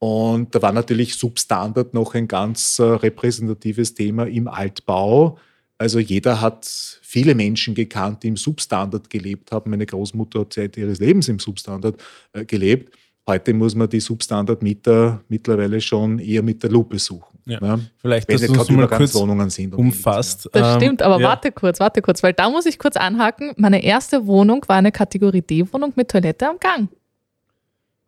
Und 0.00 0.54
da 0.54 0.62
war 0.62 0.72
natürlich 0.72 1.14
Substandard 1.14 1.92
noch 1.92 2.14
ein 2.14 2.26
ganz 2.26 2.78
äh, 2.78 2.84
repräsentatives 2.84 3.94
Thema 3.94 4.26
im 4.26 4.48
Altbau. 4.48 5.36
Also 5.76 5.98
jeder 5.98 6.40
hat 6.40 6.64
viele 7.02 7.34
Menschen 7.34 7.74
gekannt, 7.74 8.22
die 8.22 8.28
im 8.28 8.36
Substandard 8.36 9.10
gelebt 9.10 9.52
haben. 9.52 9.70
Meine 9.70 9.84
Großmutter 9.84 10.40
hat 10.40 10.54
Zeit 10.54 10.76
ihres 10.78 11.00
Lebens 11.00 11.28
im 11.28 11.38
Substandard 11.38 12.02
äh, 12.32 12.46
gelebt. 12.46 12.96
Heute 13.28 13.52
muss 13.52 13.74
man 13.74 13.90
die 13.90 14.00
Substandard-Mieter 14.00 15.22
mittlerweile 15.28 15.80
schon 15.82 16.18
eher 16.18 16.42
mit 16.42 16.62
der 16.62 16.70
Lupe 16.70 16.98
suchen. 16.98 17.38
Ja. 17.44 17.60
Ne? 17.60 17.90
Vielleicht, 17.98 18.26
Wenn 18.26 18.38
dass 18.38 18.52
gerade 18.52 18.72
mal 18.72 18.88
kurz 18.88 19.14
Wohnungen 19.14 19.50
sind. 19.50 19.74
Umfasst. 19.74 20.48
Das 20.52 20.74
ähm, 20.74 20.80
stimmt, 20.80 21.02
aber 21.02 21.20
ja. 21.20 21.28
warte 21.28 21.52
kurz, 21.52 21.78
warte 21.78 22.00
kurz, 22.00 22.22
weil 22.22 22.32
da 22.32 22.48
muss 22.48 22.64
ich 22.64 22.78
kurz 22.78 22.96
anhaken. 22.96 23.52
Meine 23.56 23.84
erste 23.84 24.26
Wohnung 24.26 24.64
war 24.66 24.76
eine 24.76 24.92
Kategorie 24.92 25.42
D-Wohnung 25.42 25.92
mit 25.94 26.10
Toilette 26.10 26.48
am 26.48 26.58
Gang. 26.58 26.88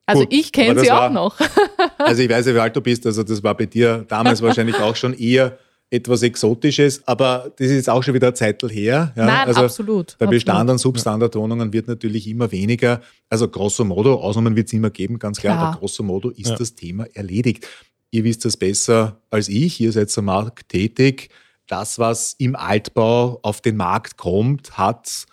Also 0.06 0.22
Gut, 0.22 0.32
ich 0.32 0.52
kenne 0.52 0.80
sie 0.80 0.90
auch 0.90 1.10
noch. 1.10 1.38
also 1.98 2.22
ich 2.22 2.28
weiß 2.28 2.46
ja, 2.46 2.54
wie 2.54 2.58
alt 2.58 2.74
du 2.74 2.80
bist, 2.80 3.06
also 3.06 3.22
das 3.22 3.42
war 3.42 3.56
bei 3.56 3.66
dir 3.66 4.04
damals 4.08 4.42
wahrscheinlich 4.42 4.76
auch 4.76 4.96
schon 4.96 5.14
eher 5.14 5.58
etwas 5.92 6.22
Exotisches, 6.22 7.06
aber 7.06 7.52
das 7.56 7.66
ist 7.66 7.74
jetzt 7.74 7.90
auch 7.90 8.02
schon 8.02 8.14
wieder 8.14 8.28
ein 8.28 8.34
Zeitl 8.34 8.70
her. 8.70 9.12
Ja? 9.14 9.26
Nein, 9.26 9.48
also 9.48 9.60
absolut. 9.60 10.16
Der 10.18 10.26
Bestand 10.26 10.70
an 10.70 10.78
Substandardwohnungen 10.78 11.72
wird 11.74 11.86
natürlich 11.86 12.26
immer 12.26 12.50
weniger. 12.50 13.02
Also 13.28 13.46
grosso 13.46 13.84
modo, 13.84 14.14
Ausnahmen 14.14 14.56
wird 14.56 14.68
es 14.68 14.72
immer 14.72 14.88
geben, 14.88 15.18
ganz 15.18 15.38
klar, 15.38 15.54
klar. 15.54 15.68
aber 15.68 15.78
grosso 15.78 16.02
modo 16.02 16.30
ist 16.30 16.48
ja. 16.48 16.56
das 16.56 16.74
Thema 16.74 17.04
erledigt. 17.12 17.68
Ihr 18.10 18.24
wisst 18.24 18.44
das 18.46 18.56
besser 18.56 19.20
als 19.30 19.48
ich, 19.48 19.80
ihr 19.80 19.92
seid 19.92 20.16
am 20.16 20.24
Markt 20.26 20.70
tätig. 20.70 21.28
Das, 21.66 21.98
was 21.98 22.34
im 22.38 22.56
Altbau 22.56 23.38
auf 23.42 23.60
den 23.60 23.76
Markt 23.76 24.16
kommt, 24.16 24.78
hat 24.78 25.26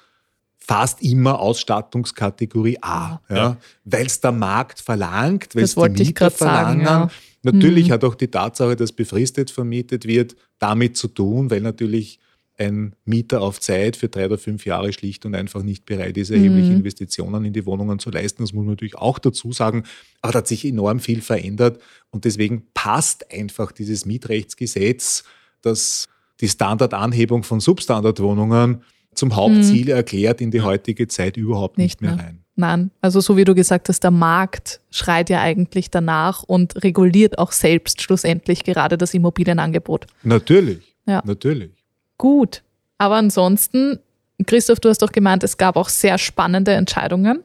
fast 0.70 1.02
immer 1.02 1.40
Ausstattungskategorie 1.40 2.78
A, 2.82 3.20
ja, 3.28 3.36
ja. 3.36 3.58
weil 3.86 4.06
es 4.06 4.22
der 4.22 4.32
Markt 4.32 4.80
verlangt, 4.80 5.56
weil 5.56 5.64
es 5.64 5.74
die 5.74 5.90
Mieter 5.90 6.30
verlangen. 6.30 6.86
Sagen, 6.86 7.10
ja. 7.10 7.12
Natürlich 7.42 7.88
mhm. 7.88 7.94
hat 7.94 8.04
auch 8.04 8.14
die 8.14 8.28
Tatsache, 8.28 8.76
dass 8.76 8.92
befristet 8.92 9.50
vermietet 9.50 10.06
wird, 10.06 10.36
damit 10.60 10.96
zu 10.96 11.08
tun, 11.08 11.50
weil 11.50 11.62
natürlich 11.62 12.20
ein 12.60 12.94
Mieter 13.04 13.42
auf 13.42 13.60
Zeit 13.60 13.96
für 13.96 14.10
drei 14.10 14.28
oder 14.28 14.38
fünf 14.38 14.64
Jahre 14.68 14.94
schlicht 14.94 15.26
und 15.26 15.34
einfach 15.34 15.64
nicht 15.64 15.86
bereit 15.86 16.18
ist, 16.18 16.30
erhebliche 16.30 16.70
mhm. 16.70 16.78
Investitionen 16.78 17.46
in 17.46 17.54
die 17.54 17.66
Wohnungen 17.66 17.98
zu 17.98 18.12
leisten. 18.12 18.44
Das 18.44 18.54
muss 18.54 18.64
man 18.64 18.74
natürlich 18.74 18.96
auch 18.96 19.18
dazu 19.18 19.52
sagen. 19.52 19.86
Aber 20.22 20.34
da 20.34 20.40
hat 20.40 20.48
sich 20.48 20.66
enorm 20.66 21.00
viel 21.00 21.22
verändert 21.22 21.82
und 22.12 22.26
deswegen 22.26 22.68
passt 22.76 23.32
einfach 23.34 23.72
dieses 23.72 24.06
Mietrechtsgesetz, 24.06 25.24
das 25.64 26.10
die 26.42 26.48
Standardanhebung 26.48 27.42
von 27.42 27.60
Substandardwohnungen 27.60 28.84
zum 29.16 29.36
Hauptziel 29.36 29.86
mhm. 29.86 29.92
erklärt 29.92 30.42
in 30.42 30.52
die 30.52 30.62
heutige 30.62 31.08
Zeit 31.08 31.38
überhaupt 31.38 31.78
nicht, 31.78 32.02
nicht 32.02 32.02
mehr, 32.02 32.16
mehr 32.16 32.26
rein. 32.26 32.44
Nein, 32.56 32.92
also 33.02 33.22
so 33.22 33.38
wie 33.38 33.46
du 33.46 33.56
gesagt 33.56 33.88
hast, 33.88 34.04
der 34.04 34.12
Markt 34.12 34.82
schreit 34.92 35.30
ja 35.30 35.42
eigentlich 35.42 35.90
danach 35.92 36.44
und 36.44 36.84
reguliert 36.84 37.38
auch 37.40 37.54
selbst 37.54 38.02
schlussendlich 38.02 38.66
gerade 38.66 38.98
das 38.98 39.14
Immobilienangebot. 39.14 40.08
Natürlich, 40.24 40.96
ja. 41.06 41.22
natürlich. 41.26 41.72
Gut, 42.18 42.62
aber 42.98 43.16
ansonsten, 43.16 44.00
Christoph, 44.46 44.82
du 44.82 44.90
hast 44.90 45.02
doch 45.02 45.14
gemeint, 45.14 45.44
es 45.46 45.56
gab 45.56 45.78
auch 45.78 45.88
sehr 45.88 46.18
spannende 46.18 46.74
Entscheidungen. 46.74 47.44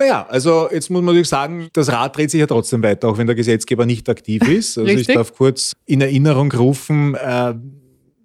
Naja, 0.00 0.26
also 0.28 0.68
jetzt 0.72 0.90
muss 0.90 1.02
man 1.02 1.14
natürlich 1.14 1.28
sagen, 1.28 1.68
das 1.72 1.92
Rad 1.92 2.16
dreht 2.16 2.30
sich 2.30 2.40
ja 2.40 2.46
trotzdem 2.46 2.82
weiter, 2.82 3.06
auch 3.06 3.18
wenn 3.18 3.26
der 3.26 3.36
Gesetzgeber 3.36 3.86
nicht 3.86 4.08
aktiv 4.08 4.42
ist. 4.48 4.78
Also 4.78 4.90
ich 4.90 5.06
darf 5.06 5.34
kurz 5.34 5.76
in 5.84 6.00
Erinnerung 6.00 6.50
rufen, 6.50 7.14
äh, 7.14 7.54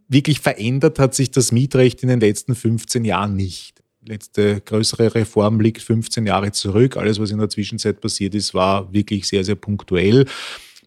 wirklich 0.08 0.40
verändert 0.40 1.00
hat 1.00 1.16
sich 1.16 1.32
das 1.32 1.52
Mietrecht 1.52 2.04
in 2.04 2.10
den 2.10 2.20
letzten 2.20 2.56
15 2.56 3.06
Jahren 3.06 3.36
nicht. 3.36 3.82
Die 4.02 4.12
letzte 4.12 4.62
größere 4.62 5.16
Reform 5.16 5.60
liegt 5.60 5.82
15 5.82 6.28
Jahre 6.28 6.52
zurück. 6.52 6.96
Alles, 6.98 7.20
was 7.20 7.32
in 7.32 7.40
der 7.40 7.50
Zwischenzeit 7.50 8.02
passiert 8.02 8.36
ist, 8.36 8.54
war 8.54 8.94
wirklich 8.94 9.28
sehr, 9.28 9.44
sehr 9.44 9.56
punktuell. 9.56 10.26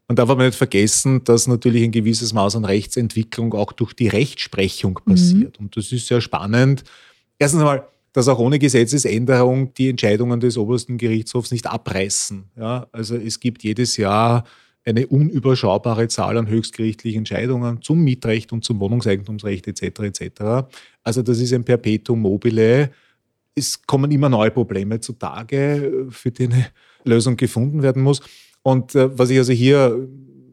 Man 0.07 0.17
darf 0.17 0.31
aber 0.31 0.45
nicht 0.45 0.57
vergessen, 0.57 1.23
dass 1.25 1.47
natürlich 1.47 1.83
ein 1.83 1.91
gewisses 1.91 2.33
Maß 2.33 2.57
an 2.57 2.65
Rechtsentwicklung 2.65 3.53
auch 3.55 3.73
durch 3.73 3.93
die 3.93 4.09
Rechtsprechung 4.09 5.01
mhm. 5.05 5.13
passiert. 5.13 5.61
Mhm. 5.61 5.67
Und 5.67 5.77
das 5.77 5.93
ist 5.93 6.07
sehr 6.07 6.21
spannend. 6.21 6.85
Erstens 7.39 7.61
einmal, 7.61 7.89
dass 8.13 8.29
auch 8.29 8.39
ohne 8.39 8.59
Gesetzesänderung 8.59 9.75
die 9.75 9.91
Entscheidungen 9.91 10.41
des 10.41 10.57
obersten 10.57 10.97
Gerichtshofs 10.97 11.51
nicht 11.51 11.67
abreißen. 11.67 12.45
Ja, 12.57 12.87
also 12.93 13.17
es 13.17 13.39
gibt 13.39 13.63
jedes 13.65 13.97
Jahr 13.97 14.45
eine 14.89 15.07
unüberschaubare 15.07 16.09
Zahl 16.09 16.39
an 16.39 16.49
höchstgerichtlichen 16.49 17.19
Entscheidungen 17.19 17.83
zum 17.83 18.03
Mietrecht 18.03 18.53
und 18.53 18.65
zum 18.65 18.81
Wohnungseigentumsrecht 18.81 19.69
etc. 19.69 19.83
etc. 20.01 20.69
Also 21.03 21.23
das 21.23 21.39
ist 21.41 21.53
ein 21.53 21.65
Perpetuum 21.65 22.23
mobile. 22.23 22.91
Es 23.55 23.83
kommen 23.83 24.11
immer 24.11 24.29
neue 24.29 24.51
Probleme 24.51 25.01
zutage, 25.01 26.07
für 26.11 26.31
die 26.31 26.45
eine 26.45 26.67
Lösung 27.05 27.37
gefunden 27.37 27.83
werden 27.83 28.03
muss. 28.03 28.23
Und 28.63 28.95
äh, 28.95 29.17
was 29.17 29.31
ich 29.31 29.39
also 29.39 29.53
hier 29.53 30.09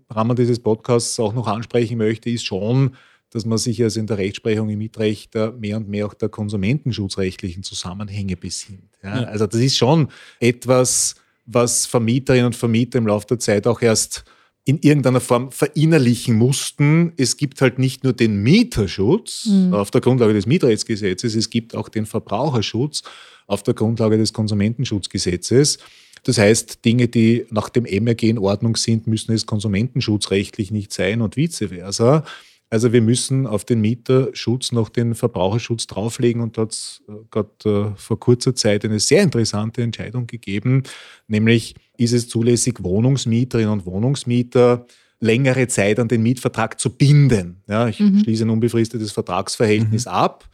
Rahmen 0.09 0.35
dieses 0.35 0.59
Podcasts 0.59 1.19
auch 1.19 1.33
noch 1.33 1.47
ansprechen 1.47 1.97
möchte, 1.97 2.29
ist 2.29 2.45
schon, 2.45 2.95
dass 3.29 3.45
man 3.45 3.57
sich 3.57 3.81
also 3.81 3.99
in 3.99 4.07
der 4.07 4.17
Rechtsprechung 4.17 4.69
im 4.69 4.77
Mietrecht 4.77 5.33
mehr 5.59 5.77
und 5.77 5.89
mehr 5.89 6.05
auch 6.05 6.13
der 6.13 6.29
konsumentenschutzrechtlichen 6.29 7.63
Zusammenhänge 7.63 8.37
besinnt. 8.37 8.91
Ja. 9.03 9.23
Also 9.23 9.47
das 9.47 9.59
ist 9.59 9.77
schon 9.77 10.09
etwas, 10.39 11.15
was 11.45 11.85
Vermieterinnen 11.85 12.47
und 12.47 12.55
Vermieter 12.55 12.97
im 12.97 13.07
Laufe 13.07 13.27
der 13.27 13.39
Zeit 13.39 13.67
auch 13.67 13.81
erst 13.81 14.25
in 14.65 14.79
irgendeiner 14.79 15.21
Form 15.21 15.51
verinnerlichen 15.51 16.35
mussten. 16.35 17.13
Es 17.17 17.37
gibt 17.37 17.61
halt 17.61 17.77
nicht 17.77 18.03
nur 18.03 18.13
den 18.13 18.41
Mieterschutz 18.41 19.45
mhm. 19.45 19.73
auf 19.73 19.91
der 19.91 20.01
Grundlage 20.01 20.33
des 20.33 20.47
Mietrechtsgesetzes, 20.47 21.35
es 21.35 21.49
gibt 21.49 21.75
auch 21.75 21.87
den 21.87 22.07
Verbraucherschutz 22.07 23.03
auf 23.47 23.61
der 23.61 23.75
Grundlage 23.75 24.17
des 24.17 24.33
Konsumentenschutzgesetzes. 24.33 25.77
Das 26.23 26.39
heißt, 26.39 26.83
Dinge, 26.83 27.07
die 27.07 27.45
nach 27.51 27.69
dem 27.69 27.83
MRG 27.83 28.23
in 28.23 28.39
Ordnung 28.39 28.75
sind, 28.75 29.05
müssen 29.05 29.31
es 29.33 29.45
konsumentenschutzrechtlich 29.45 30.71
nicht 30.71 30.91
sein 30.91 31.21
und 31.21 31.37
vice 31.37 31.65
versa. 31.69 32.25
Also 32.69 32.91
wir 32.91 33.01
müssen 33.01 33.45
auf 33.45 33.63
den 33.63 33.79
Mieterschutz 33.81 34.71
noch 34.71 34.89
den 34.89 35.13
Verbraucherschutz 35.13 35.87
drauflegen 35.87 36.41
und 36.41 36.57
da 36.57 36.63
hat 36.63 36.71
es 36.71 37.03
äh, 37.07 37.13
gerade 37.29 37.93
äh, 37.93 37.97
vor 37.97 38.19
kurzer 38.19 38.55
Zeit 38.55 38.83
eine 38.83 38.99
sehr 38.99 39.21
interessante 39.21 39.83
Entscheidung 39.83 40.27
gegeben, 40.27 40.83
nämlich 41.27 41.75
ist 41.97 42.13
es 42.13 42.27
zulässig, 42.27 42.83
Wohnungsmieterinnen 42.83 43.71
und 43.71 43.85
Wohnungsmieter 43.85 44.85
längere 45.19 45.67
Zeit 45.67 45.99
an 45.99 46.07
den 46.07 46.23
Mietvertrag 46.23 46.79
zu 46.79 46.89
binden. 46.89 47.61
Ja, 47.67 47.87
ich 47.87 47.99
mhm. 47.99 48.19
schließe 48.19 48.43
ein 48.43 48.49
unbefristetes 48.49 49.11
Vertragsverhältnis 49.11 50.05
mhm. 50.05 50.11
ab 50.11 50.49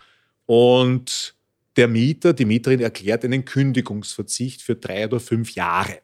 und 0.45 1.35
der 1.77 1.87
Mieter, 1.87 2.33
die 2.33 2.45
Mieterin 2.45 2.81
erklärt 2.81 3.23
einen 3.23 3.45
Kündigungsverzicht 3.45 4.61
für 4.61 4.75
drei 4.75 5.05
oder 5.05 5.19
fünf 5.19 5.55
Jahre. 5.55 5.99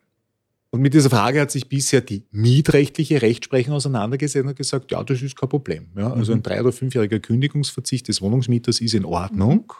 Und 0.70 0.82
mit 0.82 0.94
dieser 0.94 1.10
Frage 1.10 1.40
hat 1.40 1.52
sich 1.52 1.70
bisher 1.70 2.02
die 2.02 2.26
mietrechtliche 2.32 3.22
Rechtsprechung 3.22 3.74
auseinandergesetzt 3.74 4.46
und 4.46 4.56
gesagt, 4.56 4.92
ja, 4.92 5.04
das 5.04 5.22
ist 5.22 5.38
kein 5.38 5.50
Problem. 5.50 5.88
Ja, 5.96 6.12
also 6.12 6.34
ein 6.34 6.40
mhm. 6.40 6.44
drei- 6.44 6.62
oder 6.62 6.74
fünfjähriger 6.74 7.20
Kündigungsverzicht 7.20 8.08
des 8.08 8.22
Wohnungsmieters 8.22 8.82
ist 8.82 8.94
in 8.94 9.06
Ordnung. 9.06 9.72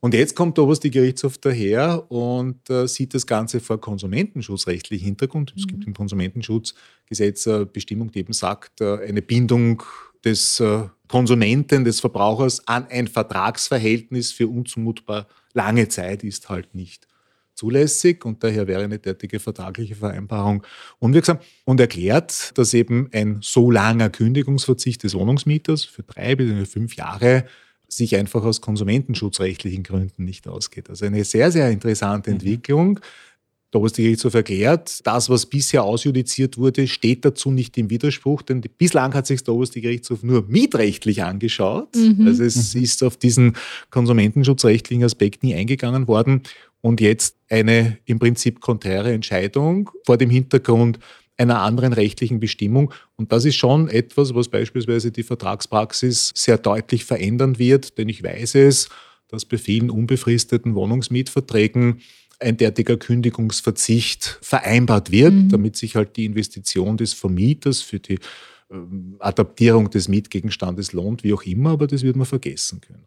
Und 0.00 0.14
jetzt 0.14 0.34
kommt 0.34 0.56
der 0.56 0.64
oberste 0.64 0.90
Gerichtshof 0.90 1.38
daher 1.38 2.10
und 2.10 2.68
äh, 2.70 2.88
sieht 2.88 3.14
das 3.14 3.26
Ganze 3.26 3.60
vor 3.60 3.80
konsumentenschutzrechtlichen 3.80 5.04
Hintergrund. 5.04 5.52
Es 5.56 5.66
gibt 5.66 5.80
mhm. 5.82 5.88
im 5.88 5.94
Konsumentenschutzgesetz 5.94 7.46
eine 7.46 7.66
Bestimmung, 7.66 8.10
die 8.10 8.20
eben 8.20 8.32
sagt, 8.32 8.80
äh, 8.80 8.98
eine 9.06 9.22
Bindung 9.22 9.82
des 10.24 10.58
äh, 10.58 10.88
Konsumenten, 11.06 11.84
des 11.84 12.00
Verbrauchers 12.00 12.66
an 12.66 12.86
ein 12.88 13.06
Vertragsverhältnis 13.06 14.32
für 14.32 14.48
unzumutbar 14.48 15.28
lange 15.52 15.88
Zeit 15.88 16.24
ist 16.24 16.48
halt 16.48 16.74
nicht 16.74 17.06
zulässig 17.54 18.24
und 18.24 18.42
daher 18.42 18.66
wäre 18.66 18.84
eine 18.84 18.98
derartige 18.98 19.38
vertragliche 19.40 19.94
Vereinbarung 19.94 20.62
unwirksam 20.98 21.38
und 21.64 21.80
erklärt, 21.80 22.56
dass 22.56 22.74
eben 22.74 23.08
ein 23.12 23.38
so 23.42 23.70
langer 23.70 24.10
Kündigungsverzicht 24.10 25.02
des 25.02 25.14
Wohnungsmieters 25.14 25.84
für 25.84 26.02
drei 26.02 26.34
bis 26.34 26.68
fünf 26.68 26.96
Jahre 26.96 27.44
sich 27.88 28.16
einfach 28.16 28.42
aus 28.44 28.60
konsumentenschutzrechtlichen 28.60 29.82
Gründen 29.82 30.24
nicht 30.24 30.48
ausgeht. 30.48 30.88
Also 30.88 31.04
eine 31.04 31.24
sehr, 31.24 31.52
sehr 31.52 31.70
interessante 31.70 32.30
mhm. 32.30 32.36
Entwicklung. 32.36 33.00
Der 33.72 33.80
oberste 33.80 34.02
Gerichtshof 34.02 34.34
erklärt, 34.34 35.06
das, 35.06 35.30
was 35.30 35.46
bisher 35.46 35.82
ausjudiziert 35.82 36.58
wurde, 36.58 36.86
steht 36.86 37.24
dazu 37.24 37.50
nicht 37.50 37.78
im 37.78 37.88
Widerspruch, 37.88 38.42
denn 38.42 38.60
bislang 38.76 39.14
hat 39.14 39.26
sich 39.26 39.42
der 39.44 39.54
oberste 39.54 39.80
Gerichtshof 39.80 40.22
nur 40.22 40.44
mietrechtlich 40.46 41.22
angeschaut. 41.22 41.96
Mhm. 41.96 42.26
Also 42.26 42.44
es 42.44 42.74
mhm. 42.74 42.82
ist 42.82 43.02
auf 43.02 43.16
diesen 43.16 43.56
konsumentenschutzrechtlichen 43.88 45.04
Aspekt 45.04 45.42
nie 45.42 45.54
eingegangen 45.54 46.06
worden 46.06 46.42
und 46.82 47.00
jetzt 47.00 47.36
eine 47.48 47.96
im 48.04 48.18
Prinzip 48.18 48.60
konträre 48.60 49.12
Entscheidung 49.12 49.90
vor 50.04 50.18
dem 50.18 50.28
Hintergrund 50.28 50.98
einer 51.38 51.60
anderen 51.60 51.92
rechtlichen 51.94 52.40
Bestimmung. 52.40 52.92
Und 53.16 53.32
das 53.32 53.44
ist 53.46 53.56
schon 53.56 53.88
etwas, 53.88 54.34
was 54.34 54.48
beispielsweise 54.48 55.10
die 55.10 55.22
Vertragspraxis 55.22 56.32
sehr 56.34 56.58
deutlich 56.58 57.04
verändern 57.04 57.58
wird, 57.58 57.96
denn 57.96 58.08
ich 58.08 58.22
weiß 58.22 58.56
es, 58.56 58.88
dass 59.28 59.46
bei 59.46 59.56
vielen 59.56 59.90
unbefristeten 59.90 60.74
Wohnungsmietverträgen 60.74 62.00
ein 62.38 62.56
derartiger 62.56 62.96
Kündigungsverzicht 62.96 64.38
vereinbart 64.42 65.10
wird, 65.10 65.32
mhm. 65.32 65.48
damit 65.48 65.76
sich 65.76 65.96
halt 65.96 66.16
die 66.16 66.26
Investition 66.26 66.96
des 66.96 67.14
Vermieters 67.14 67.80
für 67.80 68.00
die 68.00 68.18
Adaptierung 69.18 69.90
des 69.90 70.08
Mietgegenstandes 70.08 70.92
lohnt, 70.92 71.24
wie 71.24 71.34
auch 71.34 71.42
immer, 71.42 71.70
aber 71.70 71.86
das 71.86 72.02
wird 72.02 72.16
man 72.16 72.26
vergessen 72.26 72.80
können. 72.80 73.04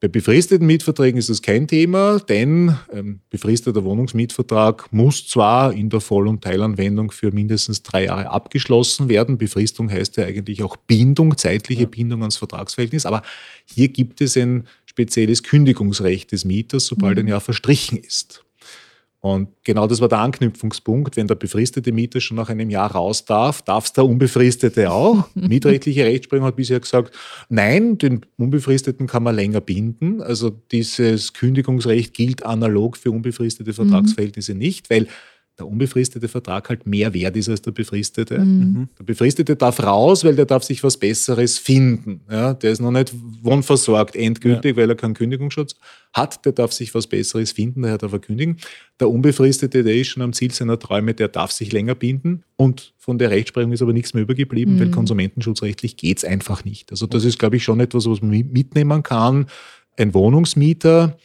Bei 0.00 0.08
befristeten 0.08 0.66
Mietverträgen 0.66 1.18
ist 1.18 1.28
das 1.28 1.42
kein 1.42 1.68
Thema, 1.68 2.18
denn 2.18 2.76
ähm, 2.92 3.20
befristeter 3.30 3.84
Wohnungsmietvertrag 3.84 4.92
muss 4.92 5.28
zwar 5.28 5.72
in 5.72 5.90
der 5.90 6.00
Voll- 6.00 6.26
und 6.26 6.42
Teilanwendung 6.42 7.10
für 7.10 7.30
mindestens 7.32 7.82
drei 7.82 8.06
Jahre 8.06 8.30
abgeschlossen 8.30 9.08
werden. 9.08 9.38
Befristung 9.38 9.90
heißt 9.90 10.16
ja 10.16 10.24
eigentlich 10.24 10.62
auch 10.62 10.76
Bindung, 10.76 11.36
zeitliche 11.36 11.82
ja. 11.82 11.88
Bindung 11.88 12.22
ans 12.22 12.36
Vertragsverhältnis, 12.36 13.06
aber 13.06 13.22
hier 13.64 13.88
gibt 13.88 14.20
es 14.20 14.36
ein 14.36 14.66
spezielles 14.86 15.42
Kündigungsrecht 15.42 16.32
des 16.32 16.44
Mieters, 16.44 16.86
sobald 16.86 17.16
mhm. 17.16 17.24
ein 17.24 17.28
Jahr 17.28 17.40
verstrichen 17.40 17.98
ist. 17.98 18.44
Und 19.24 19.50
genau 19.62 19.86
das 19.86 20.00
war 20.00 20.08
der 20.08 20.18
Anknüpfungspunkt. 20.18 21.16
Wenn 21.16 21.28
der 21.28 21.36
befristete 21.36 21.92
Mieter 21.92 22.20
schon 22.20 22.36
nach 22.36 22.48
einem 22.48 22.70
Jahr 22.70 22.90
raus 22.90 23.24
darf, 23.24 23.62
darf 23.62 23.84
es 23.84 23.92
der 23.92 24.04
Unbefristete 24.04 24.90
auch. 24.90 25.28
Mietrechtliche 25.36 26.04
Rechtsprechung 26.04 26.44
hat 26.44 26.56
bisher 26.56 26.80
gesagt, 26.80 27.14
nein, 27.48 27.98
den 27.98 28.26
Unbefristeten 28.36 29.06
kann 29.06 29.22
man 29.22 29.36
länger 29.36 29.60
binden. 29.60 30.20
Also 30.20 30.50
dieses 30.50 31.34
Kündigungsrecht 31.34 32.14
gilt 32.14 32.44
analog 32.44 32.96
für 32.96 33.12
unbefristete 33.12 33.70
mhm. 33.70 33.74
Vertragsverhältnisse 33.74 34.54
mhm. 34.54 34.58
nicht, 34.58 34.90
weil 34.90 35.06
der 35.58 35.66
unbefristete 35.66 36.28
Vertrag 36.28 36.70
halt 36.70 36.86
mehr 36.86 37.12
wert 37.12 37.36
ist 37.36 37.48
als 37.48 37.60
der 37.60 37.72
befristete. 37.72 38.38
Mhm. 38.38 38.88
Der 38.98 39.04
befristete 39.04 39.54
darf 39.54 39.82
raus, 39.82 40.24
weil 40.24 40.34
der 40.34 40.46
darf 40.46 40.64
sich 40.64 40.82
was 40.82 40.96
Besseres 40.96 41.58
finden. 41.58 42.22
Ja, 42.30 42.54
der 42.54 42.72
ist 42.72 42.80
noch 42.80 42.90
nicht 42.90 43.12
wohnversorgt 43.42 44.16
endgültig, 44.16 44.76
ja. 44.76 44.82
weil 44.82 44.88
er 44.88 44.96
keinen 44.96 45.12
Kündigungsschutz 45.12 45.76
hat. 46.14 46.44
Der 46.46 46.52
darf 46.52 46.72
sich 46.72 46.94
was 46.94 47.06
Besseres 47.06 47.52
finden, 47.52 47.82
daher 47.82 47.98
darf 47.98 48.12
er 48.12 48.18
kündigen. 48.18 48.56
Der 48.98 49.10
unbefristete, 49.10 49.82
der 49.84 49.94
ist 49.94 50.08
schon 50.08 50.22
am 50.22 50.32
Ziel 50.32 50.52
seiner 50.52 50.78
Träume, 50.78 51.12
der 51.12 51.28
darf 51.28 51.52
sich 51.52 51.70
länger 51.70 51.94
binden. 51.94 52.44
Und 52.56 52.94
von 52.96 53.18
der 53.18 53.30
Rechtsprechung 53.30 53.72
ist 53.72 53.82
aber 53.82 53.92
nichts 53.92 54.14
mehr 54.14 54.22
übergeblieben, 54.22 54.76
mhm. 54.76 54.80
weil 54.80 54.90
konsumentenschutzrechtlich 54.90 55.98
geht 55.98 56.16
es 56.16 56.24
einfach 56.24 56.64
nicht. 56.64 56.90
Also 56.90 57.06
das 57.06 57.24
ist, 57.24 57.38
glaube 57.38 57.56
ich, 57.56 57.64
schon 57.64 57.80
etwas, 57.80 58.06
was 58.06 58.22
man 58.22 58.30
mitnehmen 58.30 59.02
kann. 59.02 59.46
Ein 59.98 60.14
Wohnungsmieter, 60.14 61.18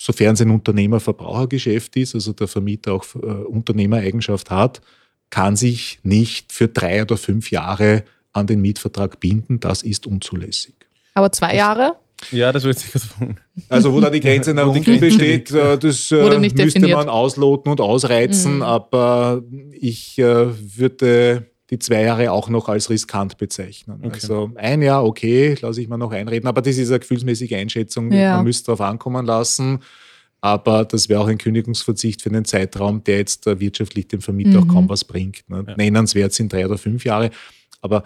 sofern 0.00 0.32
es 0.34 0.40
ein 0.40 0.50
Unternehmer-Verbrauchergeschäft 0.50 1.94
ist, 1.96 2.14
also 2.14 2.32
der 2.32 2.48
Vermieter 2.48 2.94
auch 2.94 3.04
äh, 3.14 3.18
Unternehmereigenschaft 3.18 4.50
hat, 4.50 4.80
kann 5.28 5.56
sich 5.56 6.00
nicht 6.02 6.52
für 6.52 6.68
drei 6.68 7.02
oder 7.02 7.18
fünf 7.18 7.50
Jahre 7.50 8.04
an 8.32 8.46
den 8.46 8.62
Mietvertrag 8.62 9.20
binden. 9.20 9.60
Das 9.60 9.82
ist 9.82 10.06
unzulässig. 10.06 10.74
Aber 11.14 11.30
zwei 11.30 11.54
Jahre? 11.54 11.96
Ja, 12.30 12.50
das 12.50 12.64
würde 12.64 12.78
ich 12.78 13.02
sagen. 13.02 13.36
Also 13.68 13.92
wo 13.92 14.00
da 14.00 14.08
die 14.08 14.20
Grenze 14.20 14.54
nach 14.54 14.66
unten 14.66 15.00
besteht, 15.00 15.50
äh, 15.50 15.78
das 15.78 16.10
äh, 16.10 16.38
müsste 16.38 16.64
definiert. 16.64 16.96
man 16.96 17.08
ausloten 17.08 17.70
und 17.70 17.80
ausreizen, 17.80 18.56
mhm. 18.56 18.62
aber 18.62 19.42
ich 19.72 20.18
äh, 20.18 20.46
würde 20.78 21.46
die 21.70 21.78
zwei 21.78 22.02
Jahre 22.02 22.32
auch 22.32 22.48
noch 22.48 22.68
als 22.68 22.90
riskant 22.90 23.38
bezeichnen. 23.38 24.00
Okay. 24.02 24.14
Also 24.14 24.50
ein 24.56 24.82
Jahr, 24.82 25.04
okay, 25.04 25.56
lasse 25.60 25.80
ich 25.80 25.88
mir 25.88 25.98
noch 25.98 26.10
einreden, 26.10 26.48
aber 26.48 26.62
das 26.62 26.76
ist 26.76 26.90
eine 26.90 26.98
gefühlsmäßige 26.98 27.52
Einschätzung, 27.54 28.10
ja. 28.12 28.36
man 28.36 28.44
müsste 28.44 28.66
darauf 28.66 28.80
ankommen 28.80 29.24
lassen. 29.24 29.78
Aber 30.42 30.84
das 30.84 31.08
wäre 31.08 31.20
auch 31.20 31.28
ein 31.28 31.38
Kündigungsverzicht 31.38 32.22
für 32.22 32.30
einen 32.30 32.44
Zeitraum, 32.44 33.04
der 33.04 33.18
jetzt 33.18 33.44
wirtschaftlich 33.46 34.08
dem 34.08 34.22
Vermieter 34.22 34.62
mhm. 34.62 34.70
auch 34.70 34.74
kaum 34.74 34.88
was 34.88 35.04
bringt. 35.04 35.48
Ne? 35.48 35.64
Ja. 35.66 35.76
Nennenswert 35.76 36.32
sind 36.32 36.52
drei 36.52 36.64
oder 36.64 36.78
fünf 36.78 37.04
Jahre. 37.04 37.30
Aber 37.82 38.04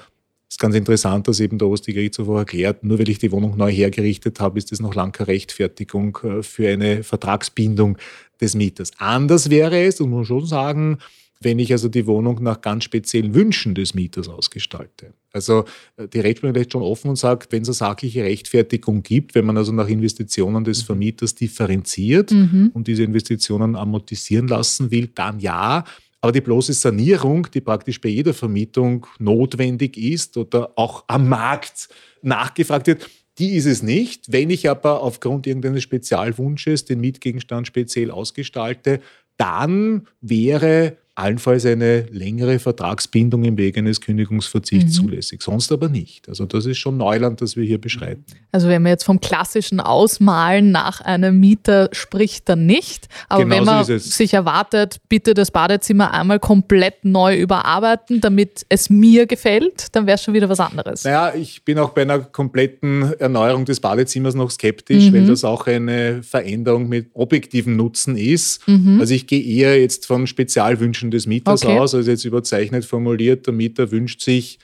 es 0.49 0.57
ist 0.57 0.59
ganz 0.59 0.75
interessant, 0.75 1.27
dass 1.29 1.41
eben 1.41 1.59
der 1.59 1.69
Oberste 1.69 1.93
Gerichtshof 1.93 2.29
auch 2.29 2.39
erklärt, 2.39 2.83
nur 2.85 2.99
weil 2.99 3.09
ich 3.09 3.19
die 3.19 3.31
Wohnung 3.33 3.57
neu 3.57 3.71
hergerichtet 3.71 4.41
habe, 4.41 4.59
ist 4.59 4.73
das 4.73 4.81
noch 4.81 4.95
lange 4.95 5.13
keine 5.13 5.29
Rechtfertigung 5.29 6.19
äh, 6.25 6.43
für 6.43 6.69
eine 6.69 7.03
Vertragsbindung 7.03 7.99
des 8.41 8.55
Mieters. 8.55 8.91
Anders 8.99 9.49
wäre 9.49 9.85
es, 9.85 10.01
und 10.01 10.11
muss 10.11 10.29
man 10.29 10.41
schon 10.41 10.47
sagen, 10.47 10.99
wenn 11.45 11.59
ich 11.59 11.73
also 11.73 11.89
die 11.89 12.07
Wohnung 12.07 12.43
nach 12.43 12.61
ganz 12.61 12.85
speziellen 12.85 13.35
Wünschen 13.35 13.75
des 13.75 13.95
Mieters 13.95 14.29
ausgestalte. 14.29 15.13
Also 15.33 15.65
äh, 15.97 16.09
die 16.09 16.21
Rechtsprechung 16.21 16.55
lässt 16.55 16.73
schon 16.73 16.83
offen 16.83 17.11
und 17.11 17.17
sagt, 17.17 17.53
wenn 17.53 17.63
es 17.63 17.69
eine 17.69 17.75
sachliche 17.75 18.25
Rechtfertigung 18.25 19.03
gibt, 19.03 19.35
wenn 19.35 19.45
man 19.45 19.57
also 19.57 19.73
nach 19.73 19.89
Investitionen 19.89 20.65
des 20.65 20.83
mhm. 20.83 20.87
Vermieters 20.87 21.35
differenziert 21.35 22.31
mhm. 22.31 22.71
und 22.73 22.87
diese 22.87 23.03
Investitionen 23.03 23.77
amortisieren 23.77 24.49
lassen 24.49 24.91
will, 24.91 25.09
dann 25.15 25.41
ja. 25.41 25.85
Aber 26.21 26.33
die 26.33 26.41
bloße 26.41 26.73
Sanierung, 26.73 27.49
die 27.53 27.61
praktisch 27.61 28.01
bei 28.01 28.09
jeder 28.09 28.33
Vermietung 28.33 29.07
notwendig 29.19 29.99
ist 29.99 30.39
oder 30.39 30.73
auch 30.77 31.05
am 31.07 31.29
Markt 31.29 31.89
nachgefragt 32.23 32.87
wird, 32.87 33.11
die 33.39 33.57
ist 33.57 33.67
es 33.67 33.83
nicht. 33.83 34.33
Wenn 34.33 34.49
ich 34.51 34.71
aber 34.71 35.03
aufgrund 35.03 35.47
irgendeines 35.47 35.83
Spezialwunsches 35.83 36.85
den 36.85 37.01
Mietgegenstand 37.01 37.67
speziell 37.67 38.11
ausgestalte, 38.11 39.01
dann 39.37 40.07
wäre 40.21 40.97
allenfalls 41.17 41.65
eine 41.65 42.07
längere 42.11 42.59
Vertragsbindung 42.59 43.45
im 43.45 43.57
Wege 43.57 43.79
eines 43.79 44.01
Kündigungsverzichts 44.01 44.99
mhm. 44.99 45.05
zulässig, 45.05 45.43
sonst 45.43 45.71
aber 45.71 45.89
nicht. 45.89 46.29
Also 46.29 46.45
das 46.45 46.67
ist 46.67 46.79
schon 46.79 46.97
Neuland, 46.97 47.41
das 47.41 47.55
wir 47.57 47.65
hier 47.65 47.81
beschreiten. 47.81 48.25
Also 48.51 48.69
wenn 48.69 48.83
man 48.83 48.91
jetzt 48.91 49.05
vom 49.05 49.21
klassischen 49.21 49.79
Ausmalen 49.79 50.73
nach 50.73 51.01
einem 51.01 51.39
Mieter 51.39 51.89
spricht, 51.93 52.49
dann 52.49 52.67
nicht. 52.67 53.07
Aber 53.29 53.45
Genauso 53.45 53.67
wenn 53.67 53.95
man 53.95 53.99
sich 54.01 54.35
erwartet, 54.35 55.01
bitte 55.09 55.35
das 55.35 55.53
Badezimmer 55.53 56.13
einmal 56.13 56.41
komplett 56.41 57.05
neu 57.05 57.39
überarbeiten, 57.39 58.21
damit 58.21 58.67
es 58.69 58.91
mir 58.91 59.27
gefällt, 59.27 59.95
dann 59.95 60.07
wäre 60.07 60.17
es 60.17 60.23
schon 60.23 60.35
wieder 60.35 60.49
was 60.49 60.59
anderes. 60.59 61.05
Naja, 61.05 61.33
ich 61.35 61.65
bin 61.65 61.79
auch 61.79 61.91
bei 61.91 62.03
einer 62.03 62.19
kompletten 62.19 63.13
Erneuerung 63.21 63.65
des 63.65 63.79
Badezimmers 63.79 64.35
noch 64.35 64.51
skeptisch, 64.51 65.11
mhm. 65.11 65.15
weil 65.15 65.27
das 65.27 65.45
auch 65.45 65.67
eine 65.69 66.25
Veränderung 66.25 66.89
mit 66.89 67.11
objektivem 67.15 67.77
Nutzen 67.77 68.17
ist. 68.17 68.67
Mhm. 68.67 68.99
Also 68.99 69.15
ich 69.15 69.29
gehe 69.29 69.43
eher 69.43 69.81
jetzt 69.81 70.07
von 70.07 70.27
Spezialwünschen 70.27 71.04
Wünschen 71.05 71.11
des 71.11 71.27
Mieters 71.27 71.65
okay. 71.65 71.79
aus, 71.79 71.95
also 71.95 72.11
jetzt 72.11 72.25
überzeichnet 72.25 72.85
formuliert. 72.85 73.47
Der 73.47 73.55
Mieter 73.55 73.91
wünscht 73.91 74.23
sich, 74.23 74.59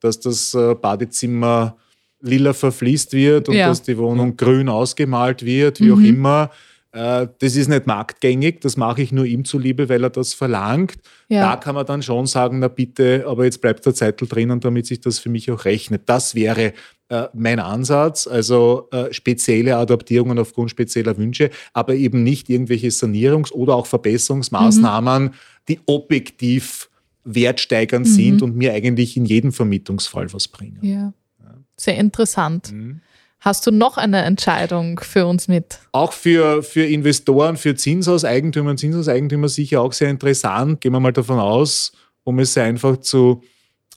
dass 0.00 0.20
das 0.20 0.54
äh, 0.54 0.74
Badezimmer 0.74 1.76
lila 2.20 2.52
verfließt 2.52 3.12
wird 3.12 3.48
und 3.48 3.56
ja. 3.56 3.68
dass 3.68 3.82
die 3.82 3.96
Wohnung 3.96 4.36
grün 4.36 4.68
ausgemalt 4.68 5.44
wird, 5.44 5.80
wie 5.80 5.90
mhm. 5.90 5.92
auch 5.92 6.08
immer. 6.08 6.50
Äh, 6.92 7.28
das 7.38 7.56
ist 7.56 7.68
nicht 7.68 7.86
marktgängig, 7.86 8.60
das 8.60 8.76
mache 8.76 9.02
ich 9.02 9.12
nur 9.12 9.24
ihm 9.24 9.44
zuliebe, 9.44 9.88
weil 9.88 10.02
er 10.02 10.10
das 10.10 10.34
verlangt. 10.34 10.96
Ja. 11.28 11.50
Da 11.50 11.56
kann 11.56 11.74
man 11.74 11.86
dann 11.86 12.02
schon 12.02 12.26
sagen, 12.26 12.58
na 12.58 12.68
bitte, 12.68 13.24
aber 13.26 13.44
jetzt 13.44 13.60
bleibt 13.60 13.84
der 13.86 13.94
Zettel 13.94 14.28
drinnen, 14.28 14.60
damit 14.60 14.86
sich 14.86 15.00
das 15.00 15.18
für 15.18 15.28
mich 15.28 15.50
auch 15.50 15.64
rechnet. 15.64 16.02
Das 16.06 16.34
wäre 16.34 16.72
äh, 17.08 17.28
mein 17.34 17.60
Ansatz, 17.60 18.26
also 18.26 18.88
äh, 18.90 19.12
spezielle 19.12 19.76
Adaptierungen 19.76 20.38
aufgrund 20.38 20.70
spezieller 20.70 21.16
Wünsche, 21.16 21.50
aber 21.72 21.94
eben 21.94 22.22
nicht 22.22 22.48
irgendwelche 22.48 22.88
Sanierungs- 22.88 23.52
oder 23.52 23.74
auch 23.76 23.86
Verbesserungsmaßnahmen, 23.86 25.24
mhm. 25.24 25.30
die 25.68 25.80
objektiv 25.86 26.90
wertsteigernd 27.24 28.06
mhm. 28.06 28.10
sind 28.10 28.42
und 28.42 28.56
mir 28.56 28.72
eigentlich 28.72 29.16
in 29.16 29.24
jedem 29.24 29.52
Vermietungsfall 29.52 30.32
was 30.32 30.48
bringen. 30.48 30.78
Ja. 30.82 31.12
Sehr 31.76 31.96
interessant. 31.98 32.72
Mhm. 32.72 33.00
Hast 33.38 33.66
du 33.66 33.70
noch 33.70 33.98
eine 33.98 34.22
Entscheidung 34.22 34.98
für 34.98 35.26
uns 35.26 35.46
mit? 35.46 35.78
Auch 35.92 36.12
für, 36.12 36.62
für 36.62 36.84
Investoren, 36.84 37.56
für 37.56 37.76
Zinshauseigentümer 37.76 38.70
und 38.70 38.78
Zinshauseigentümer 38.78 39.48
sicher 39.48 39.82
auch 39.82 39.92
sehr 39.92 40.10
interessant. 40.10 40.80
Gehen 40.80 40.92
wir 40.92 41.00
mal 41.00 41.12
davon 41.12 41.38
aus, 41.38 41.92
um 42.24 42.38
es 42.38 42.56
einfach 42.56 42.96
zu 42.96 43.42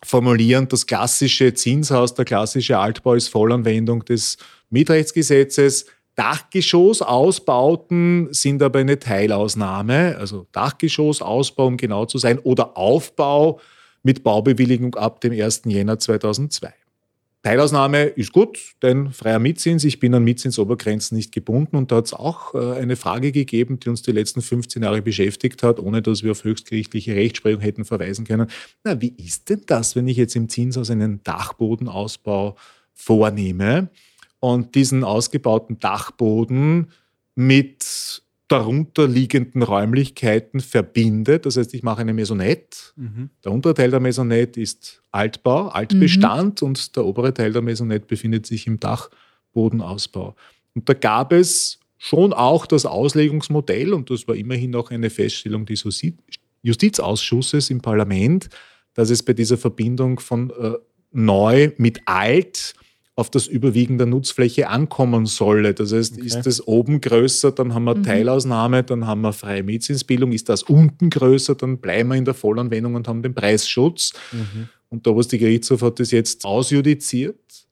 formulieren, 0.03 0.67
das 0.67 0.85
klassische 0.85 1.53
Zinshaus, 1.53 2.13
der 2.13 2.25
klassische 2.25 2.77
Altbau 2.77 3.13
ist 3.15 3.29
Vollanwendung 3.29 4.03
des 4.05 4.37
Mietrechtsgesetzes. 4.69 5.85
Dachgeschossausbauten 6.15 8.33
sind 8.33 8.61
aber 8.61 8.79
eine 8.79 8.99
Teilausnahme, 8.99 10.17
also 10.17 10.47
Dachgeschossausbau, 10.51 11.67
um 11.67 11.77
genau 11.77 12.05
zu 12.05 12.17
sein, 12.17 12.39
oder 12.39 12.75
Aufbau 12.77 13.61
mit 14.03 14.23
Baubewilligung 14.23 14.95
ab 14.95 15.21
dem 15.21 15.31
1. 15.31 15.61
Jänner 15.65 15.97
2002. 15.99 16.73
Teilausnahme 17.41 18.03
ist 18.03 18.33
gut, 18.33 18.59
denn 18.81 19.13
freier 19.13 19.39
Mietzins, 19.39 19.85
ich 19.85 19.99
bin 19.99 20.13
an 20.13 20.25
Mietzinsobergrenzen 20.25 21.15
nicht 21.15 21.31
gebunden 21.31 21.77
und 21.77 21.89
da 21.89 21.97
hat 21.97 22.07
es 22.07 22.13
auch 22.13 22.53
äh, 22.53 22.73
eine 22.77 22.97
Frage 22.97 23.31
gegeben, 23.31 23.79
die 23.79 23.87
uns 23.87 24.01
die 24.01 24.11
letzten 24.11 24.41
15 24.41 24.83
Jahre 24.83 25.01
beschäftigt 25.01 25.63
hat, 25.63 25.79
ohne 25.79 26.01
dass 26.01 26.21
wir 26.21 26.31
auf 26.31 26.43
höchstgerichtliche 26.43 27.15
Rechtsprechung 27.15 27.61
hätten 27.61 27.85
verweisen 27.85 28.25
können. 28.25 28.47
Na, 28.83 29.01
wie 29.01 29.13
ist 29.17 29.49
denn 29.49 29.61
das, 29.67 29.95
wenn 29.95 30.09
ich 30.09 30.17
jetzt 30.17 30.35
im 30.35 30.49
Zinshaus 30.49 30.89
einen 30.89 31.23
Dachbodenausbau 31.23 32.57
vornehme 32.93 33.89
und 34.41 34.75
diesen 34.75 35.05
ausgebauten 35.05 35.79
Dachboden 35.79 36.91
mit 37.35 38.21
darunter 38.49 39.07
liegenden 39.07 39.61
Räumlichkeiten 39.61 40.59
verbindet. 40.59 41.45
Das 41.45 41.55
heißt, 41.55 41.73
ich 41.73 41.83
mache 41.83 42.01
eine 42.01 42.13
Maisonette. 42.13 42.77
Mhm. 42.95 43.29
Der 43.45 43.51
untere 43.51 43.73
Teil 43.75 43.91
der 43.91 43.99
Maisonette 43.99 44.59
ist 44.59 45.01
Altbau, 45.11 45.67
Altbestand 45.67 46.61
mhm. 46.61 46.67
und 46.67 46.95
der 46.95 47.05
obere 47.05 47.33
Teil 47.33 47.53
der 47.53 47.61
Maisonette 47.61 48.07
befindet 48.07 48.45
sich 48.45 48.67
im 48.67 48.79
Dachbodenausbau. 48.79 50.35
Und 50.73 50.89
da 50.89 50.93
gab 50.93 51.31
es 51.31 51.79
schon 51.97 52.33
auch 52.33 52.65
das 52.65 52.85
Auslegungsmodell, 52.85 53.93
und 53.93 54.09
das 54.09 54.27
war 54.27 54.35
immerhin 54.35 54.75
auch 54.75 54.89
eine 54.89 55.09
Feststellung 55.09 55.65
des 55.65 55.83
Justizausschusses 56.63 57.69
im 57.69 57.81
Parlament, 57.81 58.49
dass 58.93 59.09
es 59.09 59.21
bei 59.23 59.33
dieser 59.33 59.57
Verbindung 59.57 60.19
von 60.19 60.49
äh, 60.49 60.73
neu 61.11 61.71
mit 61.77 62.01
alt 62.05 62.73
auf 63.19 63.29
das 63.29 63.47
Überwiegen 63.47 63.97
der 63.97 64.07
Nutzfläche 64.07 64.69
ankommen 64.69 65.25
solle. 65.25 65.73
Das 65.73 65.91
heißt, 65.91 66.13
okay. 66.13 66.25
ist 66.25 66.41
das 66.43 66.65
oben 66.65 67.01
größer, 67.01 67.51
dann 67.51 67.73
haben 67.73 67.83
wir 67.83 67.95
mhm. 67.95 68.03
Teilausnahme, 68.03 68.83
dann 68.83 69.05
haben 69.05 69.21
wir 69.21 69.33
freie 69.33 69.61
Mietzinsbildung. 69.61 70.31
Ist 70.31 70.49
das 70.49 70.63
unten 70.63 71.09
größer, 71.09 71.55
dann 71.55 71.79
bleiben 71.79 72.09
wir 72.09 72.15
in 72.15 72.25
der 72.25 72.33
Vollanwendung 72.33 72.95
und 72.95 73.07
haben 73.07 73.21
den 73.21 73.35
Preisschutz. 73.35 74.13
Mhm. 74.31 74.69
Und 74.89 75.05
der 75.05 75.13
oberste 75.13 75.37
Gerichtshof 75.37 75.81
hat 75.81 75.99
das 75.99 76.11
jetzt 76.11 76.45
ausjudiziert 76.45 77.67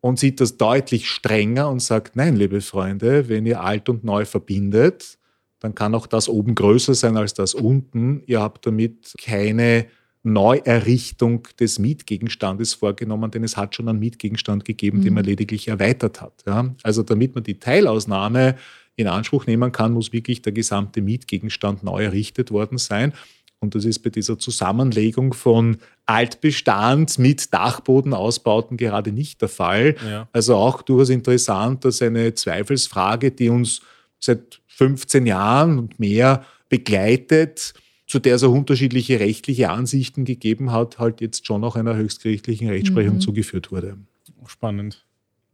und 0.00 0.18
sieht 0.18 0.40
das 0.40 0.56
deutlich 0.56 1.08
strenger 1.08 1.68
und 1.68 1.82
sagt, 1.82 2.16
nein, 2.16 2.36
liebe 2.36 2.60
Freunde, 2.60 3.28
wenn 3.28 3.44
ihr 3.44 3.60
alt 3.60 3.88
und 3.88 4.02
neu 4.02 4.24
verbindet, 4.24 5.18
dann 5.60 5.74
kann 5.74 5.94
auch 5.94 6.06
das 6.06 6.28
oben 6.28 6.54
größer 6.54 6.94
sein 6.94 7.16
als 7.16 7.34
das 7.34 7.54
unten. 7.54 8.22
Ihr 8.26 8.40
habt 8.40 8.66
damit 8.66 9.14
keine 9.22 9.86
Neuerrichtung 10.26 11.46
des 11.60 11.78
Mietgegenstandes 11.78 12.74
vorgenommen, 12.74 13.30
denn 13.30 13.44
es 13.44 13.56
hat 13.56 13.74
schon 13.74 13.88
einen 13.88 14.00
Mietgegenstand 14.00 14.64
gegeben, 14.64 14.98
mhm. 14.98 15.02
den 15.02 15.14
man 15.14 15.24
lediglich 15.24 15.68
erweitert 15.68 16.20
hat. 16.20 16.42
Ja? 16.46 16.74
Also 16.82 17.02
damit 17.02 17.34
man 17.34 17.44
die 17.44 17.58
Teilausnahme 17.58 18.56
in 18.96 19.06
Anspruch 19.06 19.46
nehmen 19.46 19.72
kann, 19.72 19.92
muss 19.92 20.12
wirklich 20.12 20.42
der 20.42 20.52
gesamte 20.52 21.00
Mietgegenstand 21.00 21.82
neu 21.82 22.04
errichtet 22.04 22.50
worden 22.50 22.78
sein. 22.78 23.12
Und 23.58 23.74
das 23.74 23.84
ist 23.84 24.00
bei 24.00 24.10
dieser 24.10 24.38
Zusammenlegung 24.38 25.32
von 25.32 25.78
Altbestand 26.04 27.18
mit 27.18 27.54
Dachbodenausbauten 27.54 28.76
gerade 28.76 29.12
nicht 29.12 29.40
der 29.40 29.48
Fall. 29.48 29.96
Ja. 30.08 30.28
Also 30.32 30.56
auch 30.56 30.82
durchaus 30.82 31.08
interessant, 31.08 31.84
dass 31.84 32.02
eine 32.02 32.34
Zweifelsfrage, 32.34 33.30
die 33.30 33.48
uns 33.48 33.80
seit 34.18 34.60
15 34.66 35.26
Jahren 35.26 35.78
und 35.78 35.98
mehr 35.98 36.44
begleitet, 36.68 37.74
zu 38.06 38.18
der 38.18 38.36
es 38.36 38.44
auch 38.44 38.52
unterschiedliche 38.52 39.20
rechtliche 39.20 39.70
Ansichten 39.70 40.24
gegeben 40.24 40.72
hat, 40.72 40.98
halt 40.98 41.20
jetzt 41.20 41.46
schon 41.46 41.64
auch 41.64 41.76
einer 41.76 41.96
höchstgerichtlichen 41.96 42.68
Rechtsprechung 42.68 43.16
mhm. 43.16 43.20
zugeführt 43.20 43.72
wurde. 43.72 43.98
Spannend. 44.46 45.04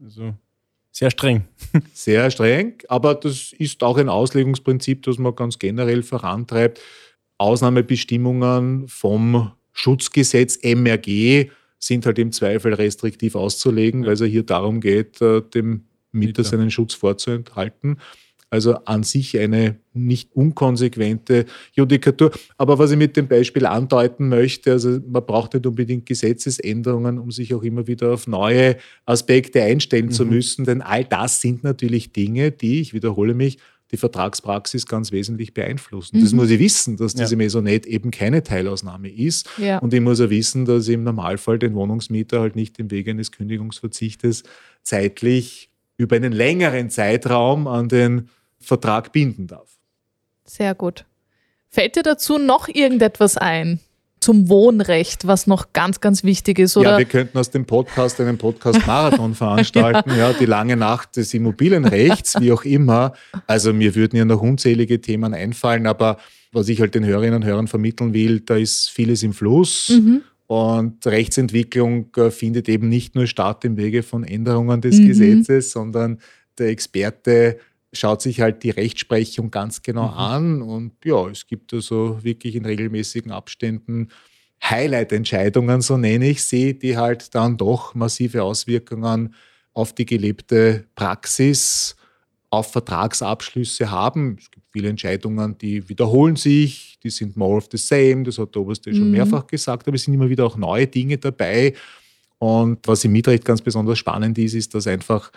Also 0.03 0.35
sehr 0.91 1.11
streng. 1.11 1.45
Sehr 1.95 2.31
streng, 2.31 2.75
aber 2.89 3.15
das 3.15 3.55
ist 3.55 3.83
auch 3.83 3.97
ein 3.97 4.11
Auslegungsprinzip, 4.11 5.03
das 5.03 5.17
man 5.17 5.35
ganz 5.35 5.59
generell 5.59 6.03
vorantreibt. 6.03 6.81
Ausnahmebestimmungen 7.39 8.89
vom 8.89 9.53
Schutzgesetz 9.73 10.59
MRG 10.63 11.49
sind 11.79 12.05
halt 12.05 12.19
im 12.19 12.31
Zweifel 12.31 12.75
restriktiv 12.75 13.35
auszulegen, 13.35 14.05
weil 14.05 14.13
es 14.13 14.21
ja 14.21 14.27
hier 14.27 14.43
darum 14.43 14.83
geht, 14.83 15.21
äh, 15.23 15.41
dem 15.41 15.87
Mieter 16.13 16.45
seinen 16.45 16.71
Schutz 16.71 16.93
vorzuenthalten. 16.93 17.99
Also 18.53 18.75
an 18.85 19.03
sich 19.03 19.39
eine 19.39 19.77
nicht 19.95 20.37
unkonsequente 20.37 21.47
Judikatur. 21.73 22.33
Aber 22.59 22.79
was 22.79 22.91
ich 22.91 22.99
mit 22.99 23.17
dem 23.17 23.27
Beispiel 23.27 23.65
andeuten 23.65 24.29
möchte, 24.29 24.73
also 24.73 25.01
man 25.09 25.25
braucht 25.25 25.55
nicht 25.55 25.67
unbedingt 25.67 26.05
Gesetzesänderungen, 26.05 27.19
um 27.19 27.31
sich 27.31 27.55
auch 27.55 27.63
immer 27.63 27.87
wieder 27.87 28.13
auf 28.13 28.27
neue 28.27 28.77
Aspekte 29.07 29.63
einstellen 29.63 30.07
mhm. 30.07 30.11
zu 30.11 30.27
müssen, 30.27 30.67
denn 30.67 30.83
all 30.83 31.03
das 31.03 31.41
sind 31.41 31.65
natürlich 31.65 32.13
Dinge, 32.13 32.51
die, 32.51 32.83
ich 32.83 32.93
wiederhole 32.93 33.33
mich, 33.33 33.57
die 33.91 33.97
Vertragspraxis 33.97 34.85
ganz 34.85 35.13
wesentlich 35.13 35.55
beeinflussen. 35.55 36.19
Mhm. 36.19 36.23
Das 36.23 36.35
muss 36.35 36.51
ich 36.51 36.59
wissen, 36.59 36.99
dass 36.99 37.15
diese 37.15 37.31
ja. 37.31 37.37
Maisonette 37.39 37.89
eben 37.89 38.11
keine 38.11 38.43
Teilausnahme 38.43 39.09
ist. 39.09 39.49
Ja. 39.57 39.79
Und 39.79 39.95
ich 39.95 40.03
muss 40.03 40.21
auch 40.21 40.29
wissen, 40.29 40.67
dass 40.67 40.89
ich 40.89 40.95
im 40.95 41.05
Normalfall 41.05 41.59
den 41.59 41.73
Wohnungsmieter 41.73 42.41
halt 42.41 42.55
nicht 42.55 42.79
im 42.79 42.91
Wege 42.91 43.13
eines 43.13 43.33
Kündigungsverzichtes 43.33 44.43
zeitlich 44.83 45.71
über 45.97 46.17
einen 46.17 46.33
längeren 46.33 46.91
Zeitraum 46.91 47.67
an 47.67 47.89
den 47.89 48.29
Vertrag 48.63 49.13
binden 49.13 49.47
darf. 49.47 49.69
Sehr 50.45 50.75
gut. 50.75 51.05
Fällt 51.69 51.97
dir 51.97 52.03
dazu 52.03 52.39
noch 52.39 52.69
irgendetwas 52.69 53.37
ein? 53.37 53.81
Zum 54.21 54.49
Wohnrecht, 54.49 55.27
was 55.27 55.49
noch 55.49 55.73
ganz, 55.73 56.01
ganz 56.01 56.23
wichtig 56.23 56.61
ist, 56.61 56.77
oder? 56.77 56.93
Ja, 56.93 56.99
wir 56.99 57.07
könnten 57.07 57.37
aus 57.39 57.51
dem 57.51 57.65
Podcast 57.65 58.21
einen 58.21 58.39
Podcast-Marathon 58.39 59.35
veranstalten, 59.35 60.11
ja. 60.11 60.31
ja, 60.31 60.33
die 60.33 60.45
lange 60.45 60.77
Nacht 60.77 61.17
des 61.17 61.35
Immobilienrechts, 61.35 62.41
wie 62.41 62.53
auch 62.53 62.65
immer. 62.65 63.15
Also 63.49 63.73
mir 63.73 63.97
würden 63.97 64.17
ja 64.17 64.25
noch 64.25 64.41
unzählige 64.41 65.01
Themen 65.01 65.35
einfallen, 65.35 65.89
aber 65.89 66.19
was 66.53 66.69
ich 66.69 66.81
halt 66.81 66.95
den 66.95 67.05
Hörerinnen 67.05 67.37
und 67.37 67.45
Hörern 67.45 67.67
vermitteln 67.67 68.13
will, 68.13 68.41
da 68.41 68.57
ist 68.57 68.91
vieles 68.91 69.23
im 69.23 69.33
Fluss. 69.33 69.89
Mhm. 69.89 70.23
Und 70.47 71.07
Rechtsentwicklung 71.07 72.15
äh, 72.17 72.31
findet 72.31 72.69
eben 72.69 72.91
nicht 72.91 73.15
nur 73.15 73.27
statt 73.27 73.65
im 73.65 73.79
Wege 73.79 74.03
von 74.03 74.23
Änderungen 74.23 74.83
des 74.83 74.99
mhm. 74.99 75.09
Gesetzes, 75.09 75.73
sondern 75.73 76.19
der 76.59 76.69
Experte 76.69 77.59
schaut 77.93 78.23
sich 78.23 78.41
halt 78.41 78.63
die 78.63 78.71
Rechtsprechung 78.71 79.51
ganz 79.51 79.83
genau 79.83 80.09
mhm. 80.09 80.19
an 80.19 80.63
und 80.63 80.93
ja, 81.05 81.29
es 81.29 81.47
gibt 81.47 81.73
also 81.75 82.23
wirklich 82.23 82.55
in 82.55 82.65
regelmäßigen 82.65 83.31
Abständen 83.31 84.09
Highlight-Entscheidungen, 84.65 85.81
so 85.81 85.97
nenne 85.97 86.29
ich 86.29 86.45
sie, 86.45 86.79
die 86.79 86.97
halt 86.97 87.35
dann 87.35 87.57
doch 87.57 87.95
massive 87.95 88.43
Auswirkungen 88.43 89.35
auf 89.75 89.95
die 89.95 90.07
gelebte 90.07 90.85
Praxis 90.95 91.97
auf 92.51 92.71
Vertragsabschlüsse 92.71 93.91
haben. 93.91 94.37
Es 94.39 94.51
gibt 94.51 94.67
viele 94.71 94.91
Entscheidungen, 94.91 95.57
die 95.59 95.89
wiederholen 95.89 96.37
sich, 96.37 96.99
die 97.03 97.11
sind 97.11 97.37
more 97.37 97.57
of 97.57 97.69
the 97.73 97.79
same, 97.79 98.23
das 98.25 98.39
hat 98.39 98.55
der 98.55 98.63
Oberste 98.63 98.91
mhm. 98.91 98.97
schon 98.97 99.11
mehrfach 99.11 99.47
gesagt, 99.47 99.89
aber 99.89 99.97
es 99.97 100.05
sind 100.05 100.15
immer 100.15 100.29
wieder 100.29 100.47
auch 100.47 100.57
neue 100.57 100.87
Dinge 100.87 101.19
dabei. 101.19 101.75
Und 102.39 102.87
was 102.87 103.05
im 103.05 103.13
Mietrecht 103.13 103.45
ganz 103.45 103.63
besonders 103.63 103.99
spannend 103.99 104.37
ist, 104.39 104.55
ist, 104.55 104.75
dass 104.75 104.87
einfach 104.87 105.33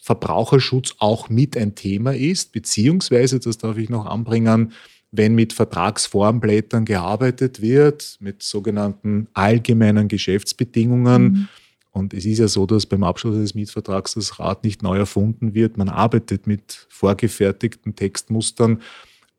Verbraucherschutz 0.00 0.94
auch 0.98 1.28
mit 1.28 1.56
ein 1.56 1.74
Thema 1.74 2.14
ist, 2.14 2.52
beziehungsweise, 2.52 3.40
das 3.40 3.58
darf 3.58 3.76
ich 3.76 3.88
noch 3.88 4.06
anbringen, 4.06 4.72
wenn 5.10 5.34
mit 5.34 5.52
Vertragsformblättern 5.52 6.84
gearbeitet 6.84 7.60
wird, 7.60 8.16
mit 8.20 8.42
sogenannten 8.42 9.28
allgemeinen 9.32 10.08
Geschäftsbedingungen. 10.08 11.22
Mhm. 11.22 11.48
Und 11.90 12.14
es 12.14 12.24
ist 12.26 12.38
ja 12.38 12.48
so, 12.48 12.66
dass 12.66 12.86
beim 12.86 13.02
Abschluss 13.02 13.36
des 13.36 13.54
Mietvertrags 13.54 14.14
das 14.14 14.38
Rad 14.38 14.64
nicht 14.64 14.82
neu 14.82 14.98
erfunden 14.98 15.54
wird. 15.54 15.78
Man 15.78 15.88
arbeitet 15.88 16.46
mit 16.46 16.86
vorgefertigten 16.90 17.96
Textmustern. 17.96 18.82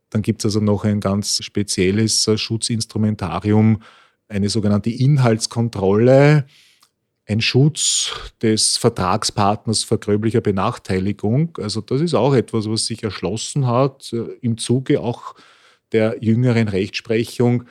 Dann 0.10 0.24
gibt 0.24 0.42
es 0.42 0.46
also 0.46 0.60
noch 0.60 0.84
ein 0.84 1.00
ganz 1.00 1.44
spezielles 1.44 2.28
Schutzinstrumentarium, 2.36 3.82
eine 4.28 4.50
sogenannte 4.50 4.90
Inhaltskontrolle 4.90 6.46
ein 7.30 7.42
Schutz 7.42 8.12
des 8.42 8.78
Vertragspartners 8.78 9.84
vor 9.84 10.00
gröblicher 10.00 10.42
Benachteiligung. 10.42 11.56
Also 11.62 11.80
das 11.80 12.02
ist 12.02 12.16
auch 12.16 12.34
etwas, 12.34 12.68
was 12.68 12.88
sich 12.88 13.04
erschlossen 13.04 13.68
hat 13.68 14.12
äh, 14.14 14.38
im 14.42 14.58
Zuge 14.58 15.00
auch 15.00 15.36
der 15.92 16.18
jüngeren 16.22 16.68
Rechtsprechung. 16.68 17.66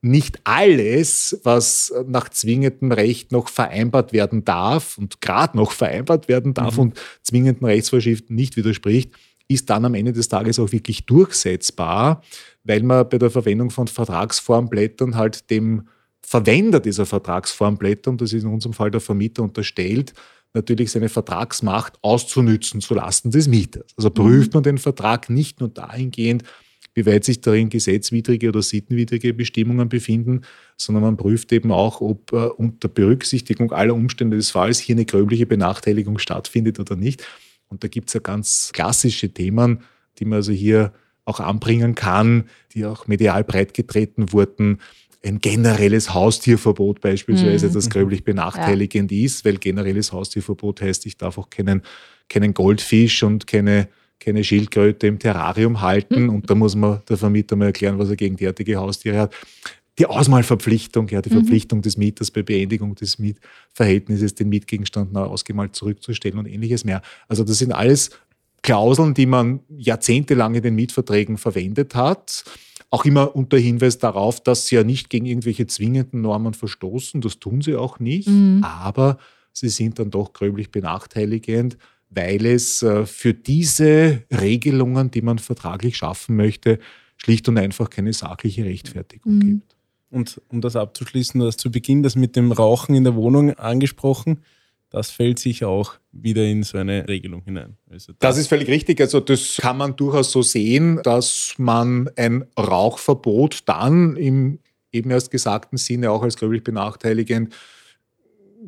Nicht 0.00 0.40
alles, 0.44 1.40
was 1.42 1.92
nach 2.06 2.30
zwingendem 2.30 2.92
Recht 2.92 3.32
noch 3.32 3.48
vereinbart 3.48 4.12
werden 4.12 4.44
darf 4.44 4.96
und 4.98 5.20
gerade 5.20 5.56
noch 5.56 5.72
vereinbart 5.72 6.28
werden 6.28 6.54
darf 6.54 6.74
mhm. 6.74 6.82
und 6.82 7.00
zwingenden 7.22 7.66
Rechtsvorschriften 7.66 8.34
nicht 8.34 8.56
widerspricht, 8.56 9.12
ist 9.48 9.68
dann 9.68 9.84
am 9.84 9.94
Ende 9.94 10.12
des 10.12 10.28
Tages 10.28 10.58
auch 10.58 10.72
wirklich 10.72 11.06
durchsetzbar, 11.06 12.22
weil 12.64 12.82
man 12.82 13.08
bei 13.08 13.18
der 13.18 13.30
Verwendung 13.30 13.70
von 13.70 13.88
Vertragsformblättern 13.88 15.16
halt 15.16 15.50
dem 15.50 15.88
Verwender 16.26 16.80
dieser 16.80 17.06
Vertragsformblätter, 17.06 18.10
und 18.10 18.20
das 18.20 18.32
ist 18.32 18.42
in 18.42 18.48
unserem 18.48 18.72
Fall 18.72 18.90
der 18.90 19.00
Vermieter, 19.00 19.44
unterstellt, 19.44 20.12
natürlich 20.54 20.90
seine 20.90 21.08
Vertragsmacht 21.08 21.98
auszunützen 22.02 22.80
zulasten 22.80 23.30
des 23.30 23.46
Mieters. 23.46 23.86
Also 23.96 24.10
prüft 24.10 24.52
mhm. 24.52 24.56
man 24.56 24.62
den 24.64 24.78
Vertrag 24.78 25.30
nicht 25.30 25.60
nur 25.60 25.68
dahingehend, 25.68 26.42
wie 26.94 27.06
weit 27.06 27.24
sich 27.24 27.42
darin 27.42 27.68
gesetzwidrige 27.68 28.48
oder 28.48 28.60
sittenwidrige 28.60 29.34
Bestimmungen 29.34 29.88
befinden, 29.88 30.40
sondern 30.76 31.04
man 31.04 31.16
prüft 31.16 31.52
eben 31.52 31.70
auch, 31.70 32.00
ob 32.00 32.32
äh, 32.32 32.46
unter 32.46 32.88
Berücksichtigung 32.88 33.70
aller 33.70 33.94
Umstände 33.94 34.36
des 34.36 34.50
Falls 34.50 34.80
hier 34.80 34.96
eine 34.96 35.04
gröbliche 35.04 35.46
Benachteiligung 35.46 36.18
stattfindet 36.18 36.80
oder 36.80 36.96
nicht. 36.96 37.24
Und 37.68 37.84
da 37.84 37.88
gibt 37.88 38.08
es 38.08 38.14
ja 38.14 38.20
ganz 38.20 38.70
klassische 38.72 39.28
Themen, 39.28 39.82
die 40.18 40.24
man 40.24 40.38
also 40.38 40.50
hier 40.50 40.92
auch 41.24 41.38
anbringen 41.38 41.94
kann, 41.94 42.44
die 42.72 42.84
auch 42.84 43.06
medial 43.06 43.44
breitgetreten 43.44 44.32
wurden 44.32 44.78
ein 45.24 45.40
generelles 45.40 46.14
Haustierverbot 46.14 47.00
beispielsweise, 47.00 47.68
mhm. 47.68 47.72
das 47.72 47.90
gröblich 47.90 48.24
benachteiligend 48.24 49.10
ja. 49.12 49.24
ist, 49.24 49.44
weil 49.44 49.58
generelles 49.58 50.12
Haustierverbot 50.12 50.80
heißt, 50.80 51.06
ich 51.06 51.16
darf 51.16 51.38
auch 51.38 51.50
keinen, 51.50 51.82
keinen 52.28 52.54
Goldfisch 52.54 53.22
und 53.22 53.46
keine, 53.46 53.88
keine 54.20 54.44
Schildkröte 54.44 55.06
im 55.06 55.18
Terrarium 55.18 55.80
halten. 55.80 56.24
Mhm. 56.24 56.28
Und 56.30 56.50
da 56.50 56.54
muss 56.54 56.74
man 56.74 57.02
der 57.08 57.16
Vermieter 57.16 57.56
mal 57.56 57.66
erklären, 57.66 57.98
was 57.98 58.10
er 58.10 58.16
gegen 58.16 58.36
derartige 58.36 58.76
Haustiere 58.76 59.18
hat. 59.18 59.34
Die 59.98 60.06
Ausmalverpflichtung, 60.06 61.08
ja, 61.08 61.22
die 61.22 61.30
mhm. 61.30 61.38
Verpflichtung 61.38 61.82
des 61.82 61.96
Mieters 61.96 62.30
bei 62.30 62.42
Beendigung 62.42 62.94
des 62.94 63.18
Mietverhältnisses, 63.18 64.34
den 64.34 64.50
Mietgegenstand 64.50 65.12
neu 65.12 65.22
ausgemalt 65.22 65.74
zurückzustellen 65.74 66.38
und 66.38 66.46
ähnliches 66.46 66.84
mehr. 66.84 67.02
Also 67.28 67.44
das 67.44 67.58
sind 67.58 67.72
alles 67.72 68.10
Klauseln, 68.62 69.14
die 69.14 69.26
man 69.26 69.60
jahrzehntelang 69.76 70.54
in 70.54 70.62
den 70.62 70.74
Mietverträgen 70.74 71.38
verwendet 71.38 71.94
hat 71.94 72.44
auch 72.96 73.04
immer 73.04 73.36
unter 73.36 73.58
Hinweis 73.58 73.98
darauf, 73.98 74.42
dass 74.42 74.66
sie 74.66 74.76
ja 74.76 74.82
nicht 74.82 75.10
gegen 75.10 75.26
irgendwelche 75.26 75.66
zwingenden 75.66 76.22
Normen 76.22 76.54
verstoßen. 76.54 77.20
Das 77.20 77.38
tun 77.38 77.60
sie 77.60 77.76
auch 77.76 78.00
nicht. 78.00 78.26
Mhm. 78.26 78.64
Aber 78.64 79.18
sie 79.52 79.68
sind 79.68 79.98
dann 79.98 80.10
doch 80.10 80.32
gröblich 80.32 80.70
benachteiligend, 80.70 81.76
weil 82.08 82.46
es 82.46 82.82
äh, 82.82 83.04
für 83.04 83.34
diese 83.34 84.22
Regelungen, 84.32 85.10
die 85.10 85.20
man 85.20 85.38
vertraglich 85.38 85.98
schaffen 85.98 86.36
möchte, 86.36 86.78
schlicht 87.18 87.46
und 87.50 87.58
einfach 87.58 87.90
keine 87.90 88.14
sachliche 88.14 88.64
Rechtfertigung 88.64 89.34
mhm. 89.34 89.40
gibt. 89.40 89.76
Und 90.08 90.40
um 90.48 90.62
das 90.62 90.74
abzuschließen, 90.74 91.38
du 91.38 91.46
hast 91.46 91.60
zu 91.60 91.70
Beginn 91.70 92.02
das 92.02 92.16
mit 92.16 92.34
dem 92.34 92.50
Rauchen 92.50 92.94
in 92.94 93.04
der 93.04 93.14
Wohnung 93.14 93.50
angesprochen 93.50 94.38
das 94.90 95.10
fällt 95.10 95.38
sich 95.38 95.64
auch 95.64 95.94
wieder 96.12 96.44
in 96.44 96.62
so 96.62 96.78
eine 96.78 97.06
Regelung 97.08 97.42
hinein. 97.42 97.76
Also 97.90 98.12
das, 98.12 98.18
das, 98.20 98.38
ist 98.38 98.48
völlig 98.48 98.68
richtig. 98.68 99.00
Also 99.00 99.20
das 99.20 99.56
kann 99.60 99.76
man 99.76 99.96
durchaus 99.96 100.32
so 100.32 100.42
sehen, 100.42 101.00
dass 101.02 101.54
man 101.58 102.08
ein 102.16 102.46
Rauchverbot 102.58 103.62
dann 103.66 104.16
im 104.16 104.60
eben 104.92 105.10
erst 105.10 105.30
gesagten 105.30 105.76
Sinne 105.76 106.10
auch 106.10 106.22
als 106.22 106.36
gröblich 106.36 106.64
benachteiligend 106.64 107.54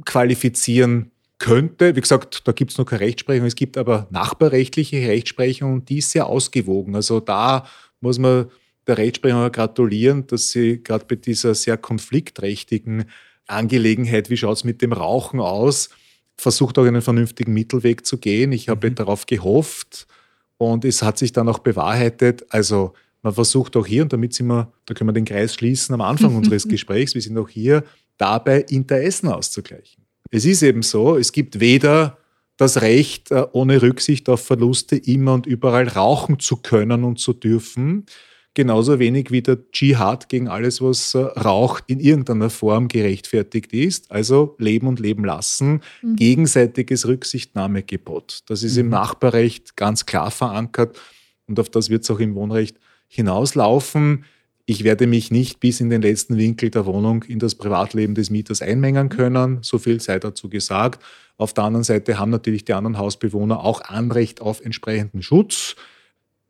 qualifizieren 0.04 1.10
könnte. 1.38 1.96
Wie 1.96 2.00
gesagt, 2.00 2.46
da 2.46 2.52
gibt 2.52 2.72
es 2.72 2.78
noch 2.78 2.84
keine 2.84 3.00
Rechtsprechung. 3.00 3.46
Es 3.46 3.54
gibt 3.54 3.78
aber 3.78 4.08
nachbarrechtliche 4.10 5.08
Rechtsprechung 5.08 5.72
und 5.72 5.88
die 5.88 5.98
ist 5.98 6.10
sehr 6.10 6.26
ausgewogen. 6.26 6.94
Also 6.94 7.20
da 7.20 7.66
muss 8.00 8.18
man 8.18 8.50
der 8.86 8.98
Rechtsprechung 8.98 9.50
gratulieren, 9.52 10.26
dass 10.26 10.50
sie 10.50 10.82
gerade 10.82 11.04
bei 11.06 11.16
dieser 11.16 11.54
sehr 11.54 11.76
konfliktträchtigen 11.76 13.04
Angelegenheit, 13.46 14.30
wie 14.30 14.36
schaut 14.36 14.56
es 14.58 14.64
mit 14.64 14.82
dem 14.82 14.92
Rauchen 14.92 15.40
aus, 15.40 15.90
versucht 16.38 16.78
auch 16.78 16.84
einen 16.84 17.02
vernünftigen 17.02 17.52
Mittelweg 17.52 18.06
zu 18.06 18.16
gehen. 18.16 18.52
Ich 18.52 18.68
habe 18.68 18.88
mhm. 18.88 18.94
darauf 18.94 19.26
gehofft 19.26 20.06
und 20.56 20.84
es 20.84 21.02
hat 21.02 21.18
sich 21.18 21.32
dann 21.32 21.48
auch 21.48 21.58
bewahrheitet. 21.58 22.46
Also 22.50 22.94
man 23.22 23.34
versucht 23.34 23.76
auch 23.76 23.86
hier, 23.86 24.02
und 24.02 24.12
damit 24.12 24.32
sind 24.32 24.46
wir, 24.46 24.72
da 24.86 24.94
können 24.94 25.08
wir 25.08 25.14
den 25.14 25.24
Kreis 25.24 25.54
schließen 25.54 25.94
am 25.94 26.00
Anfang 26.00 26.34
unseres 26.36 26.66
Gesprächs, 26.66 27.14
wir 27.14 27.22
sind 27.22 27.36
auch 27.36 27.48
hier 27.48 27.84
dabei, 28.16 28.60
Interessen 28.68 29.28
auszugleichen. 29.28 30.04
Es 30.30 30.44
ist 30.44 30.62
eben 30.62 30.82
so, 30.82 31.16
es 31.16 31.32
gibt 31.32 31.60
weder 31.60 32.18
das 32.56 32.82
Recht, 32.82 33.30
äh, 33.30 33.46
ohne 33.52 33.82
Rücksicht 33.82 34.28
auf 34.28 34.44
Verluste 34.44 34.96
immer 34.96 35.34
und 35.34 35.46
überall 35.46 35.88
rauchen 35.88 36.38
zu 36.38 36.56
können 36.56 37.04
und 37.04 37.18
zu 37.18 37.32
dürfen 37.32 38.06
genauso 38.58 38.98
wenig 38.98 39.30
wie 39.30 39.40
der 39.40 39.70
Dschihad 39.70 40.28
gegen 40.28 40.48
alles, 40.48 40.82
was 40.82 41.14
äh, 41.14 41.18
raucht, 41.18 41.84
in 41.86 42.00
irgendeiner 42.00 42.50
Form 42.50 42.88
gerechtfertigt 42.88 43.72
ist. 43.72 44.10
Also 44.10 44.56
leben 44.58 44.88
und 44.88 44.98
leben 44.98 45.24
lassen, 45.24 45.80
mhm. 46.02 46.16
gegenseitiges 46.16 47.06
Rücksichtnahmegebot. 47.06 48.40
Das 48.48 48.64
ist 48.64 48.74
mhm. 48.74 48.80
im 48.80 48.88
Nachbarrecht 48.88 49.76
ganz 49.76 50.06
klar 50.06 50.32
verankert 50.32 50.98
und 51.46 51.60
auf 51.60 51.68
das 51.68 51.88
wird 51.88 52.02
es 52.02 52.10
auch 52.10 52.18
im 52.18 52.34
Wohnrecht 52.34 52.78
hinauslaufen. 53.06 54.24
Ich 54.66 54.82
werde 54.82 55.06
mich 55.06 55.30
nicht 55.30 55.60
bis 55.60 55.80
in 55.80 55.88
den 55.88 56.02
letzten 56.02 56.36
Winkel 56.36 56.70
der 56.70 56.84
Wohnung 56.84 57.22
in 57.22 57.38
das 57.38 57.54
Privatleben 57.54 58.16
des 58.16 58.28
Mieters 58.28 58.60
einmengen 58.60 59.08
können. 59.08 59.58
So 59.62 59.78
viel 59.78 60.00
sei 60.00 60.18
dazu 60.18 60.48
gesagt. 60.48 61.00
Auf 61.36 61.54
der 61.54 61.62
anderen 61.62 61.84
Seite 61.84 62.18
haben 62.18 62.32
natürlich 62.32 62.64
die 62.64 62.72
anderen 62.72 62.98
Hausbewohner 62.98 63.62
auch 63.62 63.82
Anrecht 63.82 64.40
auf 64.40 64.60
entsprechenden 64.64 65.22
Schutz 65.22 65.76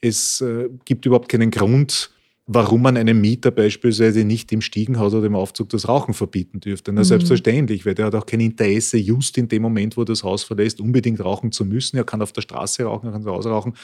es 0.00 0.40
äh, 0.40 0.68
gibt 0.84 1.06
überhaupt 1.06 1.28
keinen 1.28 1.50
Grund, 1.50 2.10
warum 2.46 2.82
man 2.82 2.96
einem 2.96 3.20
Mieter 3.20 3.50
beispielsweise 3.50 4.24
nicht 4.24 4.50
im 4.52 4.62
Stiegenhaus 4.62 5.12
oder 5.12 5.26
im 5.26 5.34
Aufzug 5.34 5.68
das 5.68 5.86
Rauchen 5.86 6.14
verbieten 6.14 6.60
dürfte. 6.60 6.92
Na, 6.92 7.02
mhm. 7.02 7.04
selbstverständlich, 7.04 7.84
weil 7.84 7.94
der 7.94 8.06
hat 8.06 8.14
auch 8.14 8.26
kein 8.26 8.40
Interesse, 8.40 8.96
just 8.96 9.36
in 9.36 9.48
dem 9.48 9.62
Moment, 9.62 9.96
wo 9.96 10.02
er 10.02 10.06
das 10.06 10.24
Haus 10.24 10.44
verlässt, 10.44 10.80
unbedingt 10.80 11.22
rauchen 11.22 11.52
zu 11.52 11.64
müssen. 11.64 11.98
Er 11.98 12.04
kann 12.04 12.22
auf 12.22 12.32
der 12.32 12.40
Straße 12.40 12.84
rauchen, 12.84 13.06
er 13.06 13.12
kann 13.12 13.22
zu 13.22 13.30
Hause 13.30 13.50
rauchen. 13.50 13.74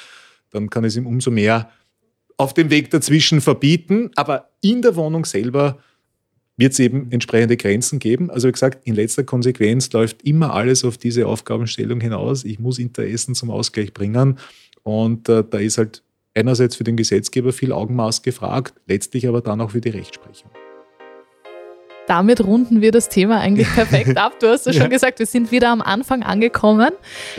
Dann 0.50 0.70
kann 0.70 0.84
es 0.84 0.96
ihm 0.96 1.06
umso 1.06 1.30
mehr 1.30 1.70
auf 2.36 2.54
dem 2.54 2.70
Weg 2.70 2.90
dazwischen 2.90 3.40
verbieten. 3.40 4.10
Aber 4.16 4.50
in 4.62 4.80
der 4.80 4.96
Wohnung 4.96 5.26
selber 5.26 5.78
wird 6.56 6.72
es 6.72 6.78
eben 6.78 7.10
entsprechende 7.10 7.56
Grenzen 7.56 7.98
geben. 7.98 8.30
Also 8.30 8.48
wie 8.48 8.52
gesagt, 8.52 8.86
in 8.86 8.94
letzter 8.94 9.24
Konsequenz 9.24 9.92
läuft 9.92 10.22
immer 10.22 10.54
alles 10.54 10.84
auf 10.84 10.96
diese 10.96 11.26
Aufgabenstellung 11.26 12.00
hinaus. 12.00 12.44
Ich 12.44 12.58
muss 12.58 12.78
Interessen 12.78 13.34
zum 13.34 13.50
Ausgleich 13.50 13.92
bringen. 13.92 14.38
Und 14.84 15.28
äh, 15.28 15.42
da 15.48 15.58
ist 15.58 15.78
halt 15.78 16.03
einerseits 16.34 16.76
für 16.76 16.84
den 16.84 16.96
Gesetzgeber 16.96 17.52
viel 17.52 17.72
Augenmaß 17.72 18.22
gefragt, 18.22 18.74
letztlich 18.86 19.28
aber 19.28 19.40
dann 19.40 19.60
auch 19.60 19.70
für 19.70 19.80
die 19.80 19.90
Rechtsprechung. 19.90 20.50
Damit 22.06 22.44
runden 22.44 22.82
wir 22.82 22.92
das 22.92 23.08
Thema 23.08 23.40
eigentlich 23.40 23.68
perfekt 23.74 24.18
ab. 24.18 24.38
Du 24.40 24.48
hast 24.48 24.66
es 24.66 24.76
ja. 24.76 24.82
schon 24.82 24.90
gesagt, 24.90 25.18
wir 25.18 25.26
sind 25.26 25.50
wieder 25.50 25.70
am 25.70 25.80
Anfang 25.80 26.22
angekommen. 26.22 26.90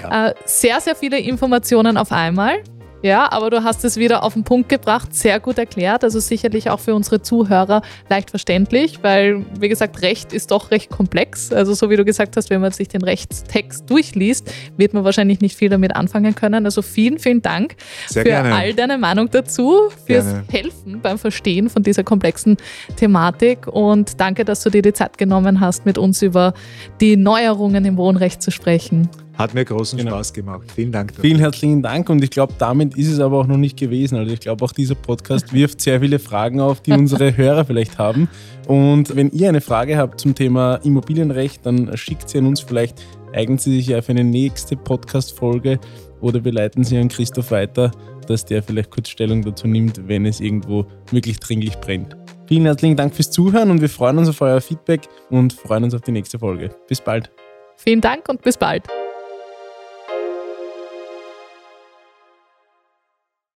Ja. 0.02 0.30
Äh, 0.30 0.34
sehr, 0.46 0.82
sehr 0.82 0.96
viele 0.96 1.20
Informationen 1.20 1.98
auf 1.98 2.12
einmal. 2.12 2.64
Ja, 3.06 3.32
aber 3.32 3.52
du 3.52 3.64
hast 3.64 3.86
es 3.86 3.98
wieder 3.98 4.24
auf 4.24 4.34
den 4.34 4.44
Punkt 4.44 4.68
gebracht, 4.68 5.14
sehr 5.14 5.40
gut 5.40 5.60
erklärt. 5.60 6.04
Also 6.04 6.20
sicherlich 6.20 6.72
auch 6.72 6.80
für 6.80 6.96
unsere 6.96 7.22
Zuhörer 7.22 7.84
leicht 8.10 8.32
verständlich, 8.32 9.04
weil, 9.04 9.46
wie 9.60 9.70
gesagt, 9.70 10.02
Recht 10.02 10.34
ist 10.34 10.50
doch 10.50 10.72
recht 10.72 10.90
komplex. 10.90 11.54
Also 11.54 11.76
so 11.76 11.92
wie 11.92 11.98
du 11.98 12.04
gesagt 12.04 12.36
hast, 12.36 12.50
wenn 12.50 12.62
man 12.62 12.72
sich 12.72 12.88
den 12.88 13.04
Rechtstext 13.04 13.88
durchliest, 13.92 14.52
wird 14.76 14.96
man 14.96 15.04
wahrscheinlich 15.04 15.40
nicht 15.40 15.56
viel 15.56 15.70
damit 15.70 15.96
anfangen 15.96 16.34
können. 16.34 16.66
Also 16.66 16.82
vielen, 16.82 17.20
vielen 17.20 17.44
Dank 17.44 17.76
sehr 18.08 18.24
für 18.24 18.30
gerne. 18.30 18.56
all 18.56 18.74
deine 18.74 18.98
Meinung 18.98 19.30
dazu, 19.30 19.92
fürs 20.08 20.26
gerne. 20.26 20.44
Helfen 20.52 21.00
beim 21.00 21.20
Verstehen 21.20 21.70
von 21.70 21.84
dieser 21.84 22.04
komplexen 22.04 22.58
Thematik 22.96 23.68
und 23.68 24.20
danke, 24.20 24.46
dass 24.46 24.64
du 24.64 24.72
dir 24.72 24.82
die 24.82 24.94
Zeit 24.94 25.20
genommen 25.20 25.60
hast, 25.60 25.86
mit 25.86 26.00
uns 26.00 26.24
über 26.24 26.56
die 27.02 27.18
Neuerungen 27.18 27.86
im 27.86 27.98
Wohnrecht 27.98 28.42
zu 28.42 28.50
sprechen. 28.50 29.10
Hat 29.38 29.54
mir 29.54 29.66
großen 29.66 29.98
genau. 29.98 30.12
Spaß 30.12 30.34
gemacht. 30.34 30.72
Vielen 30.74 30.92
Dank. 30.92 31.10
Dafür. 31.10 31.24
Vielen 31.24 31.40
herzlichen 31.40 31.82
Dank 31.82 32.10
und 32.10 32.24
ich 32.24 32.30
glaube, 32.30 32.54
damit 32.58 32.96
ist 32.96 33.12
es 33.12 33.20
aber 33.20 33.40
auch 33.40 33.48
noch 33.48 33.58
nicht 33.58 33.78
gewesen. 33.78 34.18
Also 34.18 34.34
ich 34.34 34.40
glaube, 34.40 34.64
auch 34.64 34.72
dieser 34.72 34.96
Podcast 34.96 35.52
wirft 35.54 35.82
sehr 35.82 36.00
viele 36.00 36.20
Fragen 36.20 36.62
auf, 36.62 36.82
die 36.82 36.94
unsere 36.94 37.36
Hörer 37.38 37.66
vielleicht 37.66 37.98
haben. 37.98 38.30
Und 38.68 39.16
wenn 39.16 39.30
ihr 39.32 39.50
eine 39.50 39.62
Frage 39.62 39.98
habt 39.98 40.22
zum 40.22 40.36
Thema 40.36 40.76
Immobilienrecht, 40.78 41.66
dann 41.66 41.96
schickt 41.98 42.30
sie 42.30 42.38
an 42.38 42.48
uns. 42.48 42.62
Vielleicht 42.62 43.04
eignen 43.34 43.58
sie 43.58 43.76
sich 43.76 43.88
ja 43.88 44.02
für 44.02 44.12
eine 44.12 44.24
nächste 44.24 44.78
Podcast-Folge 44.78 45.80
oder 46.22 46.44
wir 46.44 46.54
leiten 46.54 46.84
sie 46.84 46.98
an 46.98 47.10
Christoph 47.10 47.52
weiter, 47.52 47.92
dass 48.28 48.46
der 48.46 48.64
vielleicht 48.64 48.90
kurz 48.90 49.10
Stellung 49.10 49.44
dazu 49.44 49.68
nimmt, 49.68 50.08
wenn 50.08 50.26
es 50.26 50.40
irgendwo 50.40 50.86
wirklich 51.12 51.40
dringlich 51.40 51.76
brennt. 51.78 52.16
Vielen 52.48 52.66
herzlichen 52.66 52.96
Dank 52.96 53.14
fürs 53.14 53.32
Zuhören 53.32 53.70
und 53.72 53.82
wir 53.82 53.90
freuen 53.90 54.18
uns 54.18 54.30
auf 54.30 54.40
euer 54.42 54.62
Feedback 54.62 55.02
und 55.30 55.54
freuen 55.54 55.84
uns 55.84 55.94
auf 55.94 56.02
die 56.02 56.12
nächste 56.12 56.40
Folge. 56.40 56.70
Bis 56.88 57.02
bald. 57.02 57.30
Vielen 57.78 58.02
Dank 58.02 58.30
und 58.30 58.42
bis 58.42 58.58
bald. 58.58 58.84